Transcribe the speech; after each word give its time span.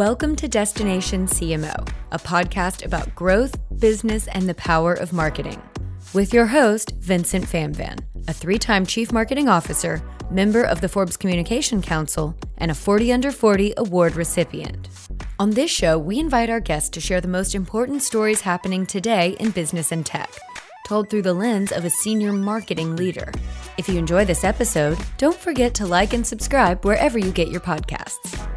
Welcome 0.00 0.34
to 0.36 0.48
Destination 0.48 1.26
CMO, 1.26 1.86
a 2.10 2.18
podcast 2.18 2.86
about 2.86 3.14
growth, 3.14 3.54
business, 3.80 4.28
and 4.28 4.48
the 4.48 4.54
power 4.54 4.94
of 4.94 5.12
marketing. 5.12 5.60
With 6.14 6.32
your 6.32 6.46
host, 6.46 6.92
Vincent 7.00 7.44
Phamvan, 7.44 7.98
a 8.26 8.32
three 8.32 8.56
time 8.56 8.86
Chief 8.86 9.12
Marketing 9.12 9.46
Officer, 9.50 10.02
member 10.30 10.62
of 10.62 10.80
the 10.80 10.88
Forbes 10.88 11.18
Communication 11.18 11.82
Council, 11.82 12.34
and 12.56 12.70
a 12.70 12.74
40 12.74 13.12
Under 13.12 13.30
40 13.30 13.74
award 13.76 14.16
recipient. 14.16 14.88
On 15.38 15.50
this 15.50 15.70
show, 15.70 15.98
we 15.98 16.18
invite 16.18 16.48
our 16.48 16.60
guests 16.60 16.88
to 16.88 17.00
share 17.02 17.20
the 17.20 17.28
most 17.28 17.54
important 17.54 18.02
stories 18.02 18.40
happening 18.40 18.86
today 18.86 19.36
in 19.38 19.50
business 19.50 19.92
and 19.92 20.06
tech, 20.06 20.30
told 20.86 21.10
through 21.10 21.22
the 21.28 21.34
lens 21.34 21.72
of 21.72 21.84
a 21.84 21.90
senior 21.90 22.32
marketing 22.32 22.96
leader. 22.96 23.30
If 23.76 23.86
you 23.86 23.98
enjoy 23.98 24.24
this 24.24 24.44
episode, 24.44 24.96
don't 25.18 25.36
forget 25.36 25.74
to 25.74 25.84
like 25.84 26.14
and 26.14 26.26
subscribe 26.26 26.86
wherever 26.86 27.18
you 27.18 27.32
get 27.32 27.48
your 27.48 27.60
podcasts. 27.60 28.49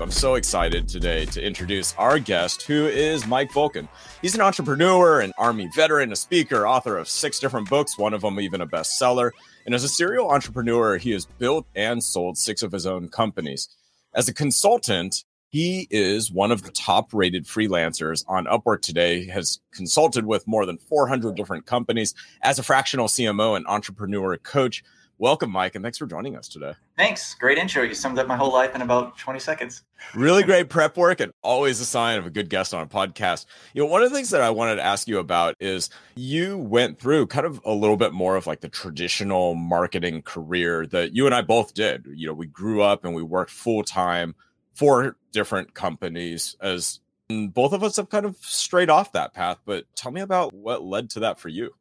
I'm 0.00 0.10
so 0.10 0.36
excited 0.36 0.88
today 0.88 1.26
to 1.26 1.44
introduce 1.44 1.94
our 1.96 2.18
guest, 2.18 2.62
who 2.62 2.86
is 2.86 3.26
Mike 3.26 3.50
Volkin. 3.50 3.88
He's 4.22 4.34
an 4.34 4.40
entrepreneur, 4.40 5.20
an 5.20 5.32
Army 5.36 5.68
veteran, 5.74 6.12
a 6.12 6.16
speaker, 6.16 6.66
author 6.66 6.96
of 6.96 7.08
six 7.08 7.38
different 7.38 7.68
books, 7.68 7.98
one 7.98 8.14
of 8.14 8.22
them 8.22 8.40
even 8.40 8.62
a 8.62 8.66
bestseller. 8.66 9.32
And 9.66 9.74
as 9.74 9.84
a 9.84 9.88
serial 9.88 10.30
entrepreneur, 10.30 10.96
he 10.96 11.10
has 11.10 11.26
built 11.26 11.66
and 11.74 12.02
sold 12.02 12.38
six 12.38 12.62
of 12.62 12.72
his 12.72 12.86
own 12.86 13.08
companies. 13.10 13.68
As 14.14 14.28
a 14.28 14.34
consultant, 14.34 15.24
he 15.50 15.86
is 15.90 16.32
one 16.32 16.50
of 16.50 16.62
the 16.62 16.70
top 16.70 17.12
rated 17.12 17.44
freelancers 17.44 18.24
on 18.26 18.46
Upwork 18.46 18.80
today, 18.80 19.26
has 19.26 19.60
consulted 19.72 20.24
with 20.24 20.48
more 20.48 20.64
than 20.64 20.78
400 20.78 21.36
different 21.36 21.66
companies 21.66 22.14
as 22.40 22.58
a 22.58 22.62
fractional 22.62 23.08
CMO 23.08 23.56
and 23.56 23.66
entrepreneur 23.66 24.38
coach. 24.38 24.82
Welcome, 25.22 25.52
Mike, 25.52 25.76
and 25.76 25.84
thanks 25.84 25.98
for 25.98 26.06
joining 26.06 26.34
us 26.34 26.48
today. 26.48 26.72
Thanks. 26.98 27.34
Great 27.34 27.56
intro. 27.56 27.84
You 27.84 27.94
summed 27.94 28.18
up 28.18 28.26
my 28.26 28.34
whole 28.34 28.52
life 28.52 28.74
in 28.74 28.82
about 28.82 29.16
20 29.18 29.38
seconds. 29.38 29.84
really 30.16 30.42
great 30.42 30.68
prep 30.68 30.96
work 30.96 31.20
and 31.20 31.32
always 31.42 31.78
a 31.78 31.84
sign 31.84 32.18
of 32.18 32.26
a 32.26 32.30
good 32.30 32.50
guest 32.50 32.74
on 32.74 32.82
a 32.82 32.88
podcast. 32.88 33.46
You 33.72 33.82
know, 33.82 33.86
one 33.86 34.02
of 34.02 34.10
the 34.10 34.16
things 34.16 34.30
that 34.30 34.40
I 34.40 34.50
wanted 34.50 34.74
to 34.74 34.82
ask 34.82 35.06
you 35.06 35.20
about 35.20 35.54
is 35.60 35.90
you 36.16 36.58
went 36.58 36.98
through 36.98 37.28
kind 37.28 37.46
of 37.46 37.60
a 37.64 37.72
little 37.72 37.96
bit 37.96 38.12
more 38.12 38.34
of 38.34 38.48
like 38.48 38.62
the 38.62 38.68
traditional 38.68 39.54
marketing 39.54 40.22
career 40.22 40.86
that 40.88 41.14
you 41.14 41.26
and 41.26 41.36
I 41.36 41.42
both 41.42 41.72
did. 41.72 42.04
You 42.12 42.26
know, 42.26 42.34
we 42.34 42.46
grew 42.46 42.82
up 42.82 43.04
and 43.04 43.14
we 43.14 43.22
worked 43.22 43.52
full 43.52 43.84
time 43.84 44.34
for 44.74 45.14
different 45.30 45.72
companies 45.72 46.56
as 46.60 46.98
both 47.28 47.72
of 47.72 47.84
us 47.84 47.94
have 47.94 48.10
kind 48.10 48.26
of 48.26 48.38
strayed 48.40 48.90
off 48.90 49.12
that 49.12 49.34
path. 49.34 49.58
But 49.64 49.84
tell 49.94 50.10
me 50.10 50.20
about 50.20 50.52
what 50.52 50.82
led 50.82 51.10
to 51.10 51.20
that 51.20 51.38
for 51.38 51.48
you. 51.48 51.74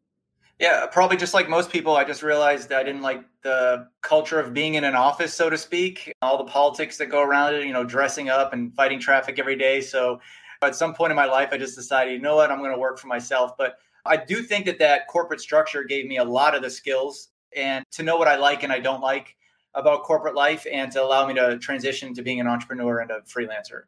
Yeah, 0.62 0.86
probably 0.86 1.18
just 1.18 1.34
like 1.34 1.50
most 1.50 1.72
people, 1.72 1.96
I 1.96 2.04
just 2.04 2.22
realized 2.22 2.72
I 2.72 2.84
didn't 2.84 3.02
like 3.02 3.26
the 3.42 3.88
culture 4.04 4.40
of 4.40 4.54
being 4.54 4.76
in 4.76 4.84
an 4.84 4.94
office, 4.94 5.34
so 5.34 5.50
to 5.50 5.58
speak, 5.58 6.14
all 6.22 6.38
the 6.38 6.44
politics 6.44 6.98
that 6.98 7.08
go 7.08 7.24
around 7.24 7.56
it, 7.56 7.66
you 7.66 7.74
know, 7.74 7.84
dressing 7.84 8.30
up 8.30 8.54
and 8.54 8.72
fighting 8.76 9.00
traffic 9.00 9.40
every 9.40 9.56
day. 9.56 9.82
So 9.82 10.22
at 10.62 10.76
some 10.76 10.94
point 10.94 11.10
in 11.10 11.16
my 11.16 11.26
life, 11.26 11.50
I 11.52 11.58
just 11.58 11.76
decided, 11.76 12.14
you 12.14 12.20
know 12.20 12.36
what, 12.36 12.52
I'm 12.52 12.60
going 12.60 12.72
to 12.72 12.78
work 12.78 13.00
for 13.00 13.08
myself. 13.08 13.58
But 13.58 13.78
I 14.06 14.18
do 14.18 14.44
think 14.44 14.68
that 14.68 14.78
that 14.78 15.08
corporate 15.08 15.42
structure 15.42 15.84
gave 15.84 16.06
me 16.06 16.18
a 16.18 16.24
lot 16.24 16.54
of 16.54 16.62
the 16.62 16.70
skills 16.70 17.30
and 17.58 17.84
to 17.94 18.04
know 18.04 18.18
what 18.18 18.28
I 18.28 18.36
like 18.36 18.62
and 18.62 18.72
I 18.72 18.80
don't 18.80 19.02
like 19.02 19.36
about 19.74 20.04
corporate 20.04 20.36
life 20.36 20.68
and 20.72 20.92
to 20.92 21.02
allow 21.02 21.26
me 21.28 21.34
to 21.34 21.58
transition 21.58 22.14
to 22.14 22.22
being 22.22 22.40
an 22.40 22.46
entrepreneur 22.46 23.00
and 23.00 23.10
a 23.10 23.22
freelancer 23.22 23.86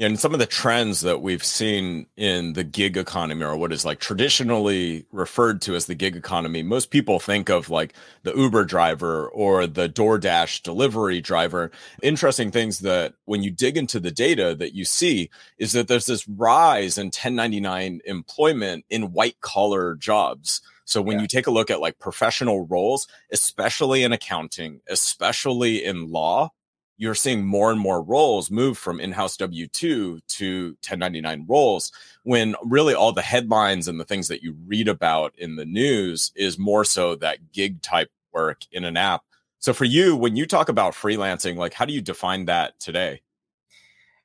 and 0.00 0.18
some 0.18 0.32
of 0.32 0.38
the 0.38 0.46
trends 0.46 1.00
that 1.00 1.22
we've 1.22 1.44
seen 1.44 2.06
in 2.16 2.52
the 2.52 2.62
gig 2.62 2.96
economy 2.96 3.42
or 3.42 3.56
what 3.56 3.72
is 3.72 3.84
like 3.84 3.98
traditionally 3.98 5.04
referred 5.10 5.60
to 5.62 5.74
as 5.74 5.86
the 5.86 5.94
gig 5.94 6.16
economy 6.16 6.62
most 6.62 6.90
people 6.90 7.18
think 7.18 7.48
of 7.48 7.68
like 7.68 7.94
the 8.22 8.34
uber 8.34 8.64
driver 8.64 9.28
or 9.28 9.66
the 9.66 9.88
doordash 9.88 10.62
delivery 10.62 11.20
driver 11.20 11.70
interesting 12.02 12.50
things 12.50 12.80
that 12.80 13.14
when 13.24 13.42
you 13.42 13.50
dig 13.50 13.76
into 13.76 13.98
the 13.98 14.10
data 14.10 14.54
that 14.54 14.74
you 14.74 14.84
see 14.84 15.28
is 15.58 15.72
that 15.72 15.88
there's 15.88 16.06
this 16.06 16.26
rise 16.28 16.96
in 16.96 17.06
1099 17.06 18.00
employment 18.04 18.84
in 18.88 19.12
white 19.12 19.40
collar 19.40 19.94
jobs 19.96 20.62
so 20.84 21.02
when 21.02 21.16
yeah. 21.16 21.22
you 21.22 21.28
take 21.28 21.46
a 21.46 21.52
look 21.52 21.70
at 21.70 21.80
like 21.80 21.98
professional 21.98 22.66
roles 22.66 23.08
especially 23.32 24.02
in 24.02 24.12
accounting 24.12 24.80
especially 24.88 25.84
in 25.84 26.10
law 26.10 26.50
you're 26.98 27.14
seeing 27.14 27.46
more 27.46 27.70
and 27.70 27.80
more 27.80 28.02
roles 28.02 28.50
move 28.50 28.76
from 28.76 29.00
in-house 29.00 29.36
W2 29.36 30.20
to 30.26 30.66
1099 30.66 31.46
roles 31.48 31.92
when 32.24 32.56
really 32.64 32.92
all 32.92 33.12
the 33.12 33.22
headlines 33.22 33.86
and 33.86 33.98
the 33.98 34.04
things 34.04 34.28
that 34.28 34.42
you 34.42 34.56
read 34.66 34.88
about 34.88 35.32
in 35.38 35.56
the 35.56 35.64
news 35.64 36.32
is 36.34 36.58
more 36.58 36.84
so 36.84 37.14
that 37.14 37.52
gig 37.52 37.80
type 37.80 38.10
work 38.32 38.62
in 38.72 38.84
an 38.84 38.96
app. 38.96 39.22
So 39.60 39.72
for 39.72 39.84
you, 39.84 40.16
when 40.16 40.36
you 40.36 40.44
talk 40.44 40.68
about 40.68 40.92
freelancing, 40.92 41.56
like 41.56 41.72
how 41.72 41.84
do 41.84 41.92
you 41.92 42.02
define 42.02 42.46
that 42.46 42.78
today? 42.80 43.22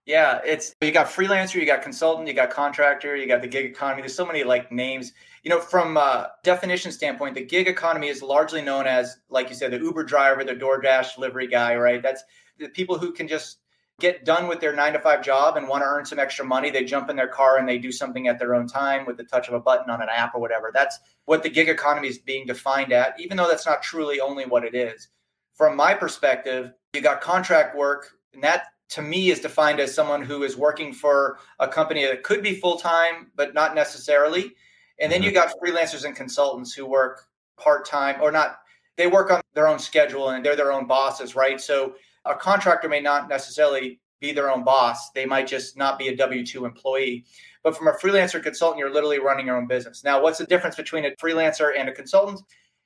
Yeah, 0.05 0.41
it's 0.43 0.75
you 0.81 0.91
got 0.91 1.07
freelancer, 1.07 1.55
you 1.55 1.65
got 1.65 1.81
consultant, 1.81 2.27
you 2.27 2.33
got 2.33 2.49
contractor, 2.49 3.15
you 3.15 3.25
got 3.25 3.41
the 3.41 3.47
gig 3.47 3.65
economy. 3.65 4.01
There's 4.01 4.15
so 4.15 4.25
many 4.25 4.43
like 4.43 4.69
names. 4.69 5.13
You 5.43 5.49
know, 5.49 5.61
from 5.61 5.95
a 5.95 6.31
definition 6.43 6.91
standpoint, 6.91 7.35
the 7.35 7.45
gig 7.45 7.67
economy 7.67 8.09
is 8.09 8.21
largely 8.21 8.61
known 8.61 8.85
as, 8.85 9.17
like 9.29 9.47
you 9.49 9.55
said, 9.55 9.71
the 9.71 9.77
Uber 9.77 10.03
driver, 10.03 10.43
the 10.43 10.55
DoorDash 10.55 11.15
delivery 11.15 11.47
guy, 11.47 11.75
right? 11.75 12.01
That's 12.01 12.23
the 12.57 12.69
people 12.69 12.97
who 12.97 13.11
can 13.11 13.27
just 13.27 13.59
get 13.99 14.25
done 14.25 14.47
with 14.47 14.59
their 14.59 14.75
nine 14.75 14.93
to 14.93 14.99
five 14.99 15.23
job 15.23 15.55
and 15.55 15.67
want 15.67 15.81
to 15.83 15.87
earn 15.87 16.05
some 16.05 16.19
extra 16.19 16.43
money, 16.43 16.69
they 16.69 16.83
jump 16.83 17.09
in 17.09 17.15
their 17.15 17.27
car 17.27 17.57
and 17.57 17.67
they 17.67 17.77
do 17.77 17.91
something 17.91 18.27
at 18.27 18.39
their 18.39 18.55
own 18.55 18.67
time 18.67 19.05
with 19.05 19.17
the 19.17 19.23
touch 19.23 19.47
of 19.47 19.53
a 19.53 19.59
button 19.59 19.89
on 19.89 20.01
an 20.01 20.09
app 20.09 20.33
or 20.35 20.41
whatever. 20.41 20.71
That's 20.73 20.99
what 21.25 21.43
the 21.43 21.49
gig 21.49 21.69
economy 21.69 22.07
is 22.07 22.17
being 22.17 22.45
defined 22.45 22.91
at, 22.91 23.19
even 23.19 23.37
though 23.37 23.47
that's 23.47 23.65
not 23.65 23.83
truly 23.83 24.19
only 24.19 24.45
what 24.45 24.65
it 24.65 24.75
is. 24.75 25.09
From 25.53 25.75
my 25.75 25.93
perspective, 25.93 26.73
you 26.93 27.01
got 27.01 27.21
contract 27.21 27.77
work, 27.77 28.17
and 28.33 28.43
that 28.43 28.65
to 28.89 29.01
me 29.01 29.29
is 29.29 29.39
defined 29.39 29.79
as 29.79 29.93
someone 29.93 30.21
who 30.21 30.43
is 30.43 30.57
working 30.57 30.93
for 30.93 31.37
a 31.59 31.67
company 31.67 32.05
that 32.05 32.23
could 32.23 32.43
be 32.43 32.55
full 32.55 32.77
time, 32.77 33.31
but 33.35 33.53
not 33.53 33.75
necessarily. 33.75 34.53
And 34.99 35.11
then 35.11 35.21
mm-hmm. 35.21 35.29
you 35.29 35.31
got 35.31 35.53
freelancers 35.63 36.05
and 36.05 36.15
consultants 36.15 36.73
who 36.73 36.85
work 36.85 37.25
part 37.57 37.85
time 37.85 38.21
or 38.21 38.31
not, 38.31 38.57
they 38.97 39.07
work 39.07 39.31
on 39.31 39.41
their 39.53 39.67
own 39.67 39.79
schedule 39.79 40.29
and 40.29 40.45
they're 40.45 40.55
their 40.55 40.71
own 40.71 40.85
bosses, 40.85 41.35
right? 41.35 41.59
So 41.59 41.95
a 42.25 42.35
contractor 42.35 42.89
may 42.89 43.01
not 43.01 43.29
necessarily 43.29 43.99
be 44.19 44.31
their 44.31 44.49
own 44.49 44.63
boss. 44.63 45.11
They 45.11 45.25
might 45.25 45.47
just 45.47 45.77
not 45.77 45.99
be 45.99 46.07
a 46.07 46.15
W 46.15 46.45
2 46.45 46.65
employee. 46.65 47.25
But 47.63 47.77
from 47.77 47.87
a 47.87 47.93
freelancer 47.93 48.41
consultant, 48.41 48.79
you're 48.79 48.93
literally 48.93 49.19
running 49.19 49.47
your 49.47 49.57
own 49.57 49.67
business. 49.67 50.03
Now, 50.03 50.21
what's 50.21 50.37
the 50.37 50.45
difference 50.45 50.75
between 50.75 51.05
a 51.05 51.11
freelancer 51.11 51.77
and 51.77 51.89
a 51.89 51.93
consultant? 51.93 52.41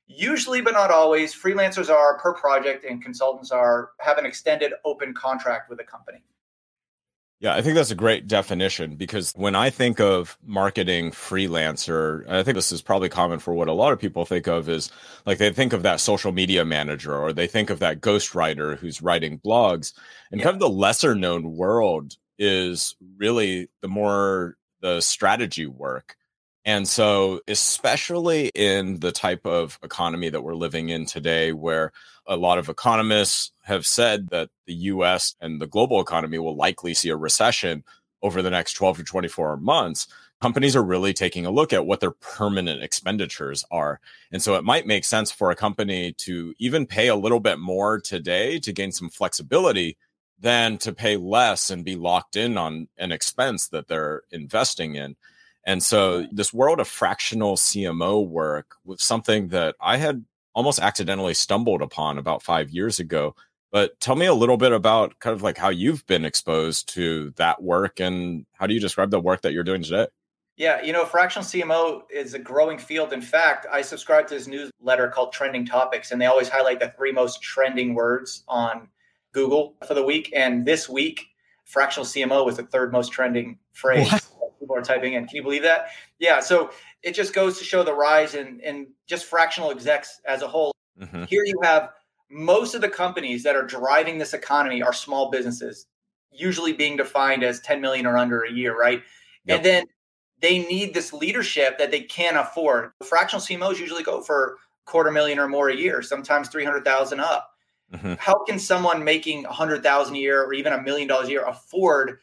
Usually, 0.08 0.62
but 0.62 0.74
not 0.74 0.90
always, 0.90 1.36
freelancers 1.36 1.90
are 1.90 2.18
per 2.20 2.34
project 2.34 2.86
and 2.86 3.04
consultants 3.04 3.52
are 3.52 3.92
have 4.00 4.18
an 4.18 4.26
extended 4.26 4.74
open 4.86 5.14
contract 5.14 5.70
with 5.70 5.80
a 5.80 5.84
company. 5.84 6.24
Yeah, 7.40 7.54
I 7.54 7.62
think 7.62 7.76
that's 7.76 7.92
a 7.92 7.96
great 7.96 8.28
definition 8.28 8.96
because 8.96 9.32
when 9.36 9.54
I 9.54 9.70
think 9.70 10.00
of 10.00 10.40
marketing 10.44 11.12
freelancer, 11.12 12.28
I 12.28 12.42
think 12.42 12.56
this 12.56 12.72
is 12.72 12.82
probably 12.82 13.10
common 13.10 13.38
for 13.38 13.54
what 13.54 13.68
a 13.68 13.74
lot 13.74 13.94
of 13.94 14.00
people 14.00 14.26
think 14.26 14.48
of 14.48 14.68
is 14.68 14.92
like 15.28 15.38
they 15.38 15.52
think 15.52 15.72
of 15.72 15.84
that 15.84 16.00
social 16.00 16.32
media 16.32 16.66
manager 16.66 17.16
or 17.16 17.34
they 17.34 17.46
think 17.46 17.70
of 17.70 17.78
that 17.80 18.02
ghostwriter 18.02 18.76
who's 18.76 19.04
writing 19.04 19.38
blogs. 19.38 19.94
And 20.32 20.40
yeah. 20.40 20.46
kind 20.46 20.56
of 20.56 20.60
the 20.60 20.70
lesser 20.70 21.14
known 21.14 21.56
world 21.56 22.16
is 22.40 22.96
really 23.18 23.70
the 23.82 23.88
more 23.88 24.58
the 24.82 25.00
strategy 25.02 25.68
work. 25.68 26.17
And 26.68 26.86
so, 26.86 27.40
especially 27.48 28.50
in 28.54 29.00
the 29.00 29.14
type 29.14 29.46
of 29.46 29.80
economy 29.84 30.28
that 30.28 30.44
we're 30.44 30.54
living 30.54 30.90
in 30.90 31.06
today, 31.06 31.54
where 31.54 31.94
a 32.26 32.36
lot 32.36 32.58
of 32.58 32.68
economists 32.68 33.54
have 33.64 33.86
said 33.86 34.28
that 34.32 34.50
the 34.66 34.74
US 34.74 35.34
and 35.40 35.62
the 35.62 35.66
global 35.66 36.02
economy 36.02 36.38
will 36.40 36.58
likely 36.58 36.94
see 36.94 37.08
a 37.08 37.16
recession 37.16 37.86
over 38.22 38.42
the 38.42 38.50
next 38.50 38.74
12 38.74 38.98
to 38.98 39.04
24 39.06 39.56
months, 39.56 40.08
companies 40.42 40.76
are 40.76 40.84
really 40.84 41.14
taking 41.14 41.46
a 41.46 41.52
look 41.52 41.72
at 41.72 41.86
what 41.86 42.02
their 42.02 42.12
permanent 42.12 42.84
expenditures 42.84 43.64
are. 43.72 44.02
And 44.34 44.42
so 44.42 44.56
it 44.56 44.66
might 44.66 44.86
make 44.86 45.06
sense 45.06 45.32
for 45.32 45.50
a 45.50 45.56
company 45.56 46.12
to 46.18 46.54
even 46.60 46.86
pay 46.86 47.08
a 47.08 47.16
little 47.16 47.40
bit 47.40 47.60
more 47.60 47.98
today 47.98 48.60
to 48.60 48.74
gain 48.74 48.92
some 48.92 49.10
flexibility 49.10 49.96
than 50.38 50.78
to 50.80 50.92
pay 50.92 51.16
less 51.16 51.70
and 51.70 51.86
be 51.86 51.96
locked 51.96 52.36
in 52.36 52.58
on 52.58 52.90
an 52.98 53.14
expense 53.14 53.70
that 53.70 53.88
they're 53.88 54.24
investing 54.32 54.96
in. 54.96 55.16
And 55.68 55.84
so 55.84 56.26
this 56.32 56.54
world 56.54 56.80
of 56.80 56.88
fractional 56.88 57.58
CMO 57.58 58.26
work 58.26 58.78
was 58.86 59.04
something 59.04 59.50
that 59.50 59.76
I 59.82 59.98
had 59.98 60.24
almost 60.56 60.80
accidentally 60.80 61.34
stumbled 61.34 61.82
upon 61.82 62.18
about 62.18 62.42
five 62.42 62.72
years 62.72 63.00
ago. 63.00 63.36
But 63.70 64.00
tell 64.00 64.16
me 64.16 64.28
a 64.28 64.34
little 64.34 64.56
bit 64.56 64.72
about 64.72 65.20
kind 65.20 65.36
of 65.36 65.44
like 65.44 65.58
how 65.58 65.68
you've 65.68 66.08
been 66.08 66.24
exposed 66.24 66.88
to 66.94 67.32
that 67.36 67.62
work 67.62 68.00
and 68.00 68.46
how 68.54 68.66
do 68.66 68.74
you 68.74 68.80
describe 68.80 69.12
the 69.12 69.20
work 69.20 69.42
that 69.42 69.52
you're 69.52 69.66
doing 69.66 69.84
today? 69.84 70.08
Yeah, 70.56 70.82
you 70.82 70.94
know, 70.94 71.06
fractional 71.06 71.46
CMO 71.46 72.04
is 72.10 72.34
a 72.34 72.40
growing 72.40 72.80
field. 72.80 73.12
In 73.12 73.22
fact, 73.22 73.68
I 73.72 73.82
subscribe 73.82 74.26
to 74.28 74.36
this 74.36 74.48
newsletter 74.48 75.10
called 75.10 75.34
Trending 75.34 75.66
Topics, 75.66 76.12
and 76.12 76.20
they 76.20 76.26
always 76.28 76.48
highlight 76.48 76.80
the 76.80 76.94
three 76.98 77.12
most 77.12 77.42
trending 77.42 77.94
words 77.94 78.44
on 78.48 78.88
Google 79.34 79.76
for 79.86 79.94
the 79.94 80.04
week. 80.04 80.32
And 80.34 80.66
this 80.66 80.88
week, 80.88 81.26
fractional 81.66 82.06
CMO 82.06 82.46
was 82.46 82.56
the 82.56 82.64
third 82.64 82.92
most 82.94 83.12
trending 83.12 83.60
phrase 83.74 84.10
what? 84.10 84.28
People 84.68 84.76
are 84.76 84.82
typing 84.82 85.14
in. 85.14 85.26
Can 85.26 85.38
you 85.38 85.44
believe 85.44 85.64
that? 85.64 85.88
Yeah. 86.20 86.42
So 86.42 86.72
it 87.02 87.16
just 87.16 87.34
goes 87.34 87.58
to 87.60 87.64
show 87.64 87.84
the 87.84 87.94
rise 87.94 88.36
in, 88.36 88.60
in 88.60 88.88
just 89.08 89.26
fractional 89.26 89.72
execs 89.72 90.20
as 90.26 90.42
a 90.42 90.48
whole. 90.48 90.74
Mm-hmm. 91.02 91.24
Here 91.24 91.44
you 91.46 91.56
have 91.64 91.92
most 92.30 92.76
of 92.76 92.82
the 92.82 92.90
companies 92.90 93.44
that 93.44 93.56
are 93.56 93.64
driving 93.66 94.18
this 94.18 94.34
economy 94.34 94.84
are 94.84 94.92
small 94.92 95.32
businesses. 95.32 95.86
usually 96.32 96.74
being 96.74 96.98
defined 96.98 97.44
as 97.44 97.62
10 97.62 97.80
million 97.80 98.06
or 98.06 98.18
under 98.18 98.44
a 98.44 98.52
year, 98.52 98.78
right? 98.78 99.02
Yep. 99.46 99.56
And 99.56 99.66
then 99.66 99.84
they 100.42 100.60
need 100.60 100.94
this 100.94 101.14
leadership 101.14 101.78
that 101.78 101.90
they 101.90 102.02
can't 102.02 102.36
afford. 102.36 102.92
Fractional 103.04 103.42
CMOs 103.42 103.80
usually 103.80 104.04
go 104.04 104.22
for 104.22 104.58
quarter 104.86 105.12
million 105.12 105.40
or 105.40 105.48
more 105.48 105.70
a 105.70 105.76
year, 105.76 106.02
sometimes 106.02 106.50
300,000 106.50 107.20
up. 107.22 107.52
Mm-hmm. 107.94 108.16
How 108.20 108.44
can 108.44 108.60
someone 108.60 109.04
making 109.04 109.44
100,000 109.44 110.16
a 110.16 110.20
year 110.20 110.44
or 110.44 110.54
even 110.54 110.74
a 110.74 110.82
million 110.82 111.08
dollars 111.08 111.30
a 111.30 111.32
year 111.32 111.46
afford 111.46 112.20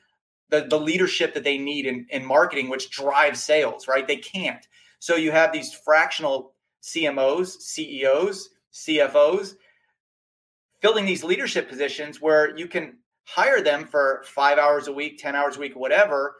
the, 0.50 0.67
the 0.69 0.79
leadership 0.79 1.35
that 1.35 1.44
they 1.44 1.58
need 1.58 1.87
in, 1.87 2.06
in 2.11 2.25
marketing, 2.25 2.69
which 2.69 2.91
drives 2.91 3.43
sales, 3.43 3.88
right? 3.88 4.06
They 4.06 4.17
can't. 4.17 4.67
So 4.99 5.17
you 5.17 5.32
have 5.32 5.52
these 5.52 5.73
fractional 5.73 6.55
CMOs, 6.82 7.61
CEOs, 7.61 8.50
CFOs 8.73 9.55
filling 10.81 11.06
these 11.06 11.25
leadership 11.25 11.69
positions 11.69 12.20
where 12.20 12.56
you 12.56 12.69
can 12.69 12.99
hire 13.25 13.62
them 13.62 13.87
for 13.87 14.23
five 14.26 14.58
hours 14.58 14.87
a 14.87 14.93
week, 14.93 15.19
10 15.19 15.35
hours 15.35 15.56
a 15.56 15.61
week, 15.61 15.75
whatever, 15.75 16.37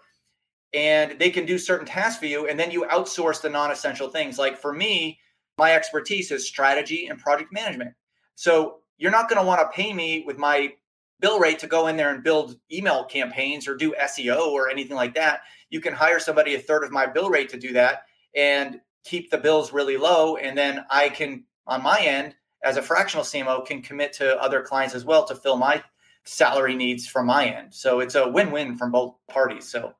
and 0.75 1.19
they 1.19 1.31
can 1.31 1.47
do 1.47 1.57
certain 1.57 1.87
tasks 1.87 2.19
for 2.19 2.27
you. 2.27 2.47
And 2.47 2.61
then 2.61 2.71
you 2.71 2.83
outsource 2.91 3.41
the 3.41 3.49
non 3.49 3.71
essential 3.71 4.11
things. 4.11 4.39
Like 4.39 4.59
for 4.59 4.73
me, 4.73 5.19
my 5.57 5.73
expertise 5.73 6.31
is 6.31 6.47
strategy 6.47 7.07
and 7.07 7.19
project 7.19 7.53
management. 7.53 7.93
So 8.35 8.81
you're 8.99 9.13
not 9.13 9.29
going 9.29 9.41
to 9.41 9.47
want 9.47 9.61
to 9.61 9.75
pay 9.75 9.93
me 9.93 10.25
with 10.27 10.37
my 10.37 10.73
bill 11.25 11.41
rate 11.41 11.59
to 11.59 11.67
go 11.67 11.87
in 11.87 11.97
there 11.97 12.13
and 12.13 12.23
build 12.23 12.55
email 12.71 13.03
campaigns 13.03 13.67
or 13.67 13.75
do 13.75 13.95
SEO 13.99 14.49
or 14.49 14.69
anything 14.69 14.95
like 14.95 15.15
that. 15.15 15.41
You 15.71 15.81
can 15.81 15.95
hire 15.95 16.21
somebody 16.21 16.55
a 16.55 16.59
third 16.59 16.85
of 16.85 16.93
my 16.93 17.07
bill 17.07 17.31
rate 17.31 17.49
to 17.49 17.57
do 17.57 17.73
that 17.73 18.03
and 18.37 18.79
keep 19.05 19.31
the 19.31 19.39
bills 19.39 19.73
really 19.73 19.97
low. 19.97 20.37
And 20.37 20.57
then 20.57 20.85
I 20.91 21.09
can, 21.09 21.45
on 21.67 21.83
my 21.83 21.99
end, 22.01 22.35
as 22.63 22.77
a 22.77 22.83
fractional 22.83 23.25
CMO, 23.25 23.65
can 23.65 23.81
commit 23.81 24.13
to 24.15 24.37
other 24.39 24.61
clients 24.61 24.95
as 24.95 25.07
well 25.07 25.25
to 25.25 25.35
fill 25.35 25.57
my 25.57 25.83
salary 26.25 26.75
needs 26.75 27.07
from 27.07 27.25
my 27.25 27.47
end. 27.47 27.73
So 27.73 28.01
it's 28.01 28.17
a 28.17 28.29
win-win 28.29 28.77
from 28.77 28.91
both 28.91 29.15
parties. 29.27 29.67
So 29.67 29.95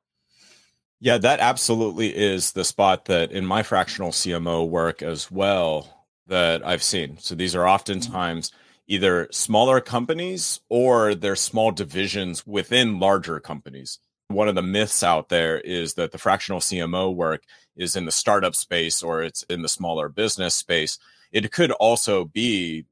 yeah, 0.99 1.17
that 1.17 1.39
absolutely 1.39 2.15
is 2.15 2.51
the 2.51 2.63
spot 2.63 3.05
that 3.05 3.31
in 3.31 3.47
my 3.47 3.63
fractional 3.63 4.11
CMO 4.11 4.69
work 4.69 5.01
as 5.01 5.31
well 5.31 6.05
that 6.27 6.63
I've 6.63 6.83
seen. 6.83 7.17
So 7.17 7.33
these 7.33 7.55
are 7.55 7.61
mm-hmm. 7.61 7.73
oftentimes 7.73 8.51
either 8.87 9.27
smaller 9.31 9.81
companies 9.81 10.59
or 10.69 11.15
they're 11.15 11.35
small 11.35 11.71
divisions 11.71 12.45
within 12.45 12.99
larger 12.99 13.39
companies. 13.39 13.99
One 14.27 14.47
of 14.47 14.55
the 14.55 14.61
myths 14.61 15.03
out 15.03 15.29
there 15.29 15.59
is 15.59 15.93
that 15.95 16.11
the 16.11 16.17
fractional 16.17 16.59
CMO 16.59 17.13
work 17.13 17.43
is 17.75 17.95
in 17.95 18.05
the 18.05 18.11
startup 18.11 18.55
space 18.55 19.03
or 19.03 19.21
it's 19.21 19.43
in 19.43 19.61
the 19.61 19.69
smaller 19.69 20.09
business 20.09 20.55
space. 20.55 20.97
It 21.31 21.51
could 21.51 21.71
also 21.71 22.25
be 22.25 22.85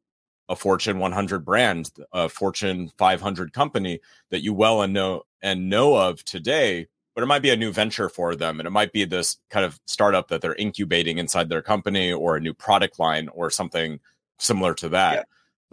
a 0.50 0.56
Fortune 0.56 1.00
100 1.00 1.46
brand, 1.46 1.92
a 2.12 2.28
Fortune 2.30 2.92
500 2.98 3.54
company 3.54 4.00
that 4.30 4.44
you 4.44 4.54
well 4.54 4.82
and 4.82 4.94
know 4.94 5.24
and 5.42 5.70
know 5.70 5.96
of 5.96 6.24
today, 6.26 6.88
but 7.16 7.24
it 7.24 7.28
might 7.28 7.42
be 7.42 7.50
a 7.50 7.56
new 7.56 7.72
venture 7.72 8.10
for 8.10 8.36
them, 8.36 8.60
and 8.60 8.68
it 8.68 8.72
might 8.72 8.92
be 8.92 9.06
this 9.06 9.38
kind 9.50 9.66
of 9.66 9.80
startup 9.86 10.28
that 10.28 10.42
they're 10.42 10.56
incubating 10.56 11.18
inside 11.18 11.50
their 11.50 11.62
company, 11.62 12.12
or 12.12 12.36
a 12.36 12.42
new 12.42 12.54
product 12.54 13.00
line, 13.00 13.30
or 13.30 13.50
something 13.50 14.00
similar 14.40 14.74
to 14.74 14.90
that. 14.90 15.14
Yeah. 15.14 15.24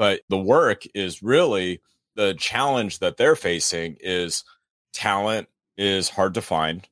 But 0.00 0.23
the 0.31 0.38
work 0.38 0.85
is 0.94 1.23
really 1.23 1.82
the 2.17 2.32
challenge 2.32 3.00
that 3.00 3.19
they're 3.19 3.37
facing 3.37 3.99
is 4.00 4.44
talent 4.94 5.47
is 5.76 6.08
hard 6.08 6.32
to 6.32 6.41
find. 6.41 6.88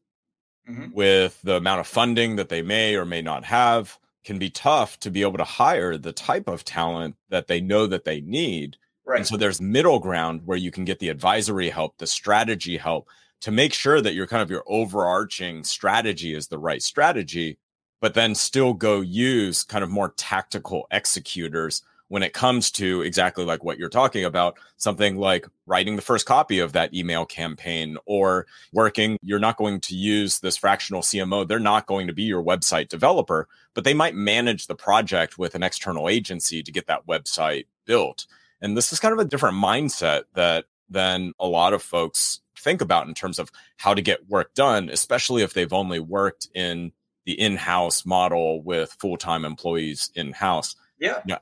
Mm-hmm. 0.68 0.92
With 0.92 1.40
the 1.40 1.56
amount 1.56 1.80
of 1.80 1.86
funding 1.86 2.36
that 2.36 2.50
they 2.50 2.60
may 2.60 2.96
or 2.96 3.06
may 3.06 3.22
not 3.22 3.44
have, 3.44 3.98
can 4.26 4.38
be 4.38 4.50
tough 4.50 5.00
to 5.00 5.10
be 5.10 5.22
able 5.22 5.38
to 5.38 5.44
hire 5.44 5.96
the 5.96 6.12
type 6.12 6.48
of 6.48 6.66
talent 6.66 7.16
that 7.30 7.46
they 7.46 7.62
know 7.62 7.86
that 7.86 8.04
they 8.04 8.20
need. 8.20 8.76
Right. 9.06 9.20
And 9.20 9.26
so 9.26 9.38
there's 9.38 9.58
middle 9.58 10.00
ground 10.00 10.42
where 10.44 10.58
you 10.58 10.70
can 10.70 10.84
get 10.84 10.98
the 10.98 11.08
advisory 11.08 11.70
help, 11.70 11.96
the 11.96 12.06
strategy 12.06 12.76
help 12.76 13.08
to 13.40 13.50
make 13.50 13.72
sure 13.72 14.02
that 14.02 14.12
your 14.12 14.26
kind 14.26 14.42
of 14.42 14.50
your 14.50 14.64
overarching 14.66 15.64
strategy 15.64 16.34
is 16.34 16.48
the 16.48 16.58
right 16.58 16.82
strategy, 16.82 17.56
but 18.02 18.12
then 18.12 18.34
still 18.34 18.74
go 18.74 19.00
use 19.00 19.64
kind 19.64 19.82
of 19.82 19.88
more 19.88 20.12
tactical 20.18 20.86
executors 20.90 21.80
when 22.08 22.22
it 22.22 22.32
comes 22.32 22.70
to 22.72 23.02
exactly 23.02 23.44
like 23.44 23.62
what 23.62 23.78
you're 23.78 23.88
talking 23.88 24.24
about, 24.24 24.58
something 24.76 25.16
like 25.16 25.46
writing 25.66 25.96
the 25.96 26.02
first 26.02 26.26
copy 26.26 26.58
of 26.58 26.72
that 26.72 26.92
email 26.94 27.24
campaign 27.24 27.98
or 28.06 28.46
working, 28.72 29.18
you're 29.22 29.38
not 29.38 29.58
going 29.58 29.80
to 29.80 29.94
use 29.94 30.40
this 30.40 30.56
fractional 30.56 31.02
CMO. 31.02 31.46
They're 31.46 31.58
not 31.58 31.86
going 31.86 32.06
to 32.06 32.14
be 32.14 32.22
your 32.22 32.42
website 32.42 32.88
developer, 32.88 33.46
but 33.74 33.84
they 33.84 33.94
might 33.94 34.14
manage 34.14 34.66
the 34.66 34.74
project 34.74 35.38
with 35.38 35.54
an 35.54 35.62
external 35.62 36.08
agency 36.08 36.62
to 36.62 36.72
get 36.72 36.86
that 36.86 37.06
website 37.06 37.66
built. 37.84 38.26
And 38.60 38.76
this 38.76 38.92
is 38.92 39.00
kind 39.00 39.12
of 39.12 39.20
a 39.20 39.24
different 39.24 39.56
mindset 39.56 40.24
that 40.34 40.64
than 40.90 41.34
a 41.38 41.46
lot 41.46 41.74
of 41.74 41.82
folks 41.82 42.40
think 42.56 42.80
about 42.80 43.06
in 43.06 43.12
terms 43.12 43.38
of 43.38 43.52
how 43.76 43.92
to 43.92 44.00
get 44.00 44.26
work 44.28 44.54
done, 44.54 44.88
especially 44.88 45.42
if 45.42 45.52
they've 45.52 45.72
only 45.74 46.00
worked 46.00 46.48
in 46.54 46.92
the 47.26 47.38
in-house 47.38 48.06
model 48.06 48.62
with 48.62 48.96
full-time 48.98 49.44
employees 49.44 50.10
in-house. 50.14 50.74
Yeah. 50.98 51.20
yeah 51.26 51.38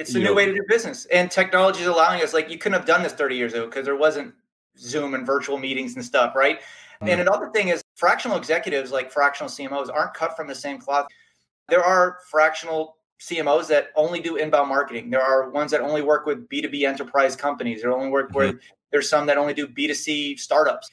it's 0.00 0.14
a 0.14 0.18
new 0.18 0.24
know, 0.24 0.34
way 0.34 0.46
to 0.46 0.54
do 0.54 0.62
business. 0.66 1.06
And 1.06 1.30
technology 1.30 1.82
is 1.82 1.86
allowing 1.86 2.22
us, 2.22 2.32
like 2.32 2.50
you 2.50 2.58
couldn't 2.58 2.78
have 2.78 2.86
done 2.86 3.02
this 3.02 3.12
30 3.12 3.36
years 3.36 3.52
ago 3.52 3.66
because 3.66 3.84
there 3.84 3.96
wasn't 3.96 4.34
Zoom 4.78 5.14
and 5.14 5.26
virtual 5.26 5.58
meetings 5.58 5.94
and 5.96 6.04
stuff, 6.04 6.34
right? 6.34 6.60
Mm-hmm. 6.60 7.08
And 7.08 7.20
another 7.20 7.50
thing 7.50 7.68
is 7.68 7.82
fractional 7.96 8.36
executives 8.36 8.92
like 8.92 9.12
fractional 9.12 9.50
CMOs 9.50 9.92
aren't 9.92 10.14
cut 10.14 10.36
from 10.36 10.46
the 10.46 10.54
same 10.54 10.78
cloth. 10.78 11.06
There 11.68 11.84
are 11.84 12.18
fractional 12.30 12.96
CMOs 13.20 13.68
that 13.68 13.88
only 13.94 14.20
do 14.20 14.36
inbound 14.36 14.70
marketing. 14.70 15.10
There 15.10 15.22
are 15.22 15.50
ones 15.50 15.70
that 15.72 15.82
only 15.82 16.02
work 16.02 16.24
with 16.24 16.48
B2B 16.48 16.84
enterprise 16.84 17.36
companies. 17.36 17.82
There 17.82 17.92
only 17.92 18.08
work 18.08 18.30
mm-hmm. 18.30 18.38
with 18.38 18.60
there's 18.90 19.08
some 19.08 19.26
that 19.26 19.36
only 19.36 19.54
do 19.54 19.68
B2C 19.68 20.38
startups 20.40 20.90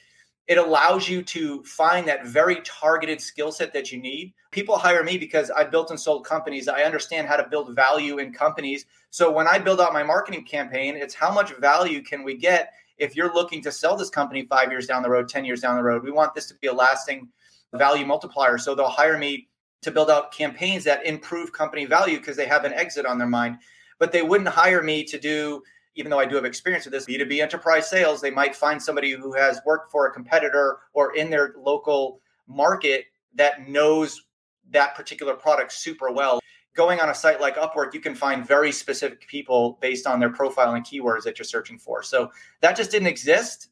it 0.48 0.56
allows 0.56 1.08
you 1.08 1.22
to 1.22 1.62
find 1.62 2.08
that 2.08 2.26
very 2.26 2.62
targeted 2.62 3.20
skill 3.20 3.52
set 3.52 3.72
that 3.74 3.92
you 3.92 4.00
need. 4.00 4.32
People 4.50 4.78
hire 4.78 5.04
me 5.04 5.18
because 5.18 5.50
I 5.50 5.64
built 5.64 5.90
and 5.90 6.00
sold 6.00 6.24
companies. 6.24 6.68
I 6.68 6.82
understand 6.82 7.28
how 7.28 7.36
to 7.36 7.46
build 7.48 7.76
value 7.76 8.18
in 8.18 8.32
companies. 8.32 8.86
So 9.10 9.30
when 9.30 9.46
I 9.46 9.58
build 9.58 9.78
out 9.78 9.92
my 9.92 10.02
marketing 10.02 10.44
campaign, 10.44 10.96
it's 10.96 11.14
how 11.14 11.30
much 11.32 11.54
value 11.56 12.02
can 12.02 12.24
we 12.24 12.34
get 12.34 12.72
if 12.96 13.14
you're 13.14 13.32
looking 13.34 13.62
to 13.62 13.70
sell 13.70 13.94
this 13.94 14.08
company 14.08 14.46
five 14.46 14.70
years 14.70 14.86
down 14.86 15.02
the 15.02 15.10
road, 15.10 15.28
10 15.28 15.44
years 15.44 15.60
down 15.60 15.76
the 15.76 15.82
road. 15.82 16.02
We 16.02 16.10
want 16.10 16.34
this 16.34 16.46
to 16.48 16.54
be 16.54 16.68
a 16.68 16.72
lasting 16.72 17.28
value 17.74 18.06
multiplier. 18.06 18.56
So 18.56 18.74
they'll 18.74 18.88
hire 18.88 19.18
me 19.18 19.48
to 19.82 19.90
build 19.90 20.10
out 20.10 20.32
campaigns 20.32 20.82
that 20.84 21.04
improve 21.04 21.52
company 21.52 21.84
value 21.84 22.18
because 22.18 22.36
they 22.36 22.46
have 22.46 22.64
an 22.64 22.72
exit 22.72 23.04
on 23.04 23.18
their 23.18 23.28
mind. 23.28 23.58
But 23.98 24.12
they 24.12 24.22
wouldn't 24.22 24.48
hire 24.48 24.82
me 24.82 25.04
to 25.04 25.18
do 25.18 25.62
even 25.98 26.10
though 26.10 26.20
I 26.20 26.26
do 26.26 26.36
have 26.36 26.44
experience 26.44 26.84
with 26.84 26.92
this 26.92 27.06
B2B 27.06 27.42
enterprise 27.42 27.90
sales, 27.90 28.20
they 28.20 28.30
might 28.30 28.54
find 28.54 28.80
somebody 28.80 29.10
who 29.10 29.32
has 29.32 29.60
worked 29.66 29.90
for 29.90 30.06
a 30.06 30.12
competitor 30.12 30.78
or 30.92 31.16
in 31.16 31.28
their 31.28 31.54
local 31.58 32.20
market 32.46 33.06
that 33.34 33.68
knows 33.68 34.22
that 34.70 34.94
particular 34.94 35.34
product 35.34 35.72
super 35.72 36.12
well. 36.12 36.38
Going 36.76 37.00
on 37.00 37.08
a 37.08 37.14
site 37.14 37.40
like 37.40 37.56
Upwork, 37.56 37.94
you 37.94 38.00
can 38.00 38.14
find 38.14 38.46
very 38.46 38.70
specific 38.70 39.26
people 39.26 39.76
based 39.80 40.06
on 40.06 40.20
their 40.20 40.30
profile 40.30 40.74
and 40.74 40.86
keywords 40.86 41.24
that 41.24 41.36
you're 41.36 41.44
searching 41.44 41.78
for. 41.78 42.04
So 42.04 42.30
that 42.60 42.76
just 42.76 42.92
didn't 42.92 43.08
exist 43.08 43.70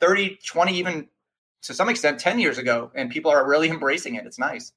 30, 0.00 0.40
20, 0.44 0.76
even 0.76 1.06
to 1.62 1.74
some 1.74 1.88
extent 1.88 2.18
10 2.18 2.40
years 2.40 2.58
ago. 2.58 2.90
And 2.96 3.08
people 3.08 3.30
are 3.30 3.48
really 3.48 3.68
embracing 3.70 4.16
it. 4.16 4.26
It's 4.26 4.38
nice 4.38 4.72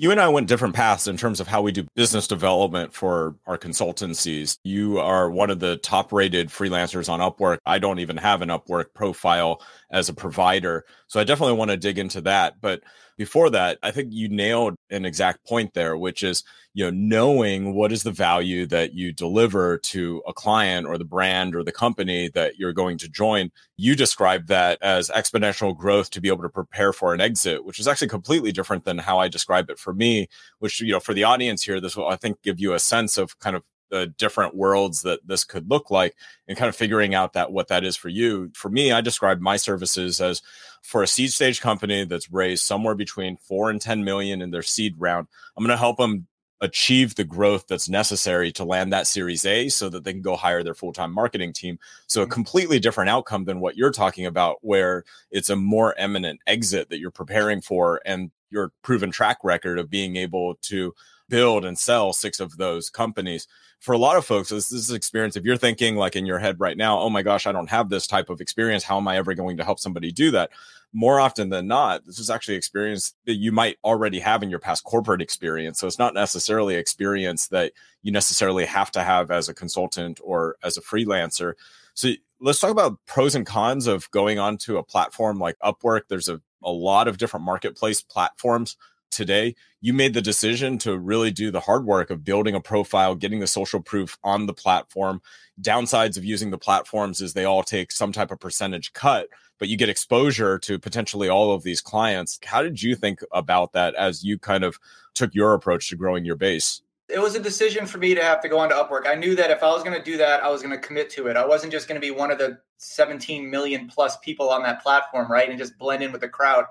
you 0.00 0.10
and 0.10 0.18
I 0.18 0.30
went 0.30 0.48
different 0.48 0.74
paths 0.74 1.06
in 1.08 1.18
terms 1.18 1.40
of 1.40 1.46
how 1.46 1.60
we 1.60 1.72
do 1.72 1.86
business 1.94 2.26
development 2.26 2.94
for 2.94 3.36
our 3.46 3.58
consultancies. 3.58 4.56
You 4.64 4.98
are 4.98 5.30
one 5.30 5.50
of 5.50 5.60
the 5.60 5.76
top 5.76 6.10
rated 6.10 6.48
freelancers 6.48 7.10
on 7.10 7.20
Upwork. 7.20 7.58
I 7.66 7.78
don't 7.78 7.98
even 7.98 8.16
have 8.16 8.40
an 8.40 8.48
Upwork 8.48 8.94
profile 8.94 9.60
as 9.90 10.08
a 10.08 10.14
provider. 10.14 10.86
So 11.06 11.20
I 11.20 11.24
definitely 11.24 11.56
want 11.56 11.70
to 11.70 11.76
dig 11.76 11.98
into 11.98 12.22
that. 12.22 12.62
But 12.62 12.80
before 13.20 13.50
that, 13.50 13.76
I 13.82 13.90
think 13.90 14.14
you 14.14 14.30
nailed 14.30 14.76
an 14.88 15.04
exact 15.04 15.46
point 15.46 15.74
there, 15.74 15.94
which 15.94 16.22
is, 16.22 16.42
you 16.72 16.86
know, 16.86 16.90
knowing 16.90 17.74
what 17.74 17.92
is 17.92 18.02
the 18.02 18.10
value 18.10 18.64
that 18.68 18.94
you 18.94 19.12
deliver 19.12 19.76
to 19.76 20.22
a 20.26 20.32
client 20.32 20.86
or 20.86 20.96
the 20.96 21.04
brand 21.04 21.54
or 21.54 21.62
the 21.62 21.70
company 21.70 22.30
that 22.30 22.58
you're 22.58 22.72
going 22.72 22.96
to 22.96 23.10
join. 23.10 23.50
You 23.76 23.94
described 23.94 24.48
that 24.48 24.78
as 24.80 25.10
exponential 25.10 25.76
growth 25.76 26.08
to 26.12 26.20
be 26.22 26.28
able 26.28 26.44
to 26.44 26.48
prepare 26.48 26.94
for 26.94 27.12
an 27.12 27.20
exit, 27.20 27.62
which 27.66 27.78
is 27.78 27.86
actually 27.86 28.08
completely 28.08 28.52
different 28.52 28.84
than 28.84 28.96
how 28.96 29.18
I 29.18 29.28
describe 29.28 29.68
it 29.68 29.78
for 29.78 29.92
me, 29.92 30.26
which, 30.58 30.80
you 30.80 30.92
know, 30.92 31.00
for 31.00 31.12
the 31.12 31.24
audience 31.24 31.62
here, 31.62 31.78
this 31.78 31.94
will, 31.94 32.08
I 32.08 32.16
think, 32.16 32.40
give 32.40 32.58
you 32.58 32.72
a 32.72 32.78
sense 32.78 33.18
of 33.18 33.38
kind 33.38 33.54
of 33.54 33.64
the 33.90 34.06
different 34.06 34.54
worlds 34.54 35.02
that 35.02 35.26
this 35.26 35.44
could 35.44 35.68
look 35.68 35.90
like 35.90 36.14
and 36.48 36.56
kind 36.56 36.68
of 36.68 36.76
figuring 36.76 37.14
out 37.14 37.34
that 37.34 37.52
what 37.52 37.68
that 37.68 37.84
is 37.84 37.96
for 37.96 38.08
you. 38.08 38.50
For 38.54 38.70
me, 38.70 38.92
I 38.92 39.00
describe 39.00 39.40
my 39.40 39.56
services 39.56 40.20
as 40.20 40.42
for 40.82 41.02
a 41.02 41.06
seed 41.06 41.32
stage 41.32 41.60
company 41.60 42.04
that's 42.04 42.30
raised 42.30 42.64
somewhere 42.64 42.94
between 42.94 43.36
4 43.36 43.70
and 43.70 43.80
10 43.80 44.04
million 44.04 44.40
in 44.40 44.50
their 44.50 44.62
seed 44.62 44.94
round. 44.98 45.26
I'm 45.56 45.64
going 45.64 45.70
to 45.70 45.76
help 45.76 45.98
them 45.98 46.26
achieve 46.60 47.14
the 47.14 47.24
growth 47.24 47.66
that's 47.66 47.88
necessary 47.88 48.52
to 48.52 48.64
land 48.64 48.92
that 48.92 49.06
series 49.06 49.46
A 49.46 49.68
so 49.68 49.88
that 49.88 50.04
they 50.04 50.12
can 50.12 50.22
go 50.22 50.36
hire 50.36 50.62
their 50.62 50.74
full-time 50.74 51.12
marketing 51.12 51.52
team. 51.52 51.78
So 52.06 52.20
a 52.20 52.24
mm-hmm. 52.24 52.32
completely 52.32 52.78
different 52.78 53.10
outcome 53.10 53.44
than 53.44 53.60
what 53.60 53.76
you're 53.76 53.90
talking 53.90 54.26
about 54.26 54.58
where 54.60 55.04
it's 55.30 55.48
a 55.48 55.56
more 55.56 55.94
eminent 55.98 56.40
exit 56.46 56.90
that 56.90 56.98
you're 56.98 57.10
preparing 57.10 57.60
for 57.60 58.00
and 58.04 58.30
your 58.50 58.72
proven 58.82 59.10
track 59.10 59.38
record 59.42 59.78
of 59.78 59.90
being 59.90 60.16
able 60.16 60.56
to 60.62 60.94
build 61.28 61.64
and 61.64 61.78
sell 61.78 62.12
six 62.12 62.40
of 62.40 62.56
those 62.58 62.90
companies. 62.90 63.46
For 63.80 63.94
a 63.94 63.98
lot 63.98 64.18
of 64.18 64.26
folks, 64.26 64.50
this, 64.50 64.68
this 64.68 64.80
is 64.82 64.90
experience. 64.90 65.36
If 65.36 65.44
you're 65.46 65.56
thinking 65.56 65.96
like 65.96 66.14
in 66.14 66.26
your 66.26 66.38
head 66.38 66.60
right 66.60 66.76
now, 66.76 66.98
oh 67.00 67.08
my 67.08 67.22
gosh, 67.22 67.46
I 67.46 67.52
don't 67.52 67.70
have 67.70 67.88
this 67.88 68.06
type 68.06 68.28
of 68.28 68.42
experience. 68.42 68.84
How 68.84 68.98
am 68.98 69.08
I 69.08 69.16
ever 69.16 69.32
going 69.32 69.56
to 69.56 69.64
help 69.64 69.80
somebody 69.80 70.12
do 70.12 70.30
that? 70.32 70.50
More 70.92 71.18
often 71.18 71.48
than 71.48 71.66
not, 71.66 72.04
this 72.04 72.18
is 72.18 72.28
actually 72.28 72.56
experience 72.56 73.14
that 73.24 73.36
you 73.36 73.52
might 73.52 73.78
already 73.82 74.18
have 74.18 74.42
in 74.42 74.50
your 74.50 74.58
past 74.58 74.84
corporate 74.84 75.22
experience. 75.22 75.78
So 75.78 75.86
it's 75.86 75.98
not 75.98 76.12
necessarily 76.12 76.74
experience 76.74 77.48
that 77.48 77.72
you 78.02 78.12
necessarily 78.12 78.66
have 78.66 78.90
to 78.92 79.02
have 79.02 79.30
as 79.30 79.48
a 79.48 79.54
consultant 79.54 80.20
or 80.22 80.56
as 80.62 80.76
a 80.76 80.82
freelancer. 80.82 81.54
So 81.94 82.10
let's 82.38 82.60
talk 82.60 82.70
about 82.70 82.98
pros 83.06 83.34
and 83.34 83.46
cons 83.46 83.86
of 83.86 84.10
going 84.10 84.38
onto 84.38 84.76
a 84.76 84.84
platform 84.84 85.38
like 85.38 85.58
Upwork. 85.60 86.02
There's 86.08 86.28
a, 86.28 86.42
a 86.62 86.70
lot 86.70 87.08
of 87.08 87.16
different 87.16 87.46
marketplace 87.46 88.02
platforms 88.02 88.76
today, 89.10 89.54
you 89.80 89.92
made 89.92 90.14
the 90.14 90.22
decision 90.22 90.78
to 90.78 90.98
really 90.98 91.30
do 91.30 91.50
the 91.50 91.60
hard 91.60 91.84
work 91.84 92.10
of 92.10 92.24
building 92.24 92.54
a 92.54 92.60
profile, 92.60 93.14
getting 93.14 93.40
the 93.40 93.46
social 93.46 93.80
proof 93.80 94.18
on 94.22 94.46
the 94.46 94.54
platform. 94.54 95.20
Downsides 95.60 96.16
of 96.16 96.24
using 96.24 96.50
the 96.50 96.58
platforms 96.58 97.20
is 97.20 97.32
they 97.32 97.44
all 97.44 97.62
take 97.62 97.92
some 97.92 98.12
type 98.12 98.30
of 98.30 98.40
percentage 98.40 98.92
cut, 98.92 99.28
but 99.58 99.68
you 99.68 99.76
get 99.76 99.88
exposure 99.88 100.58
to 100.58 100.78
potentially 100.78 101.28
all 101.28 101.52
of 101.52 101.62
these 101.62 101.80
clients. 101.80 102.38
How 102.44 102.62
did 102.62 102.82
you 102.82 102.94
think 102.94 103.20
about 103.32 103.72
that 103.72 103.94
as 103.94 104.24
you 104.24 104.38
kind 104.38 104.64
of 104.64 104.78
took 105.14 105.34
your 105.34 105.54
approach 105.54 105.88
to 105.90 105.96
growing 105.96 106.24
your 106.24 106.36
base? 106.36 106.82
It 107.08 107.20
was 107.20 107.34
a 107.34 107.40
decision 107.40 107.86
for 107.86 107.98
me 107.98 108.14
to 108.14 108.22
have 108.22 108.40
to 108.42 108.48
go 108.48 108.58
onto 108.58 108.74
Upwork. 108.76 109.06
I 109.06 109.16
knew 109.16 109.34
that 109.34 109.50
if 109.50 109.64
I 109.64 109.70
was 109.70 109.82
going 109.82 109.98
to 109.98 110.04
do 110.04 110.16
that, 110.18 110.44
I 110.44 110.48
was 110.48 110.62
going 110.62 110.74
to 110.74 110.78
commit 110.78 111.10
to 111.10 111.26
it. 111.26 111.36
I 111.36 111.44
wasn't 111.44 111.72
just 111.72 111.88
going 111.88 112.00
to 112.00 112.06
be 112.06 112.12
one 112.12 112.30
of 112.30 112.38
the 112.38 112.58
17 112.78 113.50
million 113.50 113.88
plus 113.88 114.16
people 114.18 114.48
on 114.48 114.62
that 114.62 114.82
platform, 114.82 115.30
right? 115.30 115.48
And 115.48 115.58
just 115.58 115.76
blend 115.76 116.04
in 116.04 116.12
with 116.12 116.20
the 116.20 116.28
crowd. 116.28 116.66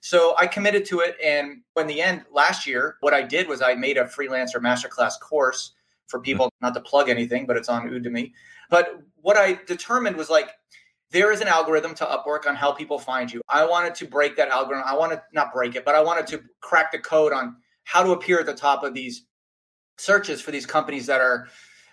So 0.00 0.34
I 0.38 0.46
committed 0.46 0.84
to 0.86 1.00
it. 1.00 1.16
And 1.22 1.62
when 1.74 1.86
the 1.86 2.00
end 2.00 2.24
last 2.32 2.66
year, 2.66 2.96
what 3.00 3.14
I 3.14 3.22
did 3.22 3.48
was 3.48 3.62
I 3.62 3.74
made 3.74 3.96
a 3.96 4.04
freelancer 4.04 4.56
masterclass 4.56 5.18
course 5.20 5.72
for 6.06 6.18
mm-hmm. 6.18 6.24
people, 6.24 6.52
not 6.60 6.74
to 6.74 6.80
plug 6.80 7.08
anything, 7.08 7.46
but 7.46 7.56
it's 7.56 7.68
on 7.68 7.88
Udemy. 7.88 8.32
But 8.70 9.00
what 9.16 9.36
I 9.36 9.60
determined 9.66 10.16
was 10.16 10.30
like, 10.30 10.50
there 11.10 11.32
is 11.32 11.40
an 11.40 11.48
algorithm 11.48 11.94
to 11.94 12.04
Upwork 12.04 12.46
on 12.46 12.54
how 12.54 12.72
people 12.72 12.98
find 12.98 13.32
you. 13.32 13.40
I 13.48 13.64
wanted 13.64 13.94
to 13.96 14.06
break 14.06 14.36
that 14.36 14.48
algorithm. 14.48 14.84
I 14.86 14.94
wanted 14.94 15.22
not 15.32 15.52
break 15.52 15.74
it, 15.74 15.84
but 15.84 15.94
I 15.94 16.02
wanted 16.02 16.26
to 16.28 16.42
crack 16.60 16.92
the 16.92 16.98
code 16.98 17.32
on 17.32 17.56
how 17.84 18.02
to 18.02 18.10
appear 18.10 18.40
at 18.40 18.46
the 18.46 18.54
top 18.54 18.84
of 18.84 18.92
these 18.92 19.24
searches 19.96 20.42
for 20.42 20.50
these 20.50 20.66
companies 20.66 21.06
that 21.06 21.22
are 21.22 21.48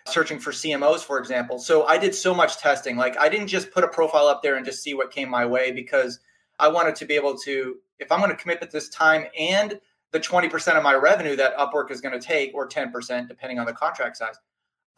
searching 0.08 0.38
for 0.38 0.52
CMOs, 0.52 1.00
for 1.00 1.18
example. 1.18 1.60
So 1.60 1.86
I 1.86 1.98
did 1.98 2.14
so 2.14 2.34
much 2.34 2.58
testing. 2.58 2.98
Like 2.98 3.18
I 3.18 3.30
didn't 3.30 3.48
just 3.48 3.72
put 3.72 3.86
a 3.86 3.88
profile 3.88 4.28
up 4.28 4.44
there 4.44 4.56
and 4.56 4.66
just 4.66 4.84
see 4.84 4.94
what 4.94 5.12
came 5.12 5.30
my 5.30 5.46
way 5.46 5.72
because 5.72 6.20
I 6.60 6.68
wanted 6.68 6.96
to 6.98 7.06
be 7.06 7.16
able 7.16 7.38
to 7.40 7.78
if 8.00 8.12
I'm 8.12 8.20
going 8.20 8.32
to 8.32 8.38
commit 8.38 8.60
at 8.62 8.72
this 8.72 8.90
time 8.90 9.26
and 9.38 9.80
the 10.12 10.20
20% 10.20 10.78
of 10.78 10.84
my 10.84 10.94
revenue 10.94 11.36
that 11.36 11.58
Upwork 11.58 11.92
is 11.92 12.02
going 12.02 12.18
to 12.18 12.26
take, 12.26 12.54
or 12.54 12.68
10%, 12.68 13.28
depending 13.28 13.60
on 13.60 13.66
the 13.66 13.74
contract 13.74 14.18
size, 14.18 14.36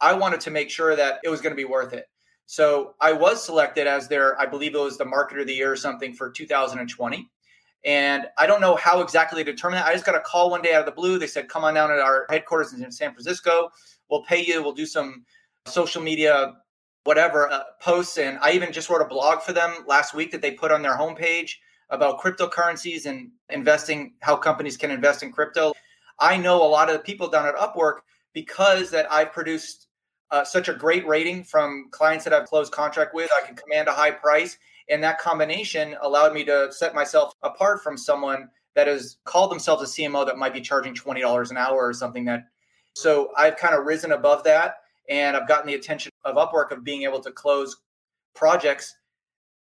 I 0.00 0.12
wanted 0.14 0.40
to 0.42 0.50
make 0.50 0.70
sure 0.70 0.94
that 0.94 1.20
it 1.24 1.28
was 1.28 1.40
going 1.40 1.52
to 1.52 1.56
be 1.56 1.64
worth 1.64 1.92
it. 1.92 2.08
So 2.46 2.94
I 3.00 3.12
was 3.12 3.44
selected 3.44 3.86
as 3.86 4.08
their, 4.08 4.40
I 4.40 4.46
believe 4.46 4.74
it 4.74 4.78
was 4.78 4.96
the 4.96 5.04
marketer 5.04 5.40
of 5.40 5.46
the 5.46 5.54
year 5.54 5.72
or 5.72 5.76
something 5.76 6.14
for 6.14 6.30
2020. 6.30 7.28
And 7.84 8.26
I 8.38 8.46
don't 8.46 8.60
know 8.60 8.76
how 8.76 9.00
exactly 9.00 9.42
they 9.42 9.50
determined 9.50 9.80
that. 9.80 9.86
I 9.86 9.92
just 9.92 10.06
got 10.06 10.14
a 10.14 10.20
call 10.20 10.50
one 10.50 10.62
day 10.62 10.74
out 10.74 10.80
of 10.80 10.86
the 10.86 10.92
blue. 10.92 11.18
They 11.18 11.26
said, 11.26 11.48
come 11.48 11.64
on 11.64 11.74
down 11.74 11.90
at 11.90 11.98
our 11.98 12.26
headquarters 12.30 12.72
in 12.72 12.90
San 12.90 13.12
Francisco. 13.12 13.70
We'll 14.10 14.22
pay 14.22 14.44
you. 14.44 14.62
We'll 14.62 14.72
do 14.72 14.86
some 14.86 15.24
social 15.66 16.02
media, 16.02 16.54
whatever 17.04 17.50
uh, 17.50 17.64
posts. 17.80 18.18
And 18.18 18.38
I 18.40 18.52
even 18.52 18.72
just 18.72 18.88
wrote 18.88 19.02
a 19.02 19.08
blog 19.08 19.42
for 19.42 19.52
them 19.52 19.84
last 19.86 20.14
week 20.14 20.30
that 20.32 20.42
they 20.42 20.52
put 20.52 20.72
on 20.72 20.82
their 20.82 20.96
homepage 20.96 21.56
about 21.90 22.20
cryptocurrencies 22.20 23.06
and 23.06 23.30
investing, 23.50 24.14
how 24.20 24.36
companies 24.36 24.76
can 24.76 24.90
invest 24.90 25.22
in 25.22 25.32
crypto. 25.32 25.72
I 26.18 26.36
know 26.36 26.62
a 26.62 26.68
lot 26.68 26.88
of 26.88 26.94
the 26.94 27.00
people 27.00 27.28
down 27.28 27.46
at 27.46 27.56
Upwork 27.56 27.98
because 28.32 28.90
that 28.90 29.10
I've 29.10 29.32
produced 29.32 29.88
uh, 30.30 30.44
such 30.44 30.68
a 30.68 30.74
great 30.74 31.06
rating 31.06 31.44
from 31.44 31.88
clients 31.90 32.24
that 32.24 32.34
I've 32.34 32.46
closed 32.46 32.72
contract 32.72 33.14
with. 33.14 33.30
I 33.42 33.46
can 33.46 33.56
command 33.56 33.88
a 33.88 33.92
high 33.92 34.10
price, 34.10 34.58
and 34.88 35.02
that 35.02 35.18
combination 35.18 35.96
allowed 36.02 36.34
me 36.34 36.44
to 36.44 36.70
set 36.72 36.94
myself 36.94 37.32
apart 37.42 37.82
from 37.82 37.96
someone 37.96 38.48
that 38.74 38.86
has 38.86 39.16
called 39.24 39.50
themselves 39.50 39.82
a 39.82 39.86
CMO 39.86 40.26
that 40.26 40.36
might 40.36 40.52
be 40.52 40.60
charging 40.60 40.94
twenty 40.94 41.20
dollars 41.20 41.50
an 41.50 41.56
hour 41.56 41.86
or 41.86 41.94
something. 41.94 42.24
That 42.26 42.44
so 42.94 43.30
I've 43.36 43.56
kind 43.56 43.74
of 43.74 43.86
risen 43.86 44.12
above 44.12 44.44
that, 44.44 44.76
and 45.08 45.36
I've 45.36 45.48
gotten 45.48 45.66
the 45.66 45.74
attention 45.74 46.12
of 46.24 46.36
Upwork 46.36 46.70
of 46.72 46.84
being 46.84 47.02
able 47.02 47.20
to 47.20 47.32
close 47.32 47.76
projects 48.34 48.94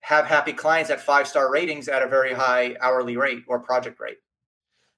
have 0.00 0.26
happy 0.26 0.52
clients 0.52 0.90
at 0.90 1.00
five 1.00 1.26
star 1.28 1.50
ratings 1.50 1.88
at 1.88 2.02
a 2.02 2.09
very 2.09 2.33
high 2.33 2.76
hourly 2.80 3.16
rate 3.16 3.42
or 3.47 3.61
project 3.61 4.00
rate. 4.00 4.19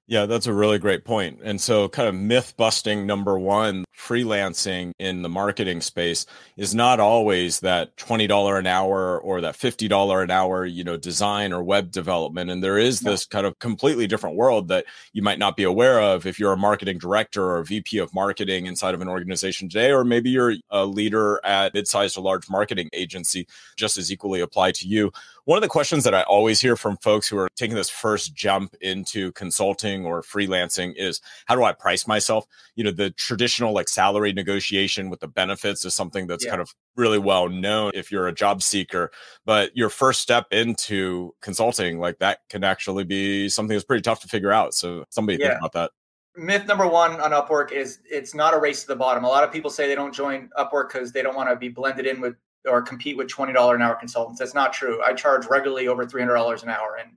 Yeah, 0.05 0.25
that's 0.25 0.47
a 0.47 0.53
really 0.53 0.79
great 0.79 1.05
point. 1.05 1.39
And 1.43 1.61
so, 1.61 1.87
kind 1.87 2.09
of 2.09 2.15
myth 2.15 2.55
busting 2.57 3.05
number 3.07 3.39
one 3.39 3.85
freelancing 3.97 4.91
in 4.99 5.21
the 5.21 5.29
marketing 5.29 5.79
space 5.79 6.25
is 6.57 6.75
not 6.75 6.99
always 6.99 7.61
that 7.61 7.95
$20 7.95 8.59
an 8.59 8.67
hour 8.67 9.17
or 9.19 9.39
that 9.39 9.55
$50 9.55 10.23
an 10.23 10.29
hour, 10.29 10.65
you 10.65 10.83
know, 10.83 10.97
design 10.97 11.53
or 11.53 11.63
web 11.63 11.89
development. 11.89 12.49
And 12.49 12.61
there 12.61 12.77
is 12.77 12.99
this 12.99 13.25
kind 13.25 13.45
of 13.45 13.57
completely 13.59 14.05
different 14.05 14.35
world 14.35 14.67
that 14.67 14.85
you 15.13 15.21
might 15.21 15.39
not 15.39 15.55
be 15.55 15.63
aware 15.63 16.01
of 16.01 16.25
if 16.25 16.37
you're 16.37 16.51
a 16.51 16.57
marketing 16.57 16.97
director 16.97 17.55
or 17.55 17.63
VP 17.63 17.99
of 17.99 18.13
marketing 18.13 18.65
inside 18.65 18.93
of 18.93 19.01
an 19.01 19.07
organization 19.07 19.69
today, 19.69 19.91
or 19.91 20.03
maybe 20.03 20.29
you're 20.29 20.55
a 20.69 20.85
leader 20.85 21.39
at 21.45 21.73
mid-sized 21.73 22.17
or 22.17 22.23
large 22.23 22.49
marketing 22.49 22.89
agency, 22.91 23.47
just 23.77 23.97
as 23.97 24.11
equally 24.11 24.41
apply 24.41 24.71
to 24.73 24.85
you. 24.85 25.13
One 25.45 25.57
of 25.57 25.61
the 25.61 25.67
questions 25.67 26.05
that 26.05 26.13
I 26.13 26.21
always 26.21 26.61
hear 26.61 26.77
from 26.77 26.95
folks 26.97 27.27
who 27.27 27.37
are 27.37 27.49
taking 27.57 27.75
this 27.75 27.89
first 27.89 28.33
jump 28.33 28.75
into 28.79 29.33
consulting 29.33 30.05
or 30.05 30.21
freelancing 30.21 30.93
is 30.95 31.19
how 31.47 31.55
do 31.55 31.63
I 31.63 31.73
price 31.73 32.07
myself? 32.07 32.45
You 32.75 32.85
know, 32.85 32.91
the 32.91 33.11
traditional 33.11 33.73
like 33.73 33.89
salary 33.89 34.31
negotiation 34.31 35.09
with 35.09 35.19
the 35.19 35.27
benefits 35.27 35.83
is 35.83 35.93
something 35.93 36.27
that's 36.27 36.45
yeah. 36.45 36.51
kind 36.51 36.61
of 36.61 36.73
really 36.95 37.19
well 37.19 37.49
known 37.49 37.91
if 37.93 38.09
you're 38.09 38.27
a 38.27 38.33
job 38.33 38.63
seeker. 38.63 39.11
But 39.45 39.75
your 39.75 39.89
first 39.89 40.21
step 40.21 40.47
into 40.51 41.35
consulting, 41.41 41.99
like 41.99 42.19
that 42.19 42.39
can 42.49 42.63
actually 42.63 43.03
be 43.03 43.49
something 43.49 43.75
that's 43.75 43.85
pretty 43.85 44.01
tough 44.01 44.21
to 44.21 44.29
figure 44.29 44.51
out. 44.51 44.73
So 44.73 45.03
somebody 45.09 45.39
yeah. 45.39 45.49
think 45.49 45.59
about 45.59 45.73
that 45.73 45.91
myth 46.35 46.65
number 46.65 46.87
one 46.87 47.19
on 47.21 47.31
Upwork 47.31 47.71
is 47.71 47.99
it's 48.09 48.33
not 48.33 48.53
a 48.53 48.59
race 48.59 48.81
to 48.81 48.87
the 48.87 48.95
bottom. 48.95 49.23
A 49.23 49.27
lot 49.27 49.43
of 49.43 49.51
people 49.51 49.69
say 49.69 49.87
they 49.87 49.95
don't 49.95 50.13
join 50.13 50.49
Upwork 50.57 50.89
because 50.91 51.11
they 51.11 51.21
don't 51.21 51.35
want 51.35 51.49
to 51.49 51.55
be 51.55 51.69
blended 51.69 52.07
in 52.07 52.21
with 52.21 52.35
or 52.67 52.81
compete 52.81 53.17
with 53.17 53.27
$20 53.27 53.75
an 53.75 53.81
hour 53.81 53.95
consultants. 53.95 54.39
That's 54.39 54.53
not 54.53 54.73
true. 54.73 55.01
I 55.03 55.13
charge 55.13 55.45
regularly 55.47 55.87
over 55.87 56.05
$300 56.05 56.63
an 56.63 56.69
hour 56.69 56.97
and 56.99 57.11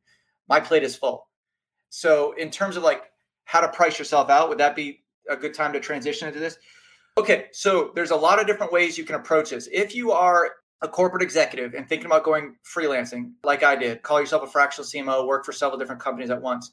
my 0.48 0.60
plate 0.60 0.82
is 0.82 0.96
full. 0.96 1.28
So, 1.88 2.32
in 2.32 2.50
terms 2.50 2.76
of 2.76 2.82
like 2.82 3.02
how 3.44 3.60
to 3.60 3.68
price 3.68 3.98
yourself 3.98 4.28
out, 4.28 4.48
would 4.48 4.58
that 4.58 4.76
be 4.76 5.04
a 5.28 5.36
good 5.36 5.54
time 5.54 5.72
to 5.72 5.80
transition 5.80 6.28
into 6.28 6.40
this? 6.40 6.58
Okay, 7.18 7.46
so 7.52 7.92
there's 7.94 8.10
a 8.10 8.16
lot 8.16 8.40
of 8.40 8.46
different 8.46 8.72
ways 8.72 8.98
you 8.98 9.04
can 9.04 9.14
approach 9.14 9.50
this. 9.50 9.68
If 9.72 9.94
you 9.94 10.12
are 10.12 10.50
a 10.82 10.88
corporate 10.88 11.22
executive 11.22 11.74
and 11.74 11.88
thinking 11.88 12.06
about 12.06 12.24
going 12.24 12.56
freelancing, 12.64 13.32
like 13.42 13.62
I 13.62 13.74
did, 13.76 14.02
call 14.02 14.20
yourself 14.20 14.42
a 14.42 14.46
fractional 14.46 14.86
CMO, 14.86 15.26
work 15.26 15.44
for 15.44 15.52
several 15.52 15.78
different 15.78 16.02
companies 16.02 16.30
at 16.30 16.42
once. 16.42 16.72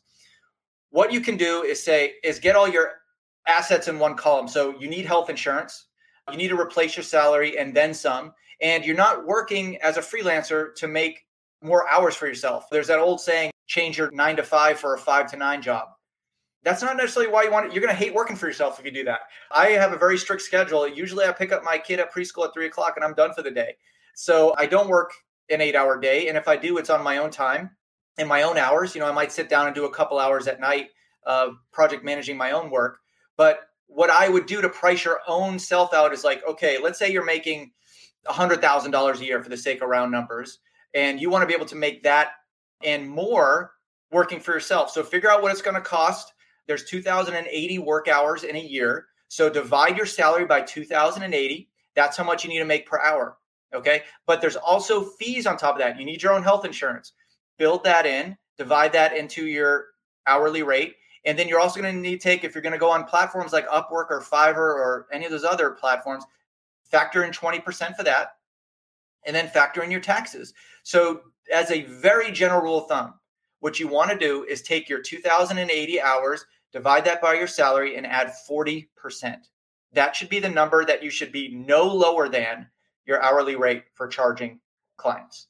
What 0.89 1.13
you 1.13 1.21
can 1.21 1.37
do 1.37 1.63
is 1.63 1.81
say, 1.81 2.15
is 2.23 2.39
get 2.39 2.55
all 2.55 2.67
your 2.67 2.91
assets 3.47 3.87
in 3.87 3.99
one 3.99 4.15
column. 4.15 4.47
So 4.47 4.77
you 4.77 4.89
need 4.89 5.05
health 5.05 5.29
insurance, 5.29 5.87
you 6.29 6.37
need 6.37 6.49
to 6.49 6.59
replace 6.59 6.97
your 6.97 7.03
salary 7.03 7.57
and 7.57 7.73
then 7.73 7.93
some 7.93 8.33
and 8.63 8.86
you're 8.86 8.96
not 8.96 9.27
working 9.27 9.77
as 9.82 9.98
a 9.98 10.01
freelancer 10.01 10.74
to 10.75 10.88
make 10.88 11.25
more 11.62 11.88
hours 11.88 12.15
for 12.15 12.25
yourself. 12.25 12.65
There's 12.72 12.88
that 12.88 12.98
old 12.98 13.22
saying, 13.22 13.51
change 13.67 13.98
your 13.98 14.10
nine 14.12 14.38
to 14.38 14.43
five 14.43 14.79
for 14.79 14.96
a 14.96 14.98
five 14.98 15.29
to 15.32 15.38
nine 15.38 15.62
job. 15.62 15.89
That's 16.63 16.82
not 16.82 16.96
necessarily 16.96 17.32
why 17.32 17.43
you 17.43 17.51
want 17.51 17.65
it. 17.65 17.74
You're 17.74 17.84
going 17.84 17.93
to 17.93 18.01
hate 18.01 18.13
working 18.13 18.38
for 18.38 18.48
yourself 18.48 18.79
if 18.79 18.86
you 18.86 18.91
do 18.91 19.03
that. 19.03 19.20
I 19.51 19.72
have 19.72 19.91
a 19.91 19.98
very 19.98 20.17
strict 20.17 20.41
schedule. 20.41 20.88
Usually 20.88 21.25
I 21.25 21.34
pick 21.34 21.51
up 21.51 21.63
my 21.63 21.77
kid 21.77 22.00
at 22.00 22.13
preschool 22.13 22.46
at 22.48 22.53
three 22.53 22.65
o'clock 22.65 22.93
and 22.96 23.03
I'm 23.03 23.13
done 23.13 23.34
for 23.34 23.41
the 23.41 23.51
day. 23.51 23.75
So 24.15 24.55
I 24.58 24.65
don't 24.65 24.88
work 24.88 25.12
an 25.50 25.60
eight 25.60 25.75
hour 25.75 26.00
day. 26.00 26.29
And 26.29 26.38
if 26.38 26.48
I 26.48 26.55
do, 26.55 26.77
it's 26.77 26.89
on 26.89 27.03
my 27.03 27.17
own 27.17 27.32
time 27.32 27.72
in 28.17 28.29
my 28.29 28.43
own 28.43 28.58
hours. 28.58 28.96
You 28.96 29.01
know, 29.01 29.08
I 29.08 29.12
might 29.12 29.34
sit 29.34 29.50
down 29.50 29.65
and 29.65 29.75
do 29.75 29.84
a 29.86 29.93
couple 29.93 30.20
hours 30.20 30.48
at 30.48 30.62
night 30.62 30.88
of 31.25 31.55
project 31.74 32.05
managing 32.05 32.38
my 32.38 32.51
own 32.51 32.70
work. 32.70 33.00
But 33.36 33.60
what 33.88 34.10
I 34.10 34.29
would 34.29 34.46
do 34.46 34.62
to 34.62 34.70
price 34.70 35.03
your 35.03 35.20
own 35.27 35.60
self 35.60 35.93
out 35.93 36.13
is 36.13 36.24
like, 36.24 36.41
okay, 36.48 36.77
let's 36.82 36.98
say 36.98 37.12
you're 37.12 37.25
making 37.25 37.74
$100,000 38.27 39.19
a 39.19 39.25
year 39.25 39.43
for 39.43 39.49
the 39.49 39.57
sake 39.57 39.81
of 39.81 39.89
round 39.89 40.11
numbers. 40.11 40.59
And 40.93 41.19
you 41.19 41.29
want 41.29 41.41
to 41.41 41.47
be 41.47 41.53
able 41.53 41.65
to 41.67 41.75
make 41.75 42.03
that 42.03 42.31
and 42.83 43.09
more 43.09 43.73
working 44.11 44.39
for 44.39 44.53
yourself. 44.53 44.91
So 44.91 45.03
figure 45.03 45.31
out 45.31 45.41
what 45.41 45.51
it's 45.51 45.61
going 45.61 45.75
to 45.75 45.81
cost. 45.81 46.33
There's 46.67 46.85
2,080 46.85 47.79
work 47.79 48.07
hours 48.07 48.43
in 48.43 48.55
a 48.55 48.59
year. 48.59 49.07
So 49.27 49.49
divide 49.49 49.97
your 49.97 50.05
salary 50.05 50.45
by 50.45 50.61
2,080. 50.61 51.69
That's 51.95 52.17
how 52.17 52.23
much 52.23 52.43
you 52.43 52.49
need 52.49 52.59
to 52.59 52.65
make 52.65 52.85
per 52.85 52.99
hour. 52.99 53.37
Okay. 53.73 54.03
But 54.27 54.39
there's 54.39 54.55
also 54.55 55.03
fees 55.03 55.47
on 55.47 55.57
top 55.57 55.75
of 55.75 55.79
that. 55.79 55.99
You 55.99 56.05
need 56.05 56.21
your 56.21 56.33
own 56.33 56.43
health 56.43 56.65
insurance. 56.65 57.13
Build 57.57 57.83
that 57.83 58.05
in, 58.05 58.37
divide 58.57 58.93
that 58.93 59.17
into 59.17 59.47
your 59.47 59.87
hourly 60.27 60.63
rate. 60.63 60.95
And 61.25 61.39
then 61.39 61.47
you're 61.47 61.59
also 61.59 61.81
going 61.81 61.95
to 61.95 61.99
need 61.99 62.19
to 62.19 62.23
take, 62.23 62.43
if 62.43 62.53
you're 62.53 62.61
going 62.61 62.73
to 62.73 62.79
go 62.79 62.91
on 62.91 63.05
platforms 63.05 63.53
like 63.53 63.67
Upwork 63.69 64.11
or 64.11 64.21
Fiverr 64.21 64.57
or 64.57 65.07
any 65.11 65.25
of 65.25 65.31
those 65.31 65.45
other 65.45 65.71
platforms, 65.71 66.25
factor 66.93 67.25
in 67.25 67.31
20% 67.31 67.97
for 67.97 68.03
that, 68.03 68.29
and 69.25 69.35
then 69.35 69.50
factor 69.50 69.83
in 69.83 69.91
your 69.91 70.00
taxes. 70.00 70.53
So, 70.83 71.23
as 71.51 71.71
a 71.71 71.83
very 71.83 72.31
general 72.31 72.62
rule 72.62 72.77
of 72.83 72.88
thumb, 72.88 73.15
what 73.59 73.77
you 73.77 73.89
want 73.89 74.12
to 74.12 74.17
do 74.17 74.45
is 74.45 74.62
take 74.62 74.88
your 74.88 75.01
2080 75.01 76.01
hours 76.01 76.45
divide 76.73 77.05
that 77.05 77.21
by 77.21 77.35
your 77.35 77.47
salary, 77.47 77.95
and 77.95 78.05
add 78.05 78.33
40%. 78.50 78.88
That 79.93 80.15
should 80.15 80.29
be 80.29 80.39
the 80.39 80.50
number 80.50 80.83
that 80.83 81.03
you 81.03 81.12
should 81.12 81.31
be 81.31 81.53
no 81.53 81.83
lower 81.83 82.27
than 82.27 82.67
your 83.05 83.21
hourly 83.21 83.55
rate 83.55 83.83
for 83.93 84.07
charging 84.07 84.59
clients. 84.97 85.47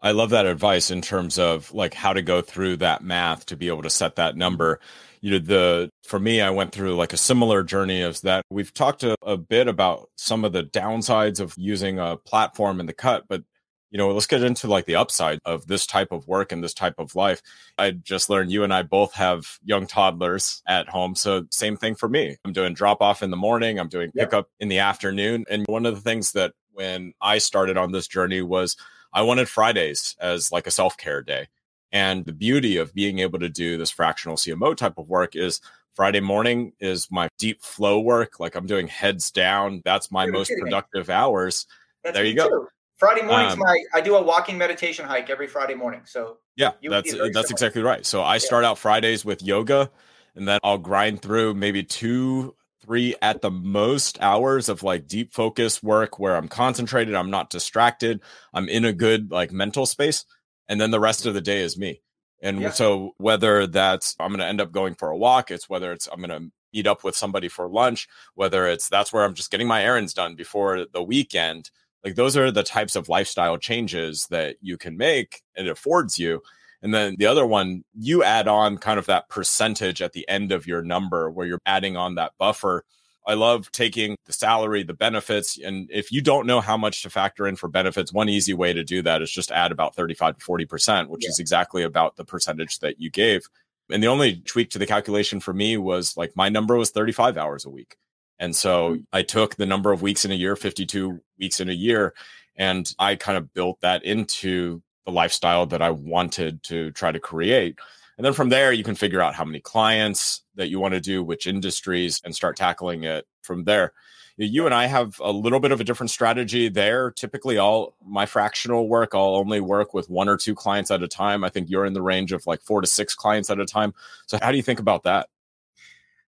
I 0.00 0.12
love 0.12 0.30
that 0.30 0.46
advice 0.46 0.90
in 0.90 1.00
terms 1.02 1.38
of 1.38 1.72
like 1.74 1.94
how 1.94 2.12
to 2.12 2.22
go 2.22 2.40
through 2.40 2.76
that 2.78 3.02
math 3.02 3.46
to 3.46 3.56
be 3.56 3.68
able 3.68 3.82
to 3.82 3.90
set 3.90 4.16
that 4.16 4.36
number. 4.36 4.80
You 5.24 5.30
know, 5.30 5.38
the 5.38 5.90
for 6.02 6.20
me, 6.20 6.42
I 6.42 6.50
went 6.50 6.72
through 6.72 6.96
like 6.96 7.14
a 7.14 7.16
similar 7.16 7.62
journey 7.62 8.02
as 8.02 8.20
that. 8.20 8.44
We've 8.50 8.74
talked 8.74 9.04
a, 9.04 9.16
a 9.22 9.38
bit 9.38 9.68
about 9.68 10.10
some 10.16 10.44
of 10.44 10.52
the 10.52 10.64
downsides 10.64 11.40
of 11.40 11.54
using 11.56 11.98
a 11.98 12.18
platform 12.18 12.78
in 12.78 12.84
the 12.84 12.92
cut, 12.92 13.24
but 13.26 13.42
you 13.90 13.96
know, 13.96 14.12
let's 14.12 14.26
get 14.26 14.42
into 14.42 14.68
like 14.68 14.84
the 14.84 14.96
upside 14.96 15.38
of 15.46 15.66
this 15.66 15.86
type 15.86 16.12
of 16.12 16.28
work 16.28 16.52
and 16.52 16.62
this 16.62 16.74
type 16.74 16.96
of 16.98 17.14
life. 17.14 17.40
I 17.78 17.92
just 17.92 18.28
learned 18.28 18.52
you 18.52 18.64
and 18.64 18.74
I 18.74 18.82
both 18.82 19.14
have 19.14 19.46
young 19.64 19.86
toddlers 19.86 20.62
at 20.66 20.90
home. 20.90 21.14
So, 21.14 21.46
same 21.50 21.78
thing 21.78 21.94
for 21.94 22.10
me. 22.10 22.36
I'm 22.44 22.52
doing 22.52 22.74
drop 22.74 23.00
off 23.00 23.22
in 23.22 23.30
the 23.30 23.36
morning, 23.38 23.80
I'm 23.80 23.88
doing 23.88 24.12
pickup 24.12 24.50
in 24.60 24.68
the 24.68 24.80
afternoon. 24.80 25.46
And 25.48 25.64
one 25.68 25.86
of 25.86 25.94
the 25.94 26.02
things 26.02 26.32
that 26.32 26.52
when 26.72 27.14
I 27.22 27.38
started 27.38 27.78
on 27.78 27.92
this 27.92 28.08
journey 28.08 28.42
was 28.42 28.76
I 29.14 29.22
wanted 29.22 29.48
Fridays 29.48 30.16
as 30.20 30.52
like 30.52 30.66
a 30.66 30.70
self 30.70 30.98
care 30.98 31.22
day. 31.22 31.46
And 31.94 32.26
the 32.26 32.32
beauty 32.32 32.76
of 32.76 32.92
being 32.92 33.20
able 33.20 33.38
to 33.38 33.48
do 33.48 33.78
this 33.78 33.90
fractional 33.90 34.36
CMO 34.36 34.76
type 34.76 34.98
of 34.98 35.08
work 35.08 35.36
is 35.36 35.60
Friday 35.94 36.18
morning 36.18 36.72
is 36.80 37.08
my 37.08 37.28
deep 37.38 37.62
flow 37.62 38.00
work. 38.00 38.40
Like 38.40 38.56
I'm 38.56 38.66
doing 38.66 38.88
heads 38.88 39.30
down. 39.30 39.80
That's 39.84 40.10
my 40.10 40.26
most 40.26 40.50
productive 40.60 41.06
me. 41.06 41.14
hours. 41.14 41.66
That's 42.02 42.16
there 42.16 42.24
you 42.24 42.34
go. 42.34 42.48
Too. 42.48 42.68
Friday 42.96 43.22
morning's 43.22 43.54
um, 43.54 43.60
my 43.60 43.78
I 43.94 44.00
do 44.00 44.16
a 44.16 44.22
walking 44.22 44.58
meditation 44.58 45.04
hike 45.04 45.30
every 45.30 45.46
Friday 45.46 45.74
morning. 45.74 46.02
So 46.04 46.38
yeah, 46.56 46.72
that's 46.82 47.10
that's 47.10 47.10
similar. 47.10 47.46
exactly 47.50 47.82
right. 47.82 48.04
So 48.04 48.22
I 48.24 48.38
start 48.38 48.64
out 48.64 48.76
Fridays 48.76 49.24
with 49.24 49.40
yoga, 49.40 49.88
and 50.34 50.48
then 50.48 50.58
I'll 50.64 50.78
grind 50.78 51.22
through 51.22 51.54
maybe 51.54 51.84
two 51.84 52.56
three 52.84 53.14
at 53.22 53.40
the 53.40 53.50
most 53.50 54.20
hours 54.20 54.68
of 54.68 54.82
like 54.82 55.06
deep 55.06 55.32
focus 55.32 55.82
work 55.82 56.18
where 56.18 56.36
I'm 56.36 56.48
concentrated, 56.48 57.14
I'm 57.14 57.30
not 57.30 57.50
distracted, 57.50 58.20
I'm 58.52 58.68
in 58.68 58.84
a 58.84 58.92
good 58.92 59.30
like 59.30 59.52
mental 59.52 59.86
space. 59.86 60.24
And 60.68 60.80
then 60.80 60.90
the 60.90 61.00
rest 61.00 61.26
of 61.26 61.34
the 61.34 61.40
day 61.40 61.60
is 61.60 61.78
me. 61.78 62.00
And 62.42 62.60
yeah. 62.60 62.70
so 62.70 63.14
whether 63.18 63.66
that's 63.66 64.14
I'm 64.20 64.28
going 64.28 64.40
to 64.40 64.46
end 64.46 64.60
up 64.60 64.72
going 64.72 64.94
for 64.94 65.10
a 65.10 65.16
walk, 65.16 65.50
it's 65.50 65.68
whether 65.68 65.92
it's 65.92 66.08
I'm 66.12 66.20
going 66.20 66.30
to 66.30 66.50
meet 66.72 66.86
up 66.86 67.04
with 67.04 67.16
somebody 67.16 67.48
for 67.48 67.68
lunch, 67.68 68.08
whether 68.34 68.66
it's 68.66 68.88
that's 68.88 69.12
where 69.12 69.24
I'm 69.24 69.34
just 69.34 69.50
getting 69.50 69.68
my 69.68 69.82
errands 69.82 70.12
done 70.12 70.34
before 70.34 70.86
the 70.92 71.02
weekend. 71.02 71.70
Like 72.04 72.16
those 72.16 72.36
are 72.36 72.50
the 72.50 72.62
types 72.62 72.96
of 72.96 73.08
lifestyle 73.08 73.56
changes 73.56 74.26
that 74.26 74.56
you 74.60 74.76
can 74.76 74.96
make 74.96 75.42
and 75.56 75.66
it 75.66 75.70
affords 75.70 76.18
you. 76.18 76.42
And 76.82 76.92
then 76.92 77.16
the 77.18 77.24
other 77.26 77.46
one, 77.46 77.82
you 77.98 78.22
add 78.22 78.46
on 78.46 78.76
kind 78.76 78.98
of 78.98 79.06
that 79.06 79.30
percentage 79.30 80.02
at 80.02 80.12
the 80.12 80.28
end 80.28 80.52
of 80.52 80.66
your 80.66 80.82
number 80.82 81.30
where 81.30 81.46
you're 81.46 81.60
adding 81.64 81.96
on 81.96 82.16
that 82.16 82.32
buffer. 82.38 82.84
I 83.26 83.34
love 83.34 83.70
taking 83.72 84.16
the 84.26 84.32
salary, 84.32 84.82
the 84.82 84.94
benefits. 84.94 85.58
And 85.58 85.88
if 85.90 86.12
you 86.12 86.20
don't 86.20 86.46
know 86.46 86.60
how 86.60 86.76
much 86.76 87.02
to 87.02 87.10
factor 87.10 87.46
in 87.46 87.56
for 87.56 87.68
benefits, 87.68 88.12
one 88.12 88.28
easy 88.28 88.52
way 88.52 88.72
to 88.72 88.84
do 88.84 89.02
that 89.02 89.22
is 89.22 89.30
just 89.30 89.50
add 89.50 89.72
about 89.72 89.94
35 89.94 90.38
to 90.38 90.44
40%, 90.44 91.08
which 91.08 91.24
yeah. 91.24 91.30
is 91.30 91.38
exactly 91.38 91.82
about 91.82 92.16
the 92.16 92.24
percentage 92.24 92.80
that 92.80 93.00
you 93.00 93.10
gave. 93.10 93.48
And 93.90 94.02
the 94.02 94.08
only 94.08 94.36
tweak 94.36 94.70
to 94.70 94.78
the 94.78 94.86
calculation 94.86 95.40
for 95.40 95.52
me 95.52 95.76
was 95.76 96.16
like 96.16 96.36
my 96.36 96.48
number 96.48 96.76
was 96.76 96.90
35 96.90 97.36
hours 97.36 97.64
a 97.64 97.70
week. 97.70 97.96
And 98.38 98.54
so 98.54 98.90
mm-hmm. 98.90 99.02
I 99.12 99.22
took 99.22 99.56
the 99.56 99.66
number 99.66 99.92
of 99.92 100.02
weeks 100.02 100.24
in 100.24 100.30
a 100.30 100.34
year, 100.34 100.56
52 100.56 101.20
weeks 101.38 101.60
in 101.60 101.68
a 101.68 101.74
year, 101.74 102.14
and 102.56 102.92
I 102.98 103.16
kind 103.16 103.38
of 103.38 103.52
built 103.52 103.80
that 103.80 104.04
into 104.04 104.82
the 105.04 105.12
lifestyle 105.12 105.66
that 105.66 105.82
I 105.82 105.90
wanted 105.90 106.62
to 106.64 106.90
try 106.92 107.12
to 107.12 107.20
create. 107.20 107.78
And 108.16 108.24
then 108.24 108.32
from 108.32 108.48
there, 108.48 108.72
you 108.72 108.84
can 108.84 108.94
figure 108.94 109.20
out 109.20 109.34
how 109.34 109.44
many 109.44 109.60
clients 109.60 110.42
that 110.54 110.68
you 110.68 110.78
want 110.78 110.94
to 110.94 111.00
do, 111.00 111.22
which 111.22 111.46
industries, 111.46 112.20
and 112.24 112.34
start 112.34 112.56
tackling 112.56 113.04
it 113.04 113.26
from 113.42 113.64
there. 113.64 113.92
You 114.36 114.66
and 114.66 114.74
I 114.74 114.86
have 114.86 115.20
a 115.20 115.30
little 115.30 115.60
bit 115.60 115.70
of 115.70 115.80
a 115.80 115.84
different 115.84 116.10
strategy 116.10 116.68
there. 116.68 117.12
Typically, 117.12 117.56
all 117.56 117.96
my 118.04 118.26
fractional 118.26 118.88
work, 118.88 119.10
I'll 119.14 119.36
only 119.36 119.60
work 119.60 119.94
with 119.94 120.10
one 120.10 120.28
or 120.28 120.36
two 120.36 120.56
clients 120.56 120.90
at 120.90 121.02
a 121.02 121.08
time. 121.08 121.44
I 121.44 121.50
think 121.50 121.70
you're 121.70 121.84
in 121.84 121.92
the 121.92 122.02
range 122.02 122.32
of 122.32 122.44
like 122.46 122.60
four 122.60 122.80
to 122.80 122.86
six 122.86 123.14
clients 123.14 123.48
at 123.48 123.60
a 123.60 123.64
time. 123.64 123.94
So, 124.26 124.38
how 124.42 124.50
do 124.50 124.56
you 124.56 124.62
think 124.62 124.80
about 124.80 125.04
that? 125.04 125.28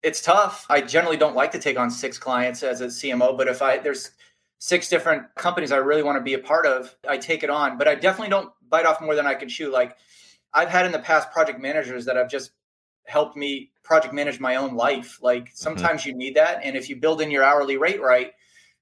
It's 0.03 0.21
tough. 0.21 0.67
I 0.69 0.81
generally 0.81 1.17
don't 1.17 1.35
like 1.35 1.51
to 1.53 1.59
take 1.59 1.79
on 1.79 1.89
six 1.89 2.19
clients 2.19 2.61
as 2.61 2.81
a 2.81 2.87
CMO, 2.87 3.35
but 3.35 3.47
if 3.47 3.63
I 3.63 3.79
there's 3.79 4.11
six 4.59 4.87
different 4.87 5.33
companies 5.33 5.71
I 5.71 5.77
really 5.77 6.03
want 6.03 6.17
to 6.17 6.23
be 6.23 6.35
a 6.35 6.39
part 6.39 6.67
of, 6.67 6.95
I 7.09 7.17
take 7.17 7.41
it 7.43 7.49
on. 7.49 7.75
But 7.75 7.87
I 7.87 7.95
definitely 7.95 8.29
don't 8.29 8.51
bite 8.69 8.85
off 8.85 9.01
more 9.01 9.15
than 9.15 9.25
I 9.25 9.33
can 9.33 9.49
chew. 9.49 9.71
Like 9.71 9.97
I've 10.55 10.69
had 10.69 10.85
in 10.85 10.91
the 10.91 10.99
past 10.99 11.31
project 11.31 11.59
managers 11.59 12.05
that 12.05 12.15
have 12.15 12.29
just 12.29 12.51
helped 13.03 13.35
me 13.35 13.71
project 13.83 14.13
manage 14.13 14.39
my 14.39 14.55
own 14.55 14.75
life. 14.75 15.19
Like 15.21 15.43
mm-hmm. 15.43 15.55
sometimes 15.55 16.01
mm-hmm. 16.01 16.11
you 16.11 16.15
need 16.15 16.35
that. 16.35 16.61
And 16.63 16.75
if 16.75 16.89
you 16.89 16.95
build 16.95 17.21
in 17.21 17.29
your 17.29 17.43
hourly 17.43 17.77
rate 17.77 18.01
right, 18.01 18.31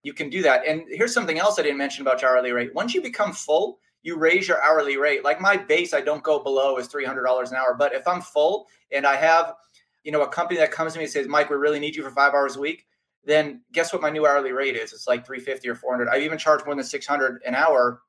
you 0.03 0.13
can 0.13 0.29
do 0.29 0.41
that. 0.43 0.65
And 0.67 0.83
here's 0.89 1.13
something 1.13 1.39
else 1.39 1.59
I 1.59 1.63
didn't 1.63 1.77
mention 1.77 2.01
about 2.01 2.21
your 2.21 2.31
hourly 2.31 2.51
rate. 2.51 2.73
Once 2.73 2.93
you 2.93 3.01
become 3.01 3.33
full, 3.33 3.79
you 4.03 4.17
raise 4.17 4.47
your 4.47 4.62
hourly 4.62 4.97
rate. 4.97 5.23
Like 5.23 5.41
my 5.41 5.57
base, 5.57 5.93
I 5.93 6.01
don't 6.01 6.23
go 6.23 6.43
below 6.43 6.77
is 6.77 6.89
$300 6.89 7.49
an 7.49 7.55
hour. 7.55 7.75
But 7.77 7.93
if 7.93 8.07
I'm 8.07 8.21
full 8.21 8.67
and 8.91 9.05
I 9.05 9.15
have, 9.15 9.53
you 10.03 10.12
know, 10.12 10.21
a 10.21 10.27
company 10.27 10.59
that 10.59 10.71
comes 10.71 10.93
to 10.93 10.99
me 10.99 11.05
and 11.05 11.12
says, 11.12 11.27
Mike, 11.27 11.49
we 11.49 11.55
really 11.55 11.79
need 11.79 11.95
you 11.95 12.03
for 12.03 12.12
five 12.12 12.33
hours 12.33 12.57
a 12.57 12.59
week, 12.59 12.86
then 13.25 13.62
guess 13.71 13.93
what 13.93 14.01
my 14.01 14.09
new 14.09 14.27
hourly 14.27 14.51
rate 14.51 14.75
is? 14.75 14.91
It's 14.91 15.07
like 15.07 15.25
350 15.25 15.69
or 15.69 15.75
400. 15.75 16.09
I 16.09 16.19
even 16.19 16.38
charge 16.38 16.65
more 16.65 16.75
than 16.75 16.83
600 16.83 17.41
an 17.45 17.55
hour 17.55 18.01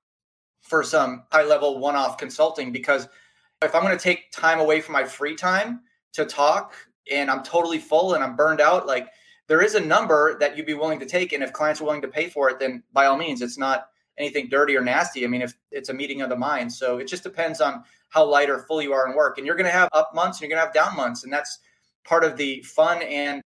for 0.63 0.83
some 0.83 1.25
high 1.31 1.45
level 1.45 1.79
one 1.79 1.95
off 1.95 2.19
consulting 2.19 2.73
because 2.73 3.07
if 3.63 3.75
I'm 3.75 3.83
going 3.83 3.97
to 3.97 4.03
take 4.03 4.31
time 4.31 4.61
away 4.61 4.81
from 4.81 4.93
my 4.93 5.05
free 5.05 5.35
time 5.35 5.81
to 6.15 6.25
talk 6.25 6.75
and 7.11 7.31
I'm 7.31 7.43
totally 7.43 7.79
full 7.79 8.15
and 8.15 8.23
I'm 8.23 8.37
burned 8.37 8.61
out, 8.61 8.87
like 8.87 9.09
there 9.47 9.63
is 9.63 9.75
a 9.75 9.81
number 9.81 10.39
that 10.39 10.57
you'd 10.57 10.67
be 10.67 10.75
willing 10.75 11.01
to 11.01 11.07
take. 11.07 11.33
And 11.33 11.43
if 11.43 11.53
clients 11.53 11.81
are 11.81 11.85
willing 11.85 12.03
to 12.03 12.09
pay 12.09 12.29
for 12.29 12.49
it, 12.51 12.59
then 12.59 12.83
by 12.93 13.07
all 13.07 13.17
means, 13.17 13.43
it's 13.43 13.59
not 13.59 13.89
anything 14.19 14.49
dirty 14.49 14.77
or 14.77 14.83
nasty. 14.83 15.25
I 15.25 15.29
mean, 15.29 15.43
if 15.43 15.55
it's 15.71 15.89
a 15.89 15.95
meeting 15.95 16.23
of 16.23 16.29
the 16.29 16.37
mind. 16.37 16.73
So 16.73 16.99
it 16.99 17.09
just 17.09 17.23
depends 17.23 17.61
on 17.61 17.85
how 18.11 18.25
light 18.25 18.49
or 18.49 18.61
full 18.61 18.81
you 18.81 18.93
are 18.93 19.09
in 19.09 19.17
work. 19.17 19.39
And 19.39 19.47
you're 19.47 19.57
going 19.57 19.67
to 19.67 19.73
have 19.73 19.89
up 19.93 20.15
months 20.15 20.39
and 20.39 20.43
you're 20.43 20.57
going 20.57 20.61
to 20.61 20.67
have 20.67 20.75
down 20.75 20.97
months. 20.97 21.25
And 21.25 21.33
that's 21.33 21.59
part 22.05 22.25
of 22.25 22.37
the 22.37 22.63
fun 22.63 23.03
and 23.03 23.43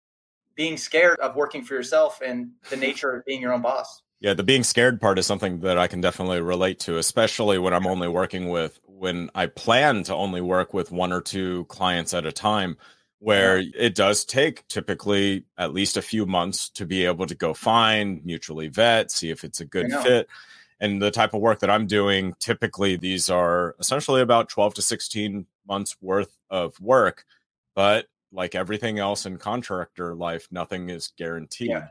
being 0.54 0.76
scared 0.76 1.18
of 1.20 1.36
working 1.36 1.62
for 1.64 1.74
yourself 1.74 2.20
and 2.24 2.50
the 2.70 2.76
nature 2.86 3.10
of 3.12 3.24
being 3.24 3.40
your 3.40 3.52
own 3.52 3.62
boss. 3.62 4.02
Yeah, 4.20 4.34
the 4.34 4.42
being 4.42 4.64
scared 4.64 5.00
part 5.00 5.18
is 5.18 5.26
something 5.26 5.60
that 5.60 5.78
I 5.78 5.86
can 5.86 6.00
definitely 6.00 6.40
relate 6.40 6.80
to, 6.80 6.98
especially 6.98 7.56
when 7.58 7.72
I'm 7.72 7.86
only 7.86 8.08
working 8.08 8.48
with 8.48 8.80
when 8.98 9.30
I 9.34 9.46
plan 9.46 10.02
to 10.04 10.14
only 10.14 10.40
work 10.40 10.74
with 10.74 10.90
one 10.90 11.12
or 11.12 11.20
two 11.20 11.64
clients 11.66 12.12
at 12.14 12.26
a 12.26 12.32
time, 12.32 12.76
where 13.20 13.58
yeah. 13.58 13.70
it 13.76 13.94
does 13.94 14.24
take 14.24 14.66
typically 14.68 15.44
at 15.56 15.72
least 15.72 15.96
a 15.96 16.02
few 16.02 16.26
months 16.26 16.68
to 16.70 16.86
be 16.86 17.04
able 17.04 17.26
to 17.26 17.34
go 17.34 17.54
find, 17.54 18.24
mutually 18.24 18.68
vet, 18.68 19.10
see 19.10 19.30
if 19.30 19.44
it's 19.44 19.60
a 19.60 19.64
good 19.64 19.90
fit. 20.02 20.28
And 20.80 21.02
the 21.02 21.10
type 21.10 21.34
of 21.34 21.40
work 21.40 21.60
that 21.60 21.70
I'm 21.70 21.86
doing, 21.86 22.34
typically 22.38 22.96
these 22.96 23.28
are 23.28 23.74
essentially 23.80 24.20
about 24.20 24.48
12 24.48 24.74
to 24.74 24.82
16 24.82 25.46
months 25.66 25.96
worth 26.00 26.36
of 26.50 26.78
work. 26.80 27.24
But 27.74 28.06
like 28.30 28.54
everything 28.54 28.98
else 28.98 29.26
in 29.26 29.38
contractor 29.38 30.14
life, 30.14 30.46
nothing 30.50 30.90
is 30.90 31.12
guaranteed. 31.16 31.70
Yeah. 31.70 31.88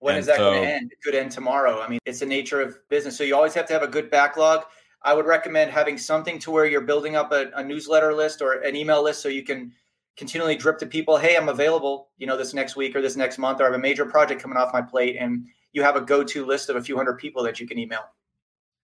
When 0.00 0.14
and 0.16 0.20
is 0.20 0.26
that 0.26 0.36
so, 0.36 0.52
going 0.52 0.64
to 0.64 0.68
end? 0.68 0.92
It 0.92 0.98
could 1.02 1.14
end 1.14 1.30
tomorrow. 1.30 1.80
I 1.80 1.88
mean, 1.88 2.00
it's 2.04 2.20
the 2.20 2.26
nature 2.26 2.60
of 2.60 2.76
business. 2.88 3.16
So 3.16 3.24
you 3.24 3.36
always 3.36 3.54
have 3.54 3.66
to 3.66 3.72
have 3.72 3.82
a 3.82 3.88
good 3.88 4.10
backlog. 4.10 4.64
I 5.04 5.12
would 5.14 5.26
recommend 5.26 5.70
having 5.70 5.98
something 5.98 6.38
to 6.40 6.50
where 6.50 6.66
you're 6.66 6.80
building 6.80 7.14
up 7.14 7.32
a, 7.32 7.50
a 7.54 7.62
newsletter 7.62 8.14
list 8.14 8.40
or 8.40 8.54
an 8.62 8.74
email 8.74 9.02
list 9.02 9.20
so 9.20 9.28
you 9.28 9.42
can 9.42 9.72
continually 10.16 10.56
drip 10.56 10.78
to 10.78 10.86
people, 10.86 11.16
hey, 11.16 11.36
I'm 11.36 11.48
available, 11.48 12.08
you 12.16 12.26
know, 12.26 12.36
this 12.36 12.54
next 12.54 12.76
week 12.76 12.96
or 12.96 13.02
this 13.02 13.16
next 13.16 13.36
month, 13.38 13.60
or 13.60 13.64
I 13.64 13.66
have 13.66 13.74
a 13.74 13.78
major 13.78 14.06
project 14.06 14.40
coming 14.40 14.56
off 14.56 14.72
my 14.72 14.82
plate. 14.82 15.16
And 15.18 15.46
you 15.72 15.82
have 15.82 15.96
a 15.96 16.00
go-to 16.00 16.46
list 16.46 16.70
of 16.70 16.76
a 16.76 16.82
few 16.82 16.96
hundred 16.96 17.18
people 17.18 17.42
that 17.42 17.60
you 17.60 17.66
can 17.66 17.78
email. 17.78 18.00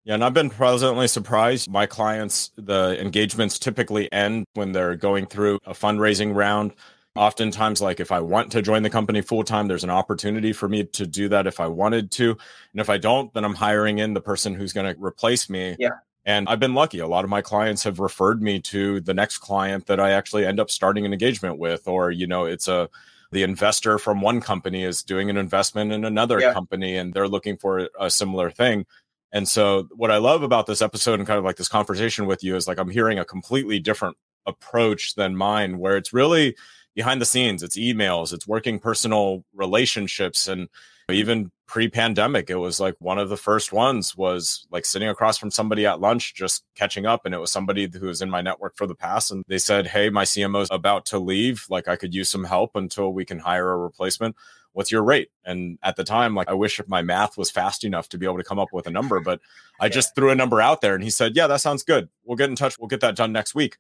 Yeah, 0.05 0.15
and 0.15 0.25
I've 0.25 0.35
been 0.35 0.51
pleasantly 0.51 1.07
surprised. 1.07 1.71
My 1.71 1.87
clients, 1.87 2.51
the 2.57 2.99
engagements 3.01 3.59
typically 3.59 4.11
end 4.11 4.47
when 4.55 4.73
they're 4.73 4.97
going 4.97 5.27
through 5.27 5.59
a 5.67 5.73
fundraising 5.73 6.35
round 6.35 6.73
oftentimes 7.17 7.81
like 7.81 7.99
if 7.99 8.13
i 8.13 8.21
want 8.21 8.53
to 8.53 8.63
join 8.63 8.85
the 8.85 8.91
company 8.91 9.21
full 9.21 9.43
time 9.43 9.67
there's 9.67 9.83
an 9.83 9.91
opportunity 9.91 10.53
for 10.53 10.69
me 10.69 10.85
to 10.85 11.05
do 11.05 11.29
that 11.29 11.49
if 11.49 11.59
i 11.59 11.67
wanted 11.67 12.13
to 12.13 12.31
and 12.31 12.81
if 12.81 12.89
i 12.89 12.97
don't 12.97 13.33
then 13.35 13.45
i'm 13.45 13.55
hiring 13.55 13.99
in 13.99 14.15
the 14.15 14.21
person 14.21 14.55
who's 14.55 14.73
going 14.73 14.87
to 14.87 15.03
replace 15.03 15.51
me 15.51 15.75
yeah 15.81 15.89
and 16.29 16.47
i've 16.49 16.61
been 16.61 16.75
lucky. 16.75 17.01
A 17.01 17.09
lot 17.09 17.25
of 17.25 17.31
my 17.31 17.43
clients 17.43 17.83
have 17.83 17.99
referred 17.99 18.41
me 18.43 18.61
to 18.61 19.01
the 19.01 19.15
next 19.15 19.39
client 19.39 19.87
that 19.87 19.99
i 19.99 20.11
actually 20.13 20.47
end 20.47 20.61
up 20.61 20.71
starting 20.71 21.05
an 21.05 21.13
engagement 21.13 21.59
with 21.59 21.89
or 21.89 22.13
you 22.13 22.29
know 22.29 22.45
it's 22.45 22.69
a 22.69 22.89
the 23.33 23.43
investor 23.43 23.99
from 23.99 24.21
one 24.21 24.41
company 24.41 24.85
is 24.85 25.03
doing 25.03 25.29
an 25.29 25.37
investment 25.37 25.93
in 25.93 26.05
another 26.05 26.41
yeah. 26.41 26.53
company 26.53 26.97
and 26.97 27.13
they're 27.13 27.29
looking 27.29 27.59
for 27.59 27.89
a 28.01 28.11
similar 28.11 28.51
thing. 28.51 28.87
And 29.33 29.47
so 29.49 29.89
what 29.97 30.11
i 30.11 30.19
love 30.19 30.43
about 30.43 30.67
this 30.67 30.83
episode 30.83 31.19
and 31.19 31.27
kind 31.27 31.39
of 31.39 31.45
like 31.45 31.57
this 31.57 31.69
conversation 31.69 32.27
with 32.27 32.45
you 32.45 32.57
is 32.57 32.69
like 32.69 32.79
i'm 32.79 32.91
hearing 32.91 33.19
a 33.19 33.25
completely 33.25 33.81
different 33.81 34.17
approach 34.47 35.15
than 35.15 35.37
mine 35.37 35.79
where 35.79 35.97
it's 35.97 36.13
really 36.13 36.57
behind 36.95 37.21
the 37.21 37.27
scenes. 37.27 37.63
It's 37.63 37.79
emails 37.79 38.33
it's 38.33 38.47
working 38.47 38.79
personal 38.79 39.45
relationships 39.55 40.47
and 40.47 40.69
Even 41.11 41.51
pre-pandemic, 41.67 42.51
it 42.51 42.57
was 42.57 42.81
like 42.81 42.95
one 42.99 43.19
of 43.19 43.29
the 43.29 43.37
first 43.37 43.73
ones 43.73 44.17
was 44.17 44.67
like 44.71 44.85
sitting 44.85 45.09
across 45.09 45.39
from 45.39 45.51
somebody 45.51 45.87
at 45.87 46.01
lunch, 46.01 46.35
just 46.35 46.65
catching 46.75 47.07
up. 47.07 47.25
And 47.25 47.35
it 47.35 47.39
was 47.39 47.51
somebody 47.51 47.89
who 47.93 48.07
was 48.07 48.23
in 48.23 48.31
my 48.31 48.41
network 48.41 48.77
for 48.77 48.87
the 48.87 48.95
past. 48.95 49.31
And 49.31 49.45
they 49.49 49.59
said, 49.59 49.87
Hey, 49.87 50.11
my 50.11 50.25
CMO's 50.25 50.69
about 50.71 51.07
to 51.07 51.19
leave. 51.19 51.67
Like 51.71 51.89
I 51.89 51.97
could 51.97 52.15
use 52.15 52.29
some 52.29 52.45
help 52.45 52.75
until 52.75 53.13
we 53.13 53.25
can 53.25 53.39
hire 53.39 53.71
a 53.71 53.79
replacement. 53.79 54.37
What's 54.73 54.93
your 54.93 55.03
rate? 55.03 55.31
And 55.45 55.79
at 55.83 55.97
the 55.97 56.05
time, 56.05 56.35
like 56.35 56.49
I 56.49 56.55
wish 56.55 56.81
my 56.87 57.03
math 57.03 57.37
was 57.37 57.51
fast 57.51 57.85
enough 57.85 58.09
to 58.11 58.19
be 58.19 58.27
able 58.27 58.39
to 58.39 58.45
come 58.45 58.59
up 58.59 58.69
with 58.73 58.87
a 58.87 58.91
number, 58.91 59.19
but 59.21 59.41
I 59.81 59.87
yeah. 59.87 59.93
just 59.93 60.15
threw 60.15 60.31
a 60.31 60.35
number 60.35 60.61
out 60.61 60.81
there 60.81 60.95
and 60.95 61.03
he 61.03 61.11
said, 61.11 61.37
Yeah, 61.37 61.47
that 61.47 61.61
sounds 61.61 61.83
good. 61.83 62.09
We'll 62.25 62.37
get 62.37 62.51
in 62.51 62.57
touch. 62.57 62.79
We'll 62.79 62.89
get 62.89 63.01
that 63.01 63.17
done 63.17 63.33
next 63.33 63.55
week. 63.55 63.77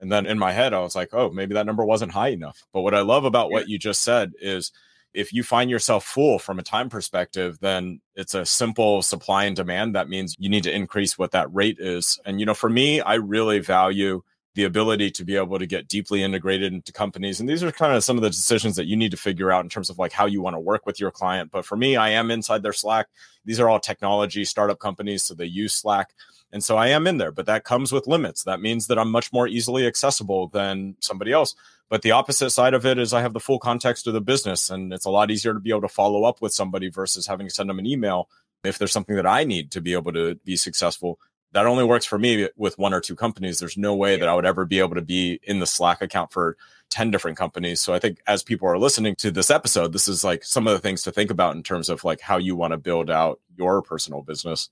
And 0.00 0.10
then 0.10 0.26
in 0.26 0.38
my 0.38 0.52
head, 0.52 0.72
I 0.72 0.80
was 0.80 0.94
like, 0.94 1.10
oh, 1.12 1.30
maybe 1.30 1.54
that 1.54 1.66
number 1.66 1.84
wasn't 1.84 2.12
high 2.12 2.28
enough. 2.28 2.64
But 2.72 2.80
what 2.80 2.94
I 2.94 3.02
love 3.02 3.24
about 3.24 3.50
yeah. 3.50 3.52
what 3.52 3.68
you 3.68 3.78
just 3.78 4.02
said 4.02 4.32
is 4.40 4.72
if 5.12 5.32
you 5.32 5.42
find 5.42 5.70
yourself 5.70 6.04
full 6.04 6.38
from 6.38 6.58
a 6.58 6.62
time 6.62 6.88
perspective, 6.88 7.58
then 7.60 8.00
it's 8.14 8.34
a 8.34 8.46
simple 8.46 9.02
supply 9.02 9.44
and 9.44 9.56
demand. 9.56 9.94
That 9.94 10.08
means 10.08 10.36
you 10.38 10.48
need 10.48 10.64
to 10.64 10.74
increase 10.74 11.18
what 11.18 11.32
that 11.32 11.52
rate 11.52 11.78
is. 11.80 12.18
And, 12.24 12.38
you 12.40 12.46
know, 12.46 12.54
for 12.54 12.70
me, 12.70 13.00
I 13.00 13.14
really 13.14 13.58
value 13.58 14.22
the 14.54 14.64
ability 14.64 15.10
to 15.12 15.24
be 15.24 15.36
able 15.36 15.58
to 15.58 15.66
get 15.66 15.86
deeply 15.86 16.22
integrated 16.22 16.72
into 16.72 16.92
companies. 16.92 17.38
And 17.38 17.48
these 17.48 17.62
are 17.62 17.70
kind 17.70 17.94
of 17.94 18.02
some 18.02 18.16
of 18.16 18.22
the 18.22 18.30
decisions 18.30 18.76
that 18.76 18.86
you 18.86 18.96
need 18.96 19.12
to 19.12 19.16
figure 19.16 19.52
out 19.52 19.64
in 19.64 19.70
terms 19.70 19.90
of 19.90 19.98
like 19.98 20.12
how 20.12 20.26
you 20.26 20.42
want 20.42 20.54
to 20.54 20.60
work 20.60 20.86
with 20.86 20.98
your 20.98 21.12
client. 21.12 21.50
But 21.52 21.64
for 21.64 21.76
me, 21.76 21.96
I 21.96 22.10
am 22.10 22.30
inside 22.30 22.62
their 22.62 22.72
Slack. 22.72 23.06
These 23.44 23.60
are 23.60 23.68
all 23.68 23.78
technology 23.78 24.44
startup 24.44 24.80
companies, 24.80 25.22
so 25.22 25.34
they 25.34 25.44
use 25.44 25.74
Slack. 25.74 26.14
And 26.52 26.64
so 26.64 26.76
I 26.76 26.88
am 26.88 27.06
in 27.06 27.18
there, 27.18 27.30
but 27.30 27.46
that 27.46 27.64
comes 27.64 27.92
with 27.92 28.06
limits. 28.06 28.44
That 28.44 28.60
means 28.60 28.88
that 28.88 28.98
I'm 28.98 29.10
much 29.10 29.32
more 29.32 29.46
easily 29.46 29.86
accessible 29.86 30.48
than 30.48 30.96
somebody 31.00 31.32
else. 31.32 31.54
But 31.88 32.02
the 32.02 32.12
opposite 32.12 32.50
side 32.50 32.74
of 32.74 32.86
it 32.86 32.98
is 32.98 33.12
I 33.12 33.22
have 33.22 33.32
the 33.32 33.40
full 33.40 33.58
context 33.58 34.06
of 34.06 34.14
the 34.14 34.20
business, 34.20 34.70
and 34.70 34.92
it's 34.92 35.04
a 35.04 35.10
lot 35.10 35.30
easier 35.30 35.54
to 35.54 35.60
be 35.60 35.70
able 35.70 35.80
to 35.82 35.88
follow 35.88 36.24
up 36.24 36.40
with 36.40 36.52
somebody 36.52 36.88
versus 36.88 37.26
having 37.26 37.48
to 37.48 37.54
send 37.54 37.68
them 37.68 37.78
an 37.78 37.86
email 37.86 38.28
if 38.64 38.78
there's 38.78 38.92
something 38.92 39.16
that 39.16 39.26
I 39.26 39.44
need 39.44 39.70
to 39.72 39.80
be 39.80 39.92
able 39.92 40.12
to 40.12 40.36
be 40.44 40.56
successful. 40.56 41.18
That 41.52 41.66
only 41.66 41.82
works 41.82 42.04
for 42.04 42.18
me 42.18 42.48
with 42.56 42.78
one 42.78 42.94
or 42.94 43.00
two 43.00 43.16
companies. 43.16 43.58
There's 43.58 43.76
no 43.76 43.94
way 43.94 44.16
that 44.16 44.28
I 44.28 44.34
would 44.34 44.46
ever 44.46 44.64
be 44.64 44.78
able 44.78 44.94
to 44.94 45.02
be 45.02 45.40
in 45.42 45.58
the 45.58 45.66
Slack 45.66 46.00
account 46.00 46.32
for 46.32 46.56
10 46.90 47.10
different 47.10 47.38
companies. 47.38 47.80
So 47.80 47.92
I 47.92 47.98
think 47.98 48.20
as 48.26 48.44
people 48.44 48.68
are 48.68 48.78
listening 48.78 49.16
to 49.16 49.32
this 49.32 49.50
episode, 49.50 49.92
this 49.92 50.06
is 50.06 50.22
like 50.22 50.44
some 50.44 50.68
of 50.68 50.72
the 50.72 50.78
things 50.78 51.02
to 51.02 51.12
think 51.12 51.30
about 51.30 51.56
in 51.56 51.62
terms 51.64 51.88
of 51.88 52.04
like 52.04 52.20
how 52.20 52.36
you 52.36 52.54
want 52.54 52.72
to 52.72 52.76
build 52.76 53.10
out 53.10 53.40
your 53.56 53.82
personal 53.82 54.22
business. 54.22 54.70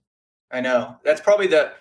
I 0.51 0.61
know. 0.61 0.97
That's 1.05 1.21
probably 1.21 1.47
the 1.47 1.73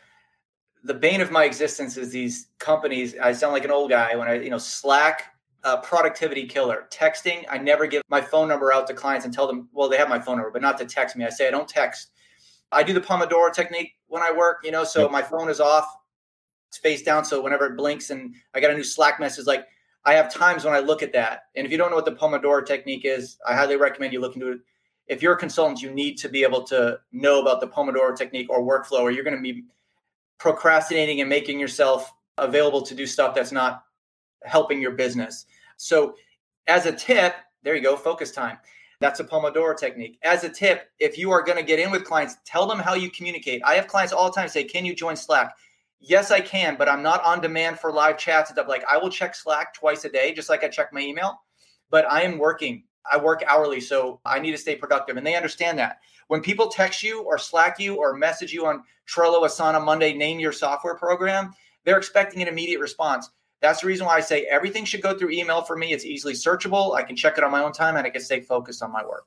the 0.83 0.93
bane 0.93 1.21
of 1.21 1.31
my 1.31 1.43
existence 1.43 1.97
is 1.97 2.11
these 2.11 2.47
companies. 2.59 3.15
I 3.21 3.33
sound 3.33 3.53
like 3.53 3.65
an 3.65 3.71
old 3.71 3.89
guy 3.89 4.15
when 4.15 4.27
I, 4.27 4.35
you 4.35 4.49
know, 4.49 4.57
Slack, 4.57 5.33
uh, 5.63 5.77
productivity 5.81 6.45
killer. 6.45 6.87
Texting, 6.91 7.43
I 7.49 7.57
never 7.57 7.87
give 7.87 8.03
my 8.09 8.21
phone 8.21 8.47
number 8.47 8.71
out 8.71 8.87
to 8.87 8.93
clients 8.93 9.25
and 9.25 9.33
tell 9.33 9.47
them, 9.47 9.67
well, 9.73 9.89
they 9.89 9.97
have 9.97 10.07
my 10.07 10.19
phone 10.19 10.37
number, 10.37 10.51
but 10.51 10.61
not 10.61 10.77
to 10.77 10.85
text 10.85 11.15
me. 11.15 11.25
I 11.25 11.29
say 11.29 11.47
I 11.47 11.51
don't 11.51 11.67
text. 11.67 12.11
I 12.71 12.83
do 12.83 12.93
the 12.93 13.01
Pomodoro 13.01 13.51
technique 13.51 13.93
when 14.07 14.21
I 14.21 14.31
work, 14.31 14.59
you 14.63 14.71
know, 14.71 14.83
so 14.83 15.03
yep. 15.03 15.11
my 15.11 15.21
phone 15.21 15.49
is 15.49 15.59
off, 15.59 15.87
it's 16.69 16.77
face 16.77 17.01
down. 17.01 17.25
So 17.25 17.41
whenever 17.41 17.65
it 17.65 17.77
blinks 17.77 18.09
and 18.09 18.35
I 18.53 18.59
got 18.59 18.71
a 18.71 18.75
new 18.75 18.83
Slack 18.83 19.19
message, 19.19 19.45
like 19.45 19.65
I 20.05 20.13
have 20.13 20.31
times 20.31 20.63
when 20.63 20.73
I 20.73 20.79
look 20.79 21.01
at 21.01 21.13
that. 21.13 21.43
And 21.55 21.65
if 21.65 21.71
you 21.71 21.77
don't 21.77 21.89
know 21.89 21.95
what 21.95 22.05
the 22.05 22.15
Pomodoro 22.15 22.65
technique 22.65 23.03
is, 23.03 23.37
I 23.47 23.55
highly 23.55 23.77
recommend 23.77 24.13
you 24.13 24.21
look 24.21 24.35
into 24.35 24.51
it 24.51 24.59
if 25.07 25.21
you're 25.21 25.33
a 25.33 25.37
consultant, 25.37 25.81
you 25.81 25.91
need 25.91 26.17
to 26.17 26.29
be 26.29 26.43
able 26.43 26.63
to 26.63 26.99
know 27.11 27.41
about 27.41 27.61
the 27.61 27.67
Pomodoro 27.67 28.15
technique 28.15 28.49
or 28.49 28.61
workflow, 28.61 29.01
or 29.01 29.11
you're 29.11 29.23
going 29.23 29.35
to 29.35 29.41
be 29.41 29.63
procrastinating 30.37 31.21
and 31.21 31.29
making 31.29 31.59
yourself 31.59 32.13
available 32.37 32.81
to 32.81 32.93
do 32.93 33.05
stuff 33.05 33.33
that's 33.33 33.51
not 33.51 33.83
helping 34.43 34.81
your 34.81 34.91
business. 34.91 35.45
So, 35.77 36.15
as 36.67 36.85
a 36.85 36.91
tip, 36.91 37.35
there 37.63 37.75
you 37.75 37.81
go, 37.81 37.95
focus 37.95 38.31
time. 38.31 38.57
That's 38.99 39.19
a 39.19 39.23
Pomodoro 39.23 39.77
technique. 39.77 40.17
As 40.23 40.43
a 40.43 40.49
tip, 40.49 40.89
if 40.99 41.17
you 41.17 41.31
are 41.31 41.43
going 41.43 41.57
to 41.57 41.63
get 41.63 41.79
in 41.79 41.91
with 41.91 42.03
clients, 42.03 42.37
tell 42.45 42.67
them 42.67 42.79
how 42.79 42.95
you 42.95 43.09
communicate. 43.11 43.61
I 43.63 43.75
have 43.75 43.87
clients 43.87 44.11
all 44.11 44.25
the 44.25 44.33
time 44.33 44.49
say, 44.49 44.63
Can 44.63 44.85
you 44.85 44.95
join 44.95 45.15
Slack? 45.15 45.55
Yes, 45.99 46.29
I 46.29 46.41
can, 46.41 46.75
but 46.77 46.89
I'm 46.89 47.01
not 47.01 47.23
on 47.23 47.41
demand 47.41 47.79
for 47.79 47.91
live 47.91 48.17
chats 48.17 48.49
and 48.49 48.55
stuff. 48.55 48.67
Like 48.67 48.83
I 48.89 48.97
will 48.97 49.09
check 49.09 49.35
Slack 49.35 49.73
twice 49.73 50.05
a 50.05 50.09
day, 50.09 50.33
just 50.33 50.49
like 50.49 50.63
I 50.63 50.67
check 50.67 50.91
my 50.91 50.99
email, 50.99 51.41
but 51.89 52.09
I 52.11 52.21
am 52.21 52.37
working 52.37 52.83
I 53.11 53.17
work 53.17 53.43
hourly, 53.47 53.79
so 53.79 54.19
I 54.25 54.39
need 54.39 54.51
to 54.51 54.57
stay 54.57 54.75
productive. 54.75 55.17
And 55.17 55.25
they 55.25 55.35
understand 55.35 55.79
that. 55.79 55.99
When 56.27 56.41
people 56.41 56.67
text 56.67 57.03
you 57.03 57.21
or 57.21 57.37
Slack 57.37 57.79
you 57.79 57.95
or 57.95 58.13
message 58.13 58.51
you 58.51 58.65
on 58.65 58.83
Trello, 59.07 59.43
Asana, 59.43 59.83
Monday, 59.83 60.13
name 60.13 60.39
your 60.39 60.51
software 60.51 60.95
program, 60.95 61.53
they're 61.85 61.97
expecting 61.97 62.41
an 62.41 62.47
immediate 62.47 62.81
response. 62.81 63.29
That's 63.61 63.81
the 63.81 63.87
reason 63.87 64.05
why 64.05 64.17
I 64.17 64.21
say 64.21 64.43
everything 64.43 64.85
should 64.85 65.01
go 65.01 65.17
through 65.17 65.31
email 65.31 65.61
for 65.61 65.75
me. 65.75 65.93
It's 65.93 66.05
easily 66.05 66.33
searchable. 66.33 66.95
I 66.95 67.03
can 67.03 67.15
check 67.15 67.37
it 67.37 67.43
on 67.43 67.51
my 67.51 67.63
own 67.63 67.71
time 67.71 67.95
and 67.95 68.05
I 68.05 68.09
can 68.09 68.21
stay 68.21 68.41
focused 68.41 68.83
on 68.83 68.91
my 68.91 69.03
work. 69.05 69.25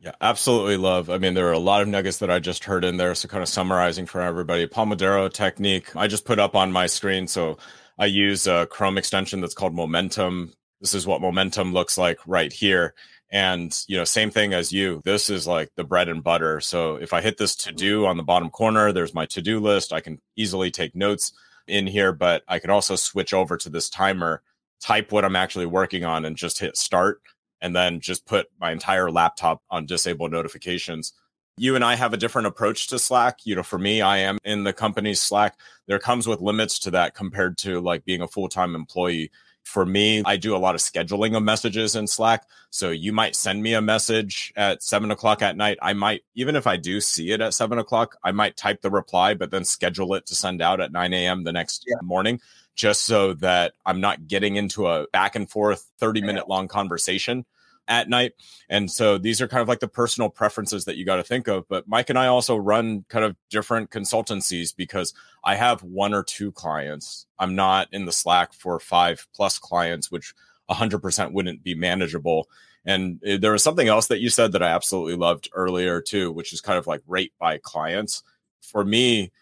Yeah, 0.00 0.12
absolutely 0.22 0.78
love. 0.78 1.10
I 1.10 1.18
mean, 1.18 1.34
there 1.34 1.48
are 1.48 1.52
a 1.52 1.58
lot 1.58 1.82
of 1.82 1.88
nuggets 1.88 2.18
that 2.18 2.30
I 2.30 2.38
just 2.38 2.64
heard 2.64 2.84
in 2.84 2.96
there. 2.96 3.14
So, 3.14 3.28
kind 3.28 3.42
of 3.42 3.50
summarizing 3.50 4.06
for 4.06 4.22
everybody 4.22 4.66
Pomodoro 4.66 5.30
technique, 5.30 5.94
I 5.94 6.06
just 6.06 6.24
put 6.24 6.38
up 6.38 6.56
on 6.56 6.72
my 6.72 6.86
screen. 6.86 7.28
So, 7.28 7.58
I 7.98 8.06
use 8.06 8.46
a 8.46 8.66
Chrome 8.66 8.96
extension 8.96 9.42
that's 9.42 9.52
called 9.52 9.74
Momentum 9.74 10.54
this 10.80 10.94
is 10.94 11.06
what 11.06 11.20
momentum 11.20 11.72
looks 11.72 11.98
like 11.98 12.18
right 12.26 12.52
here 12.52 12.94
and 13.30 13.84
you 13.86 13.96
know 13.96 14.04
same 14.04 14.30
thing 14.30 14.52
as 14.52 14.72
you 14.72 15.00
this 15.04 15.30
is 15.30 15.46
like 15.46 15.70
the 15.76 15.84
bread 15.84 16.08
and 16.08 16.22
butter 16.22 16.60
so 16.60 16.96
if 16.96 17.12
i 17.12 17.20
hit 17.20 17.38
this 17.38 17.54
to 17.54 17.72
do 17.72 18.06
on 18.06 18.16
the 18.16 18.22
bottom 18.22 18.50
corner 18.50 18.92
there's 18.92 19.14
my 19.14 19.26
to 19.26 19.40
do 19.40 19.60
list 19.60 19.92
i 19.92 20.00
can 20.00 20.20
easily 20.36 20.70
take 20.70 20.94
notes 20.94 21.32
in 21.68 21.86
here 21.86 22.12
but 22.12 22.42
i 22.48 22.58
can 22.58 22.70
also 22.70 22.96
switch 22.96 23.32
over 23.32 23.56
to 23.56 23.68
this 23.68 23.88
timer 23.88 24.42
type 24.80 25.12
what 25.12 25.24
i'm 25.24 25.36
actually 25.36 25.66
working 25.66 26.04
on 26.04 26.24
and 26.24 26.36
just 26.36 26.58
hit 26.58 26.76
start 26.76 27.20
and 27.60 27.76
then 27.76 28.00
just 28.00 28.26
put 28.26 28.48
my 28.58 28.72
entire 28.72 29.10
laptop 29.10 29.62
on 29.70 29.86
disable 29.86 30.28
notifications 30.28 31.12
you 31.60 31.74
and 31.74 31.84
I 31.84 31.94
have 31.94 32.14
a 32.14 32.16
different 32.16 32.46
approach 32.46 32.86
to 32.86 32.98
Slack. 32.98 33.40
You 33.44 33.54
know, 33.54 33.62
for 33.62 33.78
me, 33.78 34.00
I 34.00 34.16
am 34.16 34.38
in 34.44 34.64
the 34.64 34.72
company's 34.72 35.20
Slack. 35.20 35.58
There 35.88 35.98
comes 35.98 36.26
with 36.26 36.40
limits 36.40 36.78
to 36.78 36.90
that 36.92 37.14
compared 37.14 37.58
to 37.58 37.80
like 37.80 38.02
being 38.06 38.22
a 38.22 38.28
full 38.28 38.48
time 38.48 38.74
employee. 38.74 39.30
For 39.64 39.86
me, 39.86 40.22
I 40.24 40.36
do 40.36 40.56
a 40.56 40.58
lot 40.58 40.74
of 40.74 40.80
scheduling 40.80 41.36
of 41.36 41.42
messages 41.42 41.94
in 41.94 42.06
Slack. 42.06 42.44
So 42.70 42.90
you 42.90 43.12
might 43.12 43.36
send 43.36 43.62
me 43.62 43.74
a 43.74 43.82
message 43.82 44.52
at 44.56 44.82
seven 44.82 45.10
o'clock 45.10 45.42
at 45.42 45.56
night. 45.56 45.78
I 45.80 45.92
might, 45.92 46.22
even 46.34 46.56
if 46.56 46.66
I 46.66 46.76
do 46.76 47.00
see 47.00 47.30
it 47.30 47.40
at 47.40 47.54
seven 47.54 47.78
o'clock, 47.78 48.16
I 48.24 48.32
might 48.32 48.56
type 48.56 48.80
the 48.80 48.90
reply, 48.90 49.34
but 49.34 49.50
then 49.50 49.64
schedule 49.64 50.14
it 50.14 50.26
to 50.26 50.34
send 50.34 50.60
out 50.60 50.80
at 50.80 50.92
9 50.92 51.12
a.m. 51.12 51.44
the 51.44 51.52
next 51.52 51.84
yeah. 51.86 51.96
morning, 52.02 52.40
just 52.74 53.02
so 53.02 53.34
that 53.34 53.74
I'm 53.86 54.00
not 54.00 54.26
getting 54.26 54.56
into 54.56 54.88
a 54.88 55.06
back 55.12 55.36
and 55.36 55.48
forth 55.48 55.88
30 55.98 56.22
minute 56.22 56.48
long 56.48 56.66
conversation 56.66 57.44
at 57.88 58.08
night. 58.08 58.32
And 58.68 58.90
so 58.90 59.18
these 59.18 59.40
are 59.40 59.48
kind 59.48 59.62
of 59.62 59.68
like 59.68 59.80
the 59.80 59.88
personal 59.88 60.30
preferences 60.30 60.84
that 60.84 60.96
you 60.96 61.04
got 61.04 61.16
to 61.16 61.24
think 61.24 61.48
of. 61.48 61.68
But 61.68 61.88
Mike 61.88 62.08
and 62.08 62.18
I 62.18 62.26
also 62.26 62.56
run 62.56 63.04
kind 63.08 63.24
of 63.24 63.36
different 63.50 63.90
consultancies 63.90 64.74
because 64.74 65.12
I 65.44 65.56
have 65.56 65.82
one 65.82 66.14
or 66.14 66.22
two 66.22 66.52
clients. 66.52 67.26
I'm 67.38 67.54
not 67.54 67.88
in 67.92 68.04
the 68.04 68.12
Slack 68.12 68.52
for 68.52 68.78
five 68.78 69.26
plus 69.34 69.58
clients, 69.58 70.10
which 70.10 70.32
100% 70.70 71.32
wouldn't 71.32 71.64
be 71.64 71.74
manageable. 71.74 72.48
And 72.84 73.20
eh, 73.24 73.38
there 73.38 73.52
was 73.52 73.62
something 73.62 73.88
else 73.88 74.06
that 74.06 74.20
you 74.20 74.30
said 74.30 74.52
that 74.52 74.62
I 74.62 74.68
absolutely 74.68 75.16
loved 75.16 75.50
earlier 75.52 76.00
too, 76.00 76.32
which 76.32 76.52
is 76.52 76.60
kind 76.60 76.78
of 76.78 76.86
like 76.86 77.02
rate 77.06 77.32
by 77.38 77.58
clients. 77.58 78.22
For 78.62 78.84
me, 78.84 79.32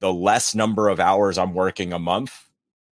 the 0.00 0.12
less 0.12 0.54
number 0.54 0.88
of 0.88 0.98
hours 0.98 1.38
I'm 1.38 1.54
working 1.54 1.92
a 1.92 1.98
month, 1.98 2.48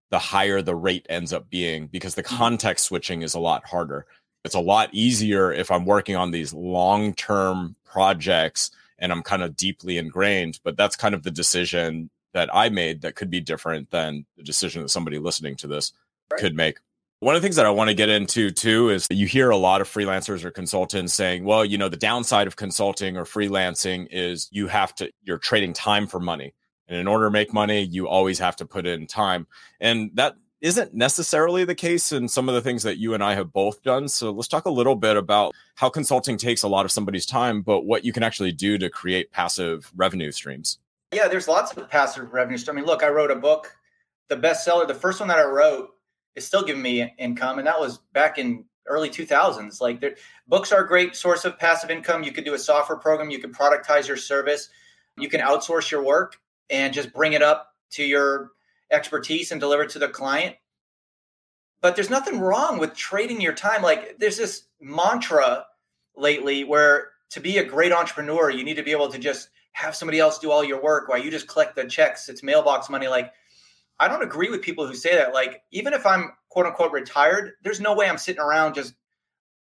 the 0.09 0.19
higher 0.19 0.61
the 0.61 0.75
rate 0.75 1.05
ends 1.09 1.33
up 1.33 1.49
being 1.49 1.87
because 1.87 2.15
the 2.15 2.23
mm-hmm. 2.23 2.37
context 2.37 2.85
switching 2.85 3.21
is 3.21 3.33
a 3.33 3.39
lot 3.39 3.65
harder. 3.65 4.05
It's 4.43 4.55
a 4.55 4.59
lot 4.59 4.89
easier 4.91 5.51
if 5.51 5.71
I'm 5.71 5.85
working 5.85 6.15
on 6.15 6.31
these 6.31 6.53
long 6.53 7.13
term 7.13 7.75
projects 7.85 8.71
and 8.99 9.11
I'm 9.11 9.23
kind 9.23 9.43
of 9.43 9.55
deeply 9.55 9.97
ingrained. 9.97 10.59
But 10.63 10.77
that's 10.77 10.95
kind 10.95 11.15
of 11.15 11.23
the 11.23 11.31
decision 11.31 12.09
that 12.33 12.49
I 12.53 12.69
made 12.69 13.01
that 13.01 13.15
could 13.15 13.29
be 13.29 13.39
different 13.39 13.91
than 13.91 14.25
the 14.37 14.43
decision 14.43 14.81
that 14.81 14.89
somebody 14.89 15.19
listening 15.19 15.55
to 15.57 15.67
this 15.67 15.93
right. 16.31 16.39
could 16.39 16.55
make. 16.55 16.79
One 17.19 17.35
of 17.35 17.41
the 17.41 17.45
things 17.45 17.55
that 17.55 17.65
I 17.65 17.69
want 17.69 17.89
to 17.89 17.93
get 17.93 18.09
into 18.09 18.51
too 18.51 18.89
is 18.89 19.07
you 19.09 19.27
hear 19.27 19.49
a 19.49 19.55
lot 19.55 19.79
of 19.79 19.87
freelancers 19.87 20.43
or 20.43 20.51
consultants 20.51 21.13
saying, 21.13 21.45
well, 21.45 21.63
you 21.63 21.77
know, 21.77 21.87
the 21.87 21.95
downside 21.95 22.47
of 22.47 22.57
consulting 22.57 23.15
or 23.15 23.23
freelancing 23.23 24.07
is 24.11 24.49
you 24.51 24.67
have 24.67 24.93
to, 24.95 25.09
you're 25.21 25.37
trading 25.37 25.71
time 25.71 26.07
for 26.07 26.19
money. 26.19 26.53
And 26.89 26.97
in 26.97 27.07
order 27.07 27.25
to 27.25 27.31
make 27.31 27.53
money, 27.53 27.81
you 27.81 28.09
always 28.09 28.39
have 28.39 28.57
to 28.57 28.65
put 28.65 28.85
in 28.85 29.07
time. 29.07 29.47
And 29.79 30.11
that 30.15 30.35
isn't 30.63 30.93
necessarily 30.93 31.65
the 31.65 31.75
case 31.75 32.13
in 32.13 32.29
some 32.29 32.47
of 32.47 32.55
the 32.55 32.61
things 32.61 32.83
that 32.83 32.97
you 32.97 33.13
and 33.13 33.21
I 33.21 33.35
have 33.35 33.51
both 33.51 33.83
done. 33.83 34.07
So 34.07 34.31
let's 34.31 34.47
talk 34.47 34.65
a 34.65 34.71
little 34.71 34.95
bit 34.95 35.17
about 35.17 35.53
how 35.75 35.89
consulting 35.89 36.37
takes 36.37 36.63
a 36.63 36.69
lot 36.69 36.85
of 36.85 36.91
somebody's 36.91 37.25
time, 37.25 37.61
but 37.61 37.81
what 37.81 38.05
you 38.05 38.13
can 38.13 38.23
actually 38.23 38.53
do 38.53 38.77
to 38.77 38.89
create 38.89 39.29
passive 39.31 39.91
revenue 39.93 40.31
streams. 40.31 40.79
Yeah, 41.13 41.27
there's 41.27 41.49
lots 41.49 41.73
of 41.73 41.89
passive 41.89 42.31
revenue 42.31 42.57
streams. 42.57 42.77
I 42.77 42.79
mean, 42.79 42.85
look, 42.85 43.03
I 43.03 43.09
wrote 43.09 43.29
a 43.29 43.35
book, 43.35 43.75
the 44.29 44.37
bestseller, 44.37 44.87
the 44.87 44.95
first 44.95 45.19
one 45.19 45.27
that 45.27 45.37
I 45.37 45.43
wrote 45.43 45.89
is 46.35 46.47
still 46.47 46.63
giving 46.63 46.81
me 46.81 47.13
income, 47.19 47.59
and 47.59 47.67
that 47.67 47.79
was 47.79 47.97
back 48.13 48.37
in 48.37 48.63
early 48.87 49.09
2000s. 49.09 49.81
Like, 49.81 50.01
books 50.47 50.71
are 50.71 50.85
a 50.85 50.87
great 50.87 51.17
source 51.17 51.43
of 51.43 51.59
passive 51.59 51.91
income. 51.91 52.23
You 52.23 52.31
could 52.31 52.45
do 52.45 52.53
a 52.53 52.59
software 52.59 52.97
program, 52.97 53.29
you 53.29 53.39
could 53.39 53.53
productize 53.53 54.07
your 54.07 54.17
service, 54.17 54.69
you 55.17 55.27
can 55.27 55.41
outsource 55.41 55.91
your 55.91 56.03
work 56.03 56.39
and 56.69 56.93
just 56.93 57.13
bring 57.13 57.33
it 57.33 57.41
up 57.41 57.73
to 57.91 58.03
your 58.03 58.51
expertise 58.91 59.51
and 59.51 59.59
deliver 59.59 59.83
it 59.83 59.89
to 59.91 59.99
the 59.99 60.09
client. 60.09 60.55
But 61.81 61.95
there's 61.95 62.09
nothing 62.09 62.39
wrong 62.39 62.79
with 62.79 62.95
trading 62.95 63.41
your 63.41 63.53
time. 63.53 63.81
Like 63.81 64.17
there's 64.19 64.37
this 64.37 64.63
mantra 64.79 65.65
lately 66.15 66.63
where 66.63 67.09
to 67.31 67.39
be 67.39 67.57
a 67.57 67.63
great 67.63 67.91
entrepreneur, 67.91 68.49
you 68.49 68.63
need 68.63 68.75
to 68.75 68.83
be 68.83 68.91
able 68.91 69.09
to 69.09 69.17
just 69.17 69.49
have 69.73 69.95
somebody 69.95 70.19
else 70.19 70.39
do 70.39 70.51
all 70.51 70.63
your 70.63 70.81
work 70.81 71.09
while 71.09 71.17
you 71.17 71.31
just 71.31 71.47
collect 71.47 71.75
the 71.75 71.85
checks. 71.85 72.29
It's 72.29 72.43
mailbox 72.43 72.89
money. 72.89 73.07
Like, 73.07 73.33
I 73.99 74.07
don't 74.07 74.23
agree 74.23 74.49
with 74.49 74.61
people 74.61 74.87
who 74.87 74.93
say 74.93 75.15
that. 75.15 75.33
Like, 75.33 75.63
even 75.71 75.93
if 75.93 76.05
I'm 76.05 76.31
quote 76.49 76.67
unquote 76.67 76.91
retired, 76.91 77.53
there's 77.63 77.81
no 77.81 77.95
way 77.95 78.07
I'm 78.07 78.17
sitting 78.17 78.41
around 78.41 78.75
just 78.75 78.93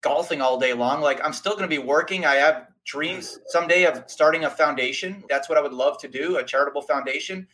golfing 0.00 0.40
all 0.40 0.58
day 0.58 0.72
long. 0.72 1.02
Like, 1.02 1.22
I'm 1.22 1.34
still 1.34 1.52
going 1.52 1.68
to 1.68 1.68
be 1.68 1.78
working. 1.78 2.24
I 2.24 2.36
have 2.36 2.68
dreams 2.84 3.38
someday 3.46 3.84
of 3.84 4.04
starting 4.06 4.44
a 4.44 4.50
foundation. 4.50 5.22
That's 5.28 5.48
what 5.48 5.58
I 5.58 5.60
would 5.60 5.74
love 5.74 5.98
to 5.98 6.08
do, 6.08 6.38
a 6.38 6.44
charitable 6.44 6.82
foundation, 6.82 7.46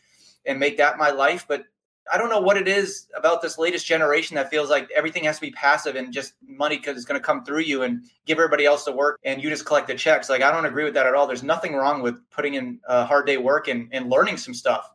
and 0.47 0.59
make 0.59 0.77
that 0.79 0.99
my 0.99 1.11
life. 1.11 1.47
But 1.49 1.65
I 2.13 2.19
don't 2.19 2.31
know 2.31 2.41
what 2.41 2.57
it 2.57 2.69
is 2.69 3.09
about 3.17 3.43
this 3.43 3.59
latest 3.59 3.85
generation 3.85 4.37
that 4.37 4.51
feels 4.51 4.71
like 4.71 4.89
everything 4.95 5.25
has 5.25 5.37
to 5.37 5.41
be 5.41 5.51
passive 5.51 5.97
and 5.97 6.13
just 6.13 6.35
money 6.47 6.77
because 6.77 6.97
it's 6.97 7.05
going 7.05 7.21
to 7.21 7.25
come 7.25 7.45
through 7.45 7.63
you 7.63 7.83
and 7.83 8.05
give 8.27 8.39
everybody 8.39 8.65
else 8.65 8.85
the 8.85 8.93
work 8.93 9.19
and 9.25 9.43
you 9.43 9.51
just 9.51 9.67
collect 9.67 9.89
the 9.89 9.95
checks. 9.95 10.31
Like, 10.31 10.43
I 10.43 10.53
don't 10.53 10.67
agree 10.67 10.85
with 10.85 10.95
that 10.95 11.07
at 11.07 11.15
all. 11.15 11.27
There's 11.27 11.43
nothing 11.43 11.75
wrong 11.75 12.03
with 12.03 12.19
putting 12.31 12.55
in 12.55 12.81
a 12.87 13.05
hard 13.05 13.27
day 13.27 13.39
work 13.39 13.69
and, 13.69 13.89
and 13.93 14.09
learning 14.09 14.37
some 14.37 14.55
stuff. 14.55 14.91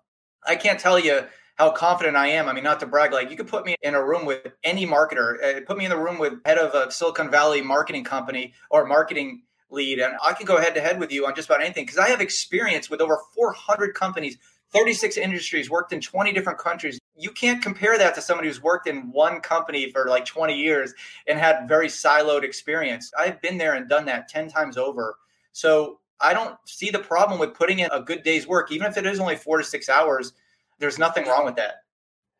I 0.46 0.56
can't 0.56 0.80
tell 0.80 0.98
you 0.98 1.22
how 1.56 1.72
confident 1.72 2.16
I 2.16 2.28
am. 2.28 2.48
I 2.48 2.54
mean, 2.54 2.64
not 2.64 2.80
to 2.80 2.86
brag, 2.86 3.12
like 3.12 3.30
you 3.30 3.38
could 3.38 3.48
put 3.48 3.66
me 3.66 3.76
in 3.82 3.94
a 3.94 4.04
room 4.04 4.26
with 4.26 4.48
any 4.64 4.88
marketer, 4.88 5.44
uh, 5.44 5.62
put 5.66 5.78
me 5.78 5.86
in 5.86 5.92
the 5.92 5.98
room 5.98 6.18
with 6.18 6.34
head 6.46 6.58
of 6.58 6.74
a 6.74 6.92
Silicon 6.92 7.30
Valley 7.30 7.62
marketing 7.62 8.04
company 8.04 8.54
or 8.70 8.86
marketing 8.86 9.44
lead, 9.70 10.00
and 10.00 10.16
I 10.24 10.34
can 10.34 10.46
go 10.46 10.58
head 10.60 10.76
to 10.76 10.82
head 10.82 11.00
with 11.00 11.12
you 11.12 11.26
on 11.28 11.36
just 11.36 11.50
about 11.50 11.62
anything 11.62 11.86
because 11.86 11.98
I 11.98 12.10
have 12.10 12.22
experience 12.22 12.90
with 12.90 13.02
over 13.02 13.18
400 13.36 13.94
companies 13.94 14.38
36 14.74 15.18
industries, 15.18 15.70
worked 15.70 15.94
in 15.94 16.02
20 16.02 16.32
different 16.34 16.60
countries. 16.60 17.00
You 17.16 17.32
can't 17.32 17.62
compare 17.62 17.98
that 17.98 18.16
to 18.16 18.22
somebody 18.22 18.48
who's 18.48 18.62
worked 18.62 18.88
in 18.88 19.12
one 19.12 19.42
company 19.42 19.92
for 19.92 20.06
like 20.08 20.26
20 20.26 20.56
years 20.56 20.94
and 21.28 21.38
had 21.38 21.68
very 21.68 21.88
siloed 21.88 22.44
experience. 22.44 23.12
I've 23.18 23.42
been 23.42 23.58
there 23.58 23.76
and 23.76 23.90
done 23.90 24.06
that 24.06 24.30
10 24.30 24.50
times 24.50 24.78
over. 24.78 25.18
So 25.52 26.00
I 26.20 26.34
don't 26.34 26.58
see 26.66 26.90
the 26.90 27.00
problem 27.00 27.40
with 27.40 27.54
putting 27.54 27.80
in 27.80 27.90
a 27.92 28.02
good 28.02 28.24
day's 28.24 28.48
work, 28.48 28.72
even 28.72 28.88
if 28.88 28.98
it 28.98 29.06
is 29.06 29.20
only 29.20 29.36
four 29.36 29.58
to 29.58 29.64
six 29.64 29.90
hours. 29.90 30.34
There's 30.80 30.98
nothing 30.98 31.28
wrong 31.28 31.46
with 31.46 31.56
that. 31.56 31.84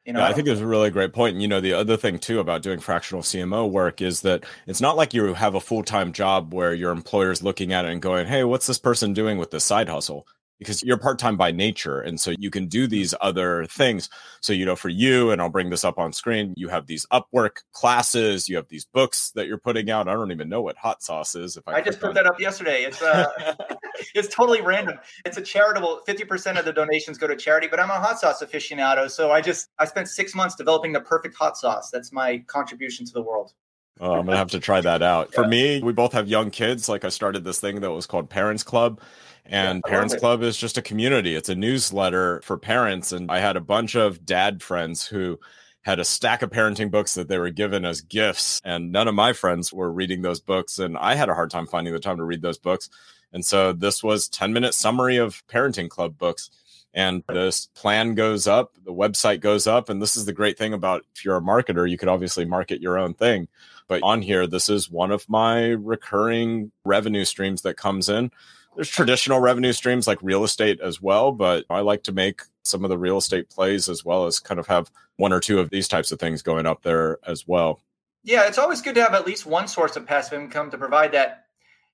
You 0.06 0.14
know, 0.14 0.20
yeah, 0.20 0.30
I 0.30 0.34
think 0.34 0.48
it's 0.48 0.62
a 0.62 0.66
really 0.66 0.90
great 0.90 1.14
point. 1.14 1.34
And 1.34 1.44
you 1.44 1.48
know, 1.48 1.62
the 1.62 1.74
other 1.74 1.96
thing 1.96 2.18
too 2.18 2.40
about 2.40 2.64
doing 2.64 2.80
fractional 2.80 3.22
CMO 3.22 3.70
work 3.70 4.02
is 4.02 4.22
that 4.22 4.44
it's 4.66 4.82
not 4.82 4.98
like 4.98 5.14
you 5.14 5.36
have 5.36 5.54
a 5.54 5.60
full 5.60 5.84
time 5.84 6.12
job 6.12 6.56
where 6.56 6.74
your 6.74 6.92
employer's 6.92 7.44
looking 7.44 7.72
at 7.72 7.86
it 7.86 7.92
and 7.92 8.02
going, 8.02 8.26
"Hey, 8.26 8.44
what's 8.44 8.66
this 8.66 8.80
person 8.80 9.14
doing 9.14 9.38
with 9.38 9.52
this 9.52 9.64
side 9.64 9.90
hustle?" 9.90 10.26
Because 10.62 10.84
you're 10.84 10.98
part 10.98 11.18
time 11.18 11.38
by 11.38 11.52
nature. 11.52 12.02
And 12.02 12.20
so 12.20 12.36
you 12.38 12.52
can 12.52 12.68
do 12.68 12.86
these 12.86 13.16
other 13.20 13.66
things. 13.66 14.12
So, 14.42 14.54
you 14.54 14.64
know, 14.64 14.76
for 14.76 14.90
you, 14.90 15.32
and 15.32 15.42
I'll 15.42 15.50
bring 15.50 15.72
this 15.72 15.84
up 15.84 15.98
on 15.98 16.14
screen, 16.14 16.54
you 16.56 16.68
have 16.68 16.86
these 16.86 17.04
Upwork 17.12 17.64
classes, 17.72 18.48
you 18.48 18.58
have 18.58 18.68
these 18.68 18.86
books 18.86 19.32
that 19.32 19.48
you're 19.48 19.58
putting 19.58 19.90
out. 19.90 20.08
I 20.08 20.14
don't 20.14 20.32
even 20.32 20.50
know 20.50 20.62
what 20.62 20.78
hot 20.78 21.02
sauce 21.02 21.34
is. 21.34 21.58
If 21.58 21.68
I, 21.68 21.78
I 21.78 21.82
just 21.82 22.00
put 22.00 22.14
that 22.14 22.28
up 22.28 22.40
yesterday, 22.40 22.84
it's 22.84 23.02
uh, 23.02 23.26
it's 24.14 24.28
totally 24.28 24.62
random. 24.62 25.00
It's 25.26 25.38
a 25.38 25.42
charitable. 25.42 26.02
Fifty 26.06 26.26
percent 26.26 26.60
of 26.60 26.66
the 26.66 26.74
donations 26.74 27.18
go 27.18 27.26
to 27.26 27.36
charity, 27.36 27.68
but 27.68 27.80
I'm 27.80 27.90
a 27.90 28.00
hot 28.00 28.20
sauce 28.20 28.44
aficionado, 28.44 29.10
so 29.10 29.32
I 29.32 29.42
just 29.42 29.70
I 29.80 29.86
spent 29.86 30.10
six 30.10 30.36
months 30.36 30.54
developing 30.54 30.94
the 30.94 31.02
perfect 31.02 31.36
hot 31.36 31.58
sauce. 31.58 31.90
That's 31.90 32.14
my 32.14 32.38
contribution 32.46 33.04
to 33.08 33.14
the 33.14 33.24
world. 33.24 33.54
Oh, 34.00 34.14
I'm 34.14 34.26
gonna 34.26 34.38
have 34.38 34.52
to 34.52 34.60
try 34.60 34.80
that 34.82 35.02
out. 35.02 35.30
Yeah. 35.32 35.42
For 35.42 35.48
me, 35.48 35.82
we 35.82 35.92
both 35.92 36.14
have 36.14 36.28
young 36.28 36.50
kids. 36.50 36.88
Like 36.88 37.04
I 37.04 37.10
started 37.10 37.44
this 37.44 37.60
thing 37.60 37.82
that 37.82 37.92
was 37.92 38.06
called 38.06 38.30
Parents 38.30 38.64
Club, 38.64 39.02
and 39.46 39.82
yeah, 39.86 39.92
Parents 39.92 40.16
Club 40.16 40.44
is 40.44 40.58
just 40.58 40.78
a 40.78 40.82
community. 40.82 41.36
It's 41.36 41.50
a 41.50 41.56
newsletter 41.56 42.42
for 42.44 42.58
parents. 42.58 43.12
And 43.12 43.32
I 43.32 43.40
had 43.40 43.58
a 43.58 43.62
bunch 43.62 43.96
of 43.96 44.26
dad 44.26 44.62
friends 44.62 45.06
who 45.06 45.40
had 45.82 46.00
a 46.00 46.06
stack 46.06 46.42
of 46.42 46.52
parenting 46.52 46.92
books 46.92 47.16
that 47.16 47.28
they 47.28 47.40
were 47.40 47.50
given 47.50 47.86
as 47.86 48.02
gifts. 48.02 48.62
And 48.64 48.92
none 48.92 49.08
of 49.08 49.16
my 49.16 49.34
friends 49.34 49.74
were 49.74 49.92
reading 49.92 50.22
those 50.22 50.40
books. 50.40 50.80
And 50.80 50.98
I 50.98 51.16
had 51.16 51.30
a 51.30 51.34
hard 51.34 51.50
time 51.50 51.68
finding 51.68 51.94
the 51.94 52.00
time 52.00 52.18
to 52.18 52.24
read 52.24 52.42
those 52.42 52.60
books. 52.60 52.90
And 53.34 53.44
so 53.44 53.74
this 53.74 54.04
was 54.04 54.28
10 54.30 54.54
minute 54.54 54.74
summary 54.74 55.18
of 55.18 55.46
parenting 55.48 55.90
club 55.90 56.18
books. 56.18 56.52
And 56.94 57.24
this 57.30 57.68
plan 57.68 58.16
goes 58.16 58.48
up, 58.48 58.74
the 58.84 58.94
website 58.94 59.40
goes 59.40 59.66
up. 59.66 59.90
And 59.90 60.02
this 60.02 60.18
is 60.18 60.26
the 60.26 60.34
great 60.34 60.58
thing 60.58 60.74
about 60.74 61.06
if 61.16 61.24
you're 61.24 61.38
a 61.38 61.42
marketer, 61.42 61.90
you 61.90 61.98
could 61.98 62.10
obviously 62.10 62.46
market 62.46 62.82
your 62.82 62.98
own 62.98 63.14
thing. 63.14 63.48
But 63.88 64.04
on 64.04 64.22
here, 64.22 64.46
this 64.46 64.70
is 64.70 64.90
one 64.90 65.12
of 65.12 65.28
my 65.30 65.70
recurring 65.70 66.72
revenue 66.86 67.26
streams 67.26 67.62
that 67.64 67.78
comes 67.78 68.10
in 68.10 68.32
there's 68.76 68.90
traditional 68.90 69.40
revenue 69.40 69.74
streams 69.74 70.08
like 70.08 70.20
real 70.22 70.44
estate 70.44 70.80
as 70.82 71.02
well, 71.02 71.32
but 71.32 71.66
I 71.70 71.82
like 71.82 72.04
to 72.04 72.12
make 72.12 72.42
some 72.64 72.84
of 72.84 72.90
the 72.90 72.98
real 72.98 73.18
estate 73.18 73.50
plays 73.50 73.90
as 73.90 74.06
well 74.06 74.26
as 74.26 74.40
kind 74.40 74.60
of 74.60 74.68
have 74.68 74.92
one 75.18 75.34
or 75.34 75.40
two 75.40 75.60
of 75.60 75.70
these 75.70 75.88
types 75.88 76.12
of 76.12 76.20
things 76.20 76.42
going 76.42 76.66
up 76.66 76.84
there 76.84 77.18
as 77.26 77.48
well. 77.48 77.82
Yeah, 78.24 78.48
it's 78.48 78.58
always 78.58 78.82
good 78.82 78.96
to 78.96 79.04
have 79.04 79.14
at 79.14 79.26
least 79.26 79.46
one 79.46 79.68
source 79.68 79.96
of 79.96 80.06
passive 80.06 80.40
income 80.40 80.70
to 80.72 80.78
provide 80.78 81.12
that, 81.14 81.46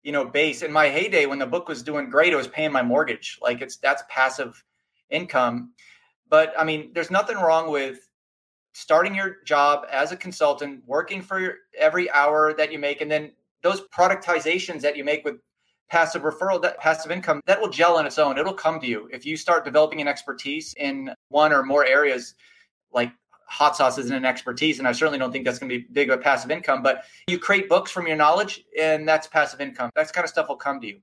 you 0.04 0.12
know, 0.12 0.26
base. 0.26 0.62
In 0.62 0.72
my 0.72 0.90
heyday, 0.90 1.26
when 1.26 1.40
the 1.40 1.46
book 1.46 1.68
was 1.68 1.82
doing 1.82 2.10
great, 2.10 2.34
it 2.34 2.36
was 2.36 2.48
paying 2.48 2.72
my 2.72 2.84
mortgage. 2.84 3.40
Like 3.42 3.62
it's 3.62 3.78
that's 3.78 4.04
passive 4.10 4.64
income. 5.10 5.72
But 6.30 6.54
I 6.58 6.64
mean, 6.64 6.92
there's 6.94 7.10
nothing 7.10 7.38
wrong 7.38 7.72
with 7.72 8.10
starting 8.74 9.16
your 9.16 9.38
job 9.46 9.88
as 9.92 10.12
a 10.12 10.18
consultant, 10.18 10.84
working 10.86 11.22
for 11.22 11.40
your, 11.40 11.56
every 11.78 12.12
hour 12.12 12.54
that 12.54 12.72
you 12.72 12.78
make, 12.78 13.02
and 13.02 13.10
then 13.10 13.32
those 13.64 13.82
productizations 13.88 14.82
that 14.82 14.96
you 14.96 15.04
make 15.04 15.26
with 15.26 15.38
passive 15.90 16.24
referral, 16.24 16.62
that 16.62 16.78
passive 16.80 17.12
income, 17.12 17.42
that 17.46 17.60
will 17.62 17.70
gel 17.70 17.98
on 17.98 18.06
its 18.06 18.18
own. 18.18 18.38
It'll 18.38 18.54
come 18.54 18.80
to 18.80 18.88
you. 18.88 19.10
If 19.12 19.26
you 19.26 19.38
start 19.38 19.66
developing 19.66 20.02
an 20.02 20.08
expertise 20.08 20.74
in 20.78 21.14
one 21.30 21.54
or 21.54 21.64
more 21.64 21.86
areas, 21.86 22.36
like 22.92 23.12
hot 23.48 23.76
sauce 23.76 23.98
isn't 23.98 24.16
an 24.16 24.26
expertise, 24.26 24.80
and 24.80 24.88
I 24.88 24.92
certainly 24.92 25.20
don't 25.20 25.32
think 25.32 25.46
that's 25.46 25.60
going 25.60 25.70
to 25.70 25.80
be 25.80 25.86
big 25.92 26.10
of 26.10 26.20
a 26.20 26.22
passive 26.22 26.52
income, 26.52 26.84
but 26.84 27.04
you 27.28 27.40
create 27.40 27.70
books 27.70 27.92
from 27.92 28.08
your 28.08 28.18
knowledge, 28.18 28.64
and 28.78 29.08
that's 29.08 29.28
passive 29.28 29.62
income. 29.62 29.90
That 29.96 30.12
kind 30.12 30.26
of 30.26 30.30
stuff 30.30 30.50
will 30.50 30.58
come 30.58 30.82
to 30.82 30.88
you. 30.88 31.00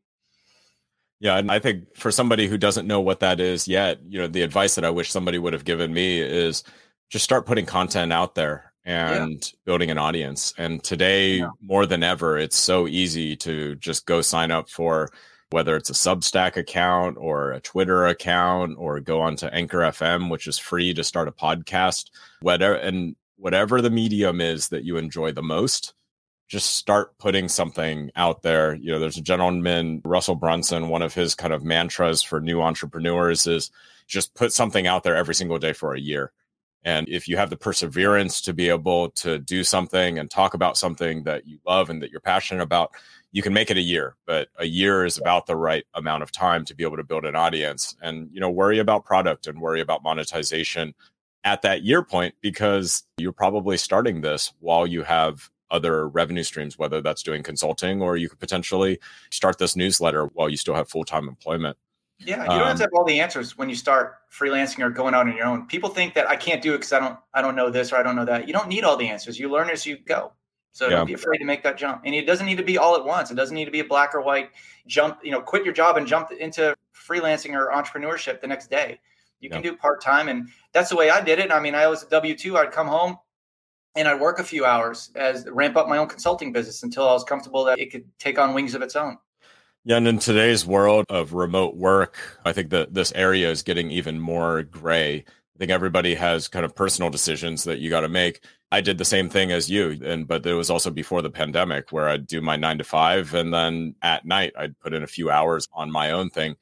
Yeah, 1.21 1.39
and 1.39 1.51
I 1.51 1.59
think 1.59 1.97
for 1.97 2.11
somebody 2.11 2.49
who 2.49 2.59
doesn't 2.59 2.87
know 2.87 3.01
what 3.01 3.21
that 3.21 3.41
is 3.41 3.67
yet, 3.67 4.01
you 4.07 4.19
know, 4.19 4.27
the 4.27 4.43
advice 4.43 4.75
that 4.75 4.85
I 4.85 4.91
wish 4.91 5.11
somebody 5.11 5.39
would 5.39 5.55
have 5.55 5.65
given 5.65 5.95
me 5.95 6.21
is 6.21 6.65
just 7.09 7.25
start 7.25 7.47
putting 7.47 7.65
content 7.65 8.13
out 8.13 8.35
there 8.35 8.74
and 8.85 9.33
yeah. 9.33 9.59
building 9.65 9.91
an 9.91 9.99
audience. 9.99 10.53
And 10.59 10.83
today, 10.83 11.37
yeah. 11.37 11.49
more 11.63 11.87
than 11.87 12.03
ever, 12.03 12.39
it's 12.39 12.59
so 12.59 12.87
easy 12.87 13.37
to 13.37 13.77
just 13.77 14.07
go 14.07 14.21
sign 14.21 14.51
up 14.51 14.69
for 14.69 15.11
whether 15.51 15.77
it's 15.77 15.91
a 15.91 15.95
Substack 15.95 16.57
account 16.57 17.17
or 17.19 17.53
a 17.53 17.61
Twitter 17.61 18.07
account 18.07 18.75
or 18.79 19.01
go 19.01 19.21
on 19.21 19.37
to 19.37 19.53
Anchor 19.55 19.79
FM, 19.79 20.31
which 20.31 20.47
is 20.47 20.59
free 20.59 20.93
to 20.95 21.05
start 21.05 21.29
a 21.29 21.33
podcast. 21.33 22.11
Whatever 22.41 22.75
and 22.75 23.17
whatever 23.37 23.81
the 23.81 23.91
medium 23.91 24.41
is 24.41 24.69
that 24.69 24.85
you 24.85 24.97
enjoy 24.97 25.33
the 25.33 25.43
most, 25.43 25.95
just 26.49 26.75
start 26.75 27.17
putting 27.19 27.49
something 27.49 28.11
out 28.17 28.43
there. 28.43 28.75
You 28.75 28.93
know, 28.93 28.99
there's 28.99 29.17
a 29.17 29.23
gentleman, 29.23 30.03
Russell 30.05 30.35
Brunson, 30.35 30.89
one 30.89 31.03
of 31.03 31.15
his 31.15 31.35
kind 31.35 31.53
of 31.53 31.65
mantras 31.65 32.23
for 32.23 32.41
new 32.41 32.61
entrepreneurs 32.61 33.47
is 33.47 33.71
just 34.07 34.35
put 34.35 34.53
something 34.53 34.87
out 34.87 35.05
there 35.05 35.17
every 35.17 35.35
single 35.35 35.59
day 35.59 35.73
for 35.73 35.95
a 35.95 36.01
year 36.01 36.33
and 36.85 37.09
if 37.09 37.27
you 37.27 37.37
have 37.37 37.51
the 37.51 37.57
perseverance 37.57 38.41
to 38.43 38.53
be 38.53 38.69
able 38.69 39.11
to 39.11 39.39
do 39.39 39.65
something 39.65 40.19
and 40.19 40.31
talk 40.31 40.55
about 40.55 40.77
something 40.77 41.23
that 41.25 41.47
you 41.47 41.59
love 41.67 41.89
and 41.89 42.03
that 42.03 42.11
you're 42.11 42.21
passionate 42.21 42.63
about, 42.63 42.93
you 43.33 43.43
can 43.43 43.55
make 43.55 43.71
it 43.71 43.79
a 43.79 43.83
year. 43.83 44.17
But 44.27 44.49
a 44.59 44.67
year 44.67 45.05
is 45.05 45.17
about 45.17 45.47
the 45.47 45.57
right 45.57 45.85
amount 45.95 46.23
of 46.23 46.31
time 46.31 46.65
to 46.67 46.75
be 46.75 46.85
able 46.85 46.99
to 46.99 47.03
build 47.03 47.25
an 47.25 47.35
audience 47.35 47.97
and, 48.03 48.29
you 48.33 48.39
know, 48.39 48.51
worry 48.51 48.79
about 48.79 49.05
product 49.05 49.47
and 49.47 49.61
worry 49.61 49.81
about 49.81 50.03
monetization 50.03 50.95
at 51.43 51.63
that 51.63 51.83
year 51.83 52.03
point 52.03 52.35
because 52.43 53.05
you're 53.17 53.33
probably 53.33 53.77
starting 53.77 54.21
this 54.21 54.53
while 54.61 54.87
you 54.87 55.03
have 55.03 55.51
other 55.71 56.09
revenue 56.09 56.43
streams, 56.43 56.79
whether 56.79 57.01
that's 57.01 57.23
doing 57.23 57.43
consulting 57.43 58.03
or 58.03 58.17
you 58.17 58.29
could 58.29 58.39
potentially 58.39 58.99
start 59.31 59.59
this 59.59 59.75
newsletter 59.75 60.27
while 60.35 60.49
you 60.49 60.57
still 60.57 60.75
have 60.75 60.89
full 60.89 61.05
time 61.05 61.29
employment. 61.29 61.77
Yeah, 62.19 62.43
you 62.43 62.49
don't 62.49 62.61
um, 62.61 62.67
have 62.69 62.77
to 62.77 62.83
have 62.85 62.93
all 62.95 63.05
the 63.05 63.21
answers 63.21 63.59
when 63.59 63.69
you 63.69 63.75
start 63.75 64.17
freelancing 64.33 64.81
or 64.81 64.91
going 64.91 65.15
out 65.15 65.29
on 65.29 65.37
your 65.37 65.47
own. 65.47 65.67
People 65.67 65.91
think 65.91 66.15
that 66.15 66.29
I 66.29 66.37
can't 66.37 66.63
do 66.63 66.73
it 66.73 66.79
because 66.79 66.93
I 66.93 67.01
don't 67.01 67.19
I 67.35 67.43
don't 67.43 67.57
know 67.57 67.71
this 67.71 67.93
or 67.93 67.97
I 67.97 68.03
don't 68.03 68.17
know 68.17 68.25
that. 68.25 68.47
You 68.47 68.55
don't 68.55 68.69
need 68.69 68.85
all 68.85 68.97
the 68.97 69.09
answers. 69.09 69.39
You 69.39 69.51
learn 69.51 69.69
as 69.69 69.85
you 69.85 69.99
go. 69.99 70.33
So 70.73 70.89
yeah. 70.89 70.97
don't 70.97 71.07
be 71.07 71.15
afraid 71.15 71.39
to 71.39 71.45
make 71.45 71.63
that 71.63 71.79
jump. 71.79 72.03
And 72.05 72.15
it 72.15 72.27
doesn't 72.27 72.47
need 72.47 72.59
to 72.59 72.65
be 72.65 72.79
all 72.79 72.97
at 72.97 73.05
once. 73.05 73.31
It 73.31 73.35
doesn't 73.35 73.55
need 73.55 73.67
to 73.67 73.71
be 73.71 73.81
a 73.81 73.85
black 73.85 74.15
or 74.15 74.21
white 74.21 74.51
jump, 74.89 75.19
you 75.23 75.31
know, 75.31 75.41
quit 75.41 75.65
your 75.65 75.73
job 75.73 75.97
and 75.97 76.07
jump 76.07 76.33
into 76.33 76.75
freelancing 76.95 77.55
or 77.55 77.71
entrepreneurship 77.71 78.41
the 78.41 78.49
next 78.49 78.71
day. 78.71 78.99
You 79.39 79.51
can 79.51 79.63
do 79.63 79.77
part 79.77 80.01
time. 80.03 80.29
And 80.29 80.49
that's 80.73 80.89
the 80.89 80.97
way 80.97 81.11
I 81.11 81.21
did 81.21 81.39
it. 81.39 81.53
I 81.53 81.61
mean, 81.61 81.75
I 81.75 81.87
was 81.87 82.03
a 82.03 82.09
W 82.09 82.35
2. 82.35 82.57
I'd 82.57 82.73
come 82.73 82.89
home 82.89 83.19
and 83.95 84.09
I'd 84.09 84.21
work 84.21 84.39
a 84.41 84.45
few 84.45 84.65
hours 84.65 85.11
as 85.15 85.47
ramp 85.49 85.77
up 85.77 85.87
my 85.87 85.99
own 85.99 86.09
consulting 86.09 86.53
business 86.53 86.83
until 86.83 87.09
I 87.09 87.13
was 87.13 87.23
comfortable 87.23 87.63
that 87.65 87.79
it 87.79 87.93
could 87.93 88.05
take 88.19 88.39
on 88.39 88.55
wings 88.55 88.75
of 88.75 88.83
its 88.83 88.97
own. 88.97 89.17
Yeah, 89.85 89.99
and 89.99 90.09
in 90.09 90.19
today's 90.19 90.65
world 90.65 91.05
of 91.11 91.35
remote 91.35 91.77
work, 91.77 92.17
I 92.45 92.53
think 92.55 92.71
that 92.71 92.95
this 92.95 93.13
area 93.15 93.51
is 93.51 93.63
getting 93.63 93.91
even 93.91 94.19
more 94.19 94.63
gray. 94.63 95.17
I 95.19 95.59
think 95.59 95.71
everybody 95.71 96.15
has 96.15 96.49
kind 96.49 96.65
of 96.65 96.75
personal 96.75 97.11
decisions 97.11 97.65
that 97.65 97.81
you 97.81 97.91
got 97.91 98.01
to 98.01 98.09
make. 98.09 98.41
I 98.73 98.81
did 98.81 98.97
the 98.97 99.05
same 99.05 99.29
thing 99.29 99.53
as 99.53 99.71
you, 99.71 99.99
and 100.03 100.27
but 100.27 100.47
it 100.47 100.55
was 100.55 100.71
also 100.71 100.91
before 100.91 101.21
the 101.21 101.31
pandemic 101.31 101.93
where 101.93 102.09
I'd 102.09 102.27
do 102.27 102.41
my 102.41 102.57
nine 102.57 102.79
to 102.79 102.85
five, 102.85 103.35
and 103.35 103.53
then 103.53 103.95
at 104.01 104.25
night 104.25 104.55
I'd 104.59 104.79
put 104.81 104.95
in 104.95 105.03
a 105.03 105.07
few 105.07 105.31
hours 105.31 105.69
on 105.75 105.93
my 105.93 106.13
own 106.13 106.31
thing. 106.31 106.57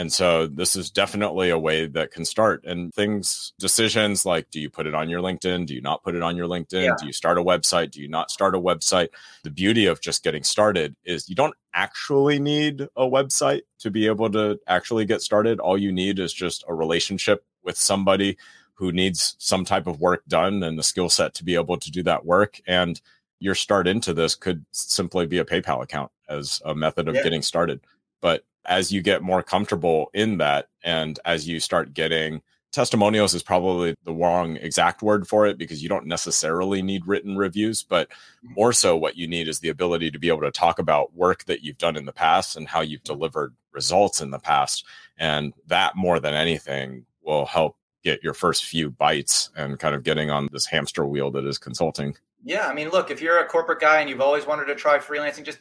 And 0.00 0.10
so 0.10 0.46
this 0.46 0.76
is 0.76 0.90
definitely 0.90 1.50
a 1.50 1.58
way 1.58 1.84
that 1.84 2.10
can 2.10 2.24
start. 2.24 2.64
And 2.64 2.90
things, 2.94 3.52
decisions 3.58 4.24
like 4.24 4.50
do 4.50 4.58
you 4.58 4.70
put 4.70 4.86
it 4.86 4.94
on 4.94 5.10
your 5.10 5.20
LinkedIn? 5.20 5.66
Do 5.66 5.74
you 5.74 5.82
not 5.82 6.02
put 6.02 6.14
it 6.14 6.22
on 6.22 6.38
your 6.38 6.46
LinkedIn? 6.46 6.86
Yeah. 6.86 6.94
Do 6.98 7.06
you 7.06 7.12
start 7.12 7.36
a 7.36 7.42
website? 7.42 7.90
Do 7.90 8.00
you 8.00 8.08
not 8.08 8.30
start 8.30 8.54
a 8.54 8.58
website? 8.58 9.08
The 9.44 9.50
beauty 9.50 9.84
of 9.84 10.00
just 10.00 10.24
getting 10.24 10.42
started 10.42 10.96
is 11.04 11.28
you 11.28 11.34
don't 11.34 11.54
actually 11.74 12.38
need 12.38 12.88
a 12.96 13.04
website 13.04 13.60
to 13.80 13.90
be 13.90 14.06
able 14.06 14.30
to 14.30 14.58
actually 14.66 15.04
get 15.04 15.20
started. 15.20 15.60
All 15.60 15.76
you 15.76 15.92
need 15.92 16.18
is 16.18 16.32
just 16.32 16.64
a 16.66 16.72
relationship 16.72 17.44
with 17.62 17.76
somebody 17.76 18.38
who 18.76 18.92
needs 18.92 19.36
some 19.38 19.66
type 19.66 19.86
of 19.86 20.00
work 20.00 20.24
done 20.26 20.62
and 20.62 20.78
the 20.78 20.82
skill 20.82 21.10
set 21.10 21.34
to 21.34 21.44
be 21.44 21.56
able 21.56 21.76
to 21.76 21.90
do 21.90 22.02
that 22.04 22.24
work. 22.24 22.58
And 22.66 22.98
your 23.38 23.54
start 23.54 23.86
into 23.86 24.14
this 24.14 24.34
could 24.34 24.64
simply 24.70 25.26
be 25.26 25.36
a 25.36 25.44
PayPal 25.44 25.82
account 25.82 26.10
as 26.26 26.62
a 26.64 26.74
method 26.74 27.06
of 27.06 27.16
yeah. 27.16 27.22
getting 27.22 27.42
started. 27.42 27.82
But 28.22 28.44
as 28.66 28.92
you 28.92 29.02
get 29.02 29.22
more 29.22 29.42
comfortable 29.42 30.10
in 30.14 30.38
that 30.38 30.68
and 30.82 31.18
as 31.24 31.48
you 31.48 31.60
start 31.60 31.94
getting 31.94 32.42
testimonials 32.72 33.34
is 33.34 33.42
probably 33.42 33.94
the 34.04 34.12
wrong 34.12 34.56
exact 34.56 35.02
word 35.02 35.26
for 35.26 35.46
it 35.46 35.58
because 35.58 35.82
you 35.82 35.88
don't 35.88 36.06
necessarily 36.06 36.82
need 36.82 37.06
written 37.06 37.36
reviews 37.36 37.82
but 37.82 38.08
mm-hmm. 38.08 38.54
more 38.54 38.72
so 38.72 38.96
what 38.96 39.16
you 39.16 39.26
need 39.26 39.48
is 39.48 39.58
the 39.58 39.68
ability 39.68 40.10
to 40.10 40.18
be 40.18 40.28
able 40.28 40.40
to 40.40 40.50
talk 40.50 40.78
about 40.78 41.14
work 41.14 41.44
that 41.44 41.62
you've 41.62 41.78
done 41.78 41.96
in 41.96 42.04
the 42.04 42.12
past 42.12 42.56
and 42.56 42.68
how 42.68 42.80
you've 42.80 43.02
delivered 43.02 43.54
results 43.72 44.20
in 44.20 44.30
the 44.30 44.38
past 44.38 44.84
and 45.18 45.52
that 45.66 45.96
more 45.96 46.20
than 46.20 46.34
anything 46.34 47.04
will 47.22 47.46
help 47.46 47.76
get 48.02 48.22
your 48.22 48.34
first 48.34 48.64
few 48.64 48.90
bites 48.90 49.50
and 49.56 49.78
kind 49.78 49.94
of 49.94 50.02
getting 50.02 50.30
on 50.30 50.48
this 50.52 50.66
hamster 50.66 51.04
wheel 51.04 51.30
that 51.30 51.44
is 51.44 51.58
consulting 51.58 52.14
yeah 52.44 52.68
i 52.68 52.74
mean 52.74 52.88
look 52.90 53.10
if 53.10 53.20
you're 53.20 53.40
a 53.40 53.46
corporate 53.46 53.80
guy 53.80 54.00
and 54.00 54.08
you've 54.08 54.20
always 54.20 54.46
wanted 54.46 54.66
to 54.66 54.74
try 54.76 54.98
freelancing 54.98 55.44
just 55.44 55.58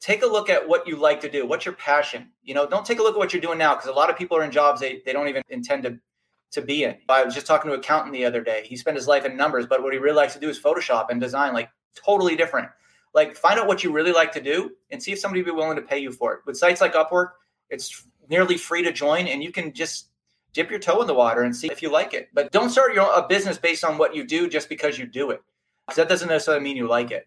take 0.00 0.22
a 0.22 0.26
look 0.26 0.50
at 0.50 0.68
what 0.68 0.86
you 0.86 0.96
like 0.96 1.20
to 1.22 1.30
do. 1.30 1.46
What's 1.46 1.64
your 1.64 1.74
passion? 1.74 2.30
You 2.42 2.54
know, 2.54 2.66
don't 2.66 2.84
take 2.84 2.98
a 2.98 3.02
look 3.02 3.14
at 3.14 3.18
what 3.18 3.32
you're 3.32 3.42
doing 3.42 3.58
now 3.58 3.74
because 3.74 3.88
a 3.88 3.92
lot 3.92 4.10
of 4.10 4.16
people 4.16 4.36
are 4.36 4.44
in 4.44 4.50
jobs 4.50 4.80
they, 4.80 5.02
they 5.04 5.12
don't 5.12 5.28
even 5.28 5.42
intend 5.48 5.84
to 5.84 5.98
to 6.52 6.62
be 6.62 6.84
in. 6.84 6.96
I 7.08 7.24
was 7.24 7.34
just 7.34 7.46
talking 7.46 7.68
to 7.68 7.74
an 7.74 7.80
accountant 7.80 8.12
the 8.12 8.24
other 8.24 8.40
day. 8.40 8.64
He 8.64 8.76
spent 8.76 8.96
his 8.96 9.08
life 9.08 9.24
in 9.24 9.36
numbers, 9.36 9.66
but 9.66 9.82
what 9.82 9.92
he 9.92 9.98
really 9.98 10.16
likes 10.16 10.34
to 10.34 10.40
do 10.40 10.48
is 10.48 10.60
Photoshop 10.60 11.06
and 11.10 11.20
design, 11.20 11.52
like 11.52 11.68
totally 11.94 12.36
different. 12.36 12.68
Like 13.12 13.36
find 13.36 13.58
out 13.58 13.66
what 13.66 13.84
you 13.84 13.92
really 13.92 14.12
like 14.12 14.32
to 14.32 14.40
do 14.40 14.70
and 14.90 15.02
see 15.02 15.12
if 15.12 15.18
somebody 15.18 15.42
would 15.42 15.46
be 15.46 15.56
willing 15.56 15.76
to 15.76 15.82
pay 15.82 15.98
you 15.98 16.12
for 16.12 16.34
it. 16.34 16.40
With 16.46 16.56
sites 16.56 16.80
like 16.80 16.94
Upwork, 16.94 17.30
it's 17.70 18.06
nearly 18.28 18.56
free 18.56 18.82
to 18.82 18.92
join 18.92 19.26
and 19.26 19.42
you 19.42 19.52
can 19.52 19.72
just 19.72 20.08
dip 20.52 20.70
your 20.70 20.78
toe 20.78 21.00
in 21.00 21.06
the 21.06 21.14
water 21.14 21.42
and 21.42 21.54
see 21.54 21.68
if 21.68 21.82
you 21.82 21.90
like 21.90 22.14
it. 22.14 22.28
But 22.32 22.52
don't 22.52 22.70
start 22.70 22.94
your 22.94 23.08
a 23.14 23.26
business 23.26 23.58
based 23.58 23.84
on 23.84 23.98
what 23.98 24.14
you 24.14 24.24
do 24.24 24.48
just 24.48 24.68
because 24.68 24.98
you 24.98 25.06
do 25.06 25.30
it. 25.30 25.42
Because 25.86 25.96
that 25.96 26.08
doesn't 26.08 26.28
necessarily 26.28 26.62
mean 26.62 26.76
you 26.76 26.88
like 26.88 27.10
it. 27.10 27.26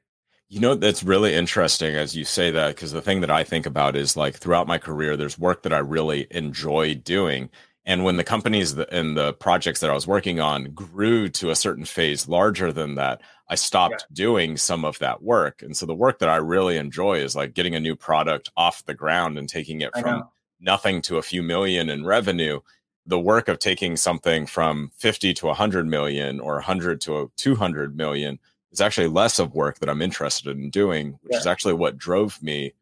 You 0.50 0.62
know, 0.62 0.76
that's 0.76 1.04
really 1.04 1.34
interesting 1.34 1.96
as 1.96 2.16
you 2.16 2.24
say 2.24 2.52
that, 2.52 2.76
because 2.76 2.94
the 2.94 3.02
thing 3.02 3.20
that 3.22 3.32
I 3.32 3.44
think 3.44 3.66
about 3.66 3.98
is 3.98 4.16
like 4.16 4.36
throughout 4.36 4.68
my 4.68 4.78
career, 4.78 5.18
there's 5.18 5.38
work 5.38 5.64
that 5.64 5.74
I 5.74 5.80
really 5.80 6.28
enjoy 6.32 6.96
doing. 6.96 7.50
And 7.86 8.04
when 8.04 8.18
the 8.18 8.24
companies 8.24 8.78
and 8.78 9.18
the 9.18 9.34
projects 9.34 9.82
that 9.82 9.90
I 9.90 9.94
was 9.94 10.08
working 10.08 10.40
on 10.40 10.72
grew 10.72 11.28
to 11.30 11.52
a 11.52 11.56
certain 11.56 11.86
phase 11.86 12.28
larger 12.28 12.72
than 12.72 12.96
that, 12.96 13.22
I 13.50 13.56
stopped 13.56 14.06
yeah. 14.10 14.14
doing 14.14 14.58
some 14.58 14.86
of 14.86 15.00
that 15.00 15.22
work. 15.22 15.62
And 15.62 15.76
so 15.76 15.86
the 15.86 15.96
work 15.96 16.20
that 16.20 16.30
I 16.30 16.38
really 16.38 16.78
enjoy 16.78 17.20
is 17.20 17.36
like 17.36 17.54
getting 17.54 17.76
a 17.76 17.80
new 17.80 17.96
product 17.96 18.50
off 18.56 18.86
the 18.86 18.94
ground 18.94 19.38
and 19.38 19.48
taking 19.48 19.82
it 19.82 19.92
from 19.98 20.24
nothing 20.60 21.02
to 21.04 21.18
a 21.18 21.22
few 21.22 21.44
million 21.44 21.90
in 21.90 22.06
revenue. 22.06 22.60
The 23.06 23.20
work 23.20 23.48
of 23.48 23.60
taking 23.60 23.96
something 23.96 24.46
from 24.46 24.92
50 24.98 25.34
to 25.36 25.46
100 25.48 25.88
million 25.88 26.40
or 26.40 26.56
100 26.56 27.00
to 27.02 27.32
200 27.38 27.96
million 27.96 28.40
is 28.72 28.82
actually 28.82 29.08
less 29.08 29.40
of 29.40 29.54
work 29.54 29.80
that 29.80 29.90
I'm 29.90 30.02
interested 30.02 30.58
in 30.58 30.70
doing, 30.70 31.20
which 31.22 31.34
yeah. 31.34 31.40
is 31.40 31.48
actually 31.48 31.74
what 31.74 31.98
drove 31.98 32.42
me 32.42 32.74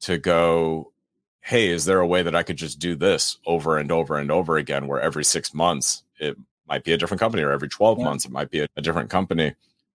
to 0.00 0.18
go, 0.18 0.92
hey, 1.40 1.68
is 1.68 1.84
there 1.84 2.00
a 2.00 2.06
way 2.06 2.22
that 2.22 2.34
I 2.34 2.42
could 2.42 2.56
just 2.56 2.78
do 2.78 2.94
this 2.94 3.38
over 3.46 3.78
and 3.78 3.90
over 3.90 4.16
and 4.16 4.30
over 4.30 4.56
again, 4.56 4.86
where 4.86 5.00
every 5.00 5.24
six 5.24 5.54
months 5.54 6.04
it 6.18 6.36
might 6.68 6.84
be 6.84 6.92
a 6.92 6.96
different 6.96 7.20
company, 7.20 7.42
or 7.42 7.50
every 7.50 7.68
12 7.68 7.98
yeah. 7.98 8.04
months 8.04 8.24
it 8.24 8.32
might 8.32 8.50
be 8.50 8.60
a, 8.60 8.68
a 8.76 8.82
different 8.82 9.10
company? 9.10 9.54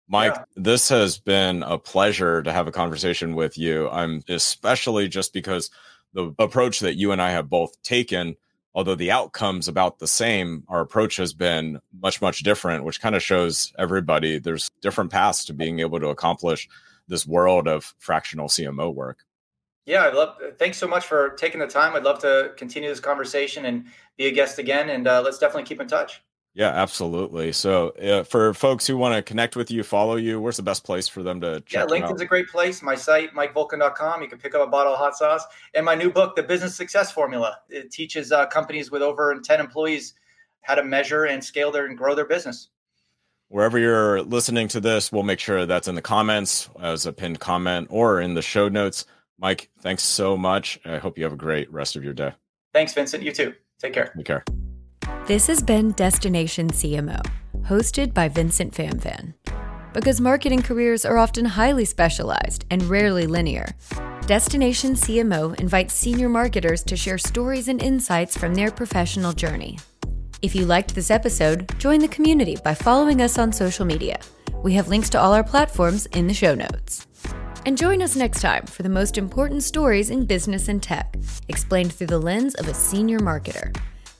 Mike, 0.08 0.34
yeah. 0.34 0.44
this 0.56 0.88
has 0.88 1.18
been 1.18 1.62
a 1.62 1.78
pleasure 1.78 2.42
to 2.42 2.52
have 2.52 2.66
a 2.66 2.72
conversation 2.72 3.36
with 3.36 3.56
you. 3.56 3.88
I'm 3.90 4.22
especially 4.28 5.08
just 5.08 5.32
because 5.32 5.70
the 6.12 6.34
approach 6.38 6.80
that 6.80 6.96
you 6.96 7.12
and 7.12 7.22
I 7.22 7.30
have 7.30 7.48
both 7.48 7.80
taken 7.82 8.36
although 8.74 8.94
the 8.94 9.10
outcome's 9.10 9.68
about 9.68 9.98
the 9.98 10.06
same, 10.06 10.64
our 10.68 10.80
approach 10.80 11.16
has 11.16 11.32
been 11.32 11.80
much, 12.00 12.22
much 12.22 12.42
different, 12.42 12.84
which 12.84 13.00
kind 13.00 13.14
of 13.14 13.22
shows 13.22 13.72
everybody 13.78 14.38
there's 14.38 14.68
different 14.80 15.10
paths 15.10 15.44
to 15.46 15.52
being 15.52 15.80
able 15.80 16.00
to 16.00 16.08
accomplish 16.08 16.68
this 17.08 17.26
world 17.26 17.66
of 17.66 17.94
fractional 17.98 18.48
CMO 18.48 18.94
work. 18.94 19.24
Yeah, 19.86 20.02
I 20.02 20.12
love. 20.12 20.36
Thanks 20.58 20.78
so 20.78 20.86
much 20.86 21.06
for 21.06 21.30
taking 21.30 21.58
the 21.58 21.66
time. 21.66 21.96
I'd 21.96 22.04
love 22.04 22.20
to 22.20 22.52
continue 22.56 22.88
this 22.88 23.00
conversation 23.00 23.64
and 23.64 23.86
be 24.16 24.26
a 24.26 24.30
guest 24.30 24.58
again. 24.58 24.90
And 24.90 25.08
uh, 25.08 25.22
let's 25.22 25.38
definitely 25.38 25.64
keep 25.64 25.80
in 25.80 25.88
touch. 25.88 26.22
Yeah, 26.52 26.70
absolutely. 26.70 27.52
So, 27.52 27.90
uh, 27.90 28.24
for 28.24 28.52
folks 28.54 28.86
who 28.86 28.96
want 28.96 29.14
to 29.14 29.22
connect 29.22 29.54
with 29.54 29.70
you, 29.70 29.84
follow 29.84 30.16
you, 30.16 30.40
where's 30.40 30.56
the 30.56 30.64
best 30.64 30.82
place 30.82 31.06
for 31.06 31.22
them 31.22 31.40
to 31.42 31.60
check 31.60 31.88
Yeah, 31.88 31.96
LinkedIn's 31.96 32.20
a 32.20 32.26
great 32.26 32.48
place. 32.48 32.82
My 32.82 32.96
site, 32.96 33.32
mikevolkin.com. 33.34 34.20
You 34.20 34.28
can 34.28 34.38
pick 34.38 34.54
up 34.56 34.66
a 34.66 34.70
bottle 34.70 34.92
of 34.92 34.98
hot 34.98 35.16
sauce. 35.16 35.44
And 35.74 35.86
my 35.86 35.94
new 35.94 36.10
book, 36.10 36.34
The 36.34 36.42
Business 36.42 36.74
Success 36.74 37.12
Formula. 37.12 37.58
It 37.68 37.92
teaches 37.92 38.32
uh, 38.32 38.46
companies 38.46 38.90
with 38.90 39.00
over 39.00 39.32
10 39.40 39.60
employees 39.60 40.14
how 40.62 40.74
to 40.74 40.82
measure 40.82 41.24
and 41.24 41.42
scale 41.42 41.70
their 41.70 41.86
and 41.86 41.96
grow 41.96 42.14
their 42.14 42.26
business. 42.26 42.68
Wherever 43.48 43.78
you're 43.78 44.22
listening 44.22 44.68
to 44.68 44.80
this, 44.80 45.10
we'll 45.10 45.22
make 45.22 45.40
sure 45.40 45.66
that's 45.66 45.88
in 45.88 45.94
the 45.94 46.02
comments 46.02 46.68
as 46.80 47.06
a 47.06 47.12
pinned 47.12 47.40
comment 47.40 47.88
or 47.90 48.20
in 48.20 48.34
the 48.34 48.42
show 48.42 48.68
notes. 48.68 49.06
Mike, 49.38 49.70
thanks 49.80 50.02
so 50.02 50.36
much. 50.36 50.78
I 50.84 50.98
hope 50.98 51.16
you 51.16 51.24
have 51.24 51.32
a 51.32 51.36
great 51.36 51.72
rest 51.72 51.96
of 51.96 52.04
your 52.04 52.12
day. 52.12 52.32
Thanks, 52.72 52.92
Vincent. 52.92 53.22
You 53.22 53.32
too. 53.32 53.54
Take 53.80 53.94
care. 53.94 54.12
Take 54.16 54.26
care. 54.26 54.44
This 55.30 55.46
has 55.46 55.62
been 55.62 55.92
Destination 55.92 56.70
CMO, 56.70 57.24
hosted 57.60 58.12
by 58.12 58.26
Vincent 58.26 58.74
Phamvan. 58.74 59.34
Because 59.94 60.20
marketing 60.20 60.60
careers 60.60 61.04
are 61.04 61.18
often 61.18 61.44
highly 61.44 61.84
specialized 61.84 62.64
and 62.68 62.82
rarely 62.82 63.28
linear, 63.28 63.66
Destination 64.26 64.94
CMO 64.94 65.54
invites 65.60 65.94
senior 65.94 66.28
marketers 66.28 66.82
to 66.82 66.96
share 66.96 67.16
stories 67.16 67.68
and 67.68 67.80
insights 67.80 68.36
from 68.36 68.54
their 68.54 68.72
professional 68.72 69.32
journey. 69.32 69.78
If 70.42 70.56
you 70.56 70.66
liked 70.66 70.96
this 70.96 71.12
episode, 71.12 71.78
join 71.78 72.00
the 72.00 72.08
community 72.08 72.56
by 72.64 72.74
following 72.74 73.22
us 73.22 73.38
on 73.38 73.52
social 73.52 73.84
media. 73.84 74.18
We 74.64 74.74
have 74.74 74.88
links 74.88 75.10
to 75.10 75.20
all 75.20 75.32
our 75.32 75.44
platforms 75.44 76.06
in 76.06 76.26
the 76.26 76.34
show 76.34 76.56
notes. 76.56 77.06
And 77.66 77.78
join 77.78 78.02
us 78.02 78.16
next 78.16 78.40
time 78.40 78.66
for 78.66 78.82
the 78.82 78.88
most 78.88 79.16
important 79.16 79.62
stories 79.62 80.10
in 80.10 80.26
business 80.26 80.66
and 80.66 80.82
tech, 80.82 81.14
explained 81.46 81.92
through 81.92 82.08
the 82.08 82.18
lens 82.18 82.56
of 82.56 82.66
a 82.66 82.74
senior 82.74 83.20
marketer. 83.20 83.72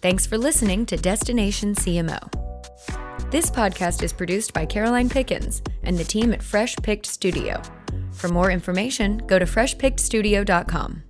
Thanks 0.03 0.27
for 0.27 0.39
listening 0.39 0.87
to 0.87 0.97
Destination 0.97 1.75
CMO. 1.75 2.21
This 3.31 3.51
podcast 3.51 4.03
is 4.03 4.13
produced 4.13 4.55
by 4.55 4.65
Caroline 4.65 5.11
Pickens 5.11 5.63
and 5.83 5.97
the 5.97 6.05
team 6.05 6.33
at 6.33 6.43
Fresh 6.43 6.77
Picked 6.77 7.07
Studio. 7.07 7.61
For 8.13 8.29
more 8.29 8.51
information, 8.51 9.19
go 9.27 9.39
to 9.39 9.45
freshpickedstudio.com. 9.45 11.03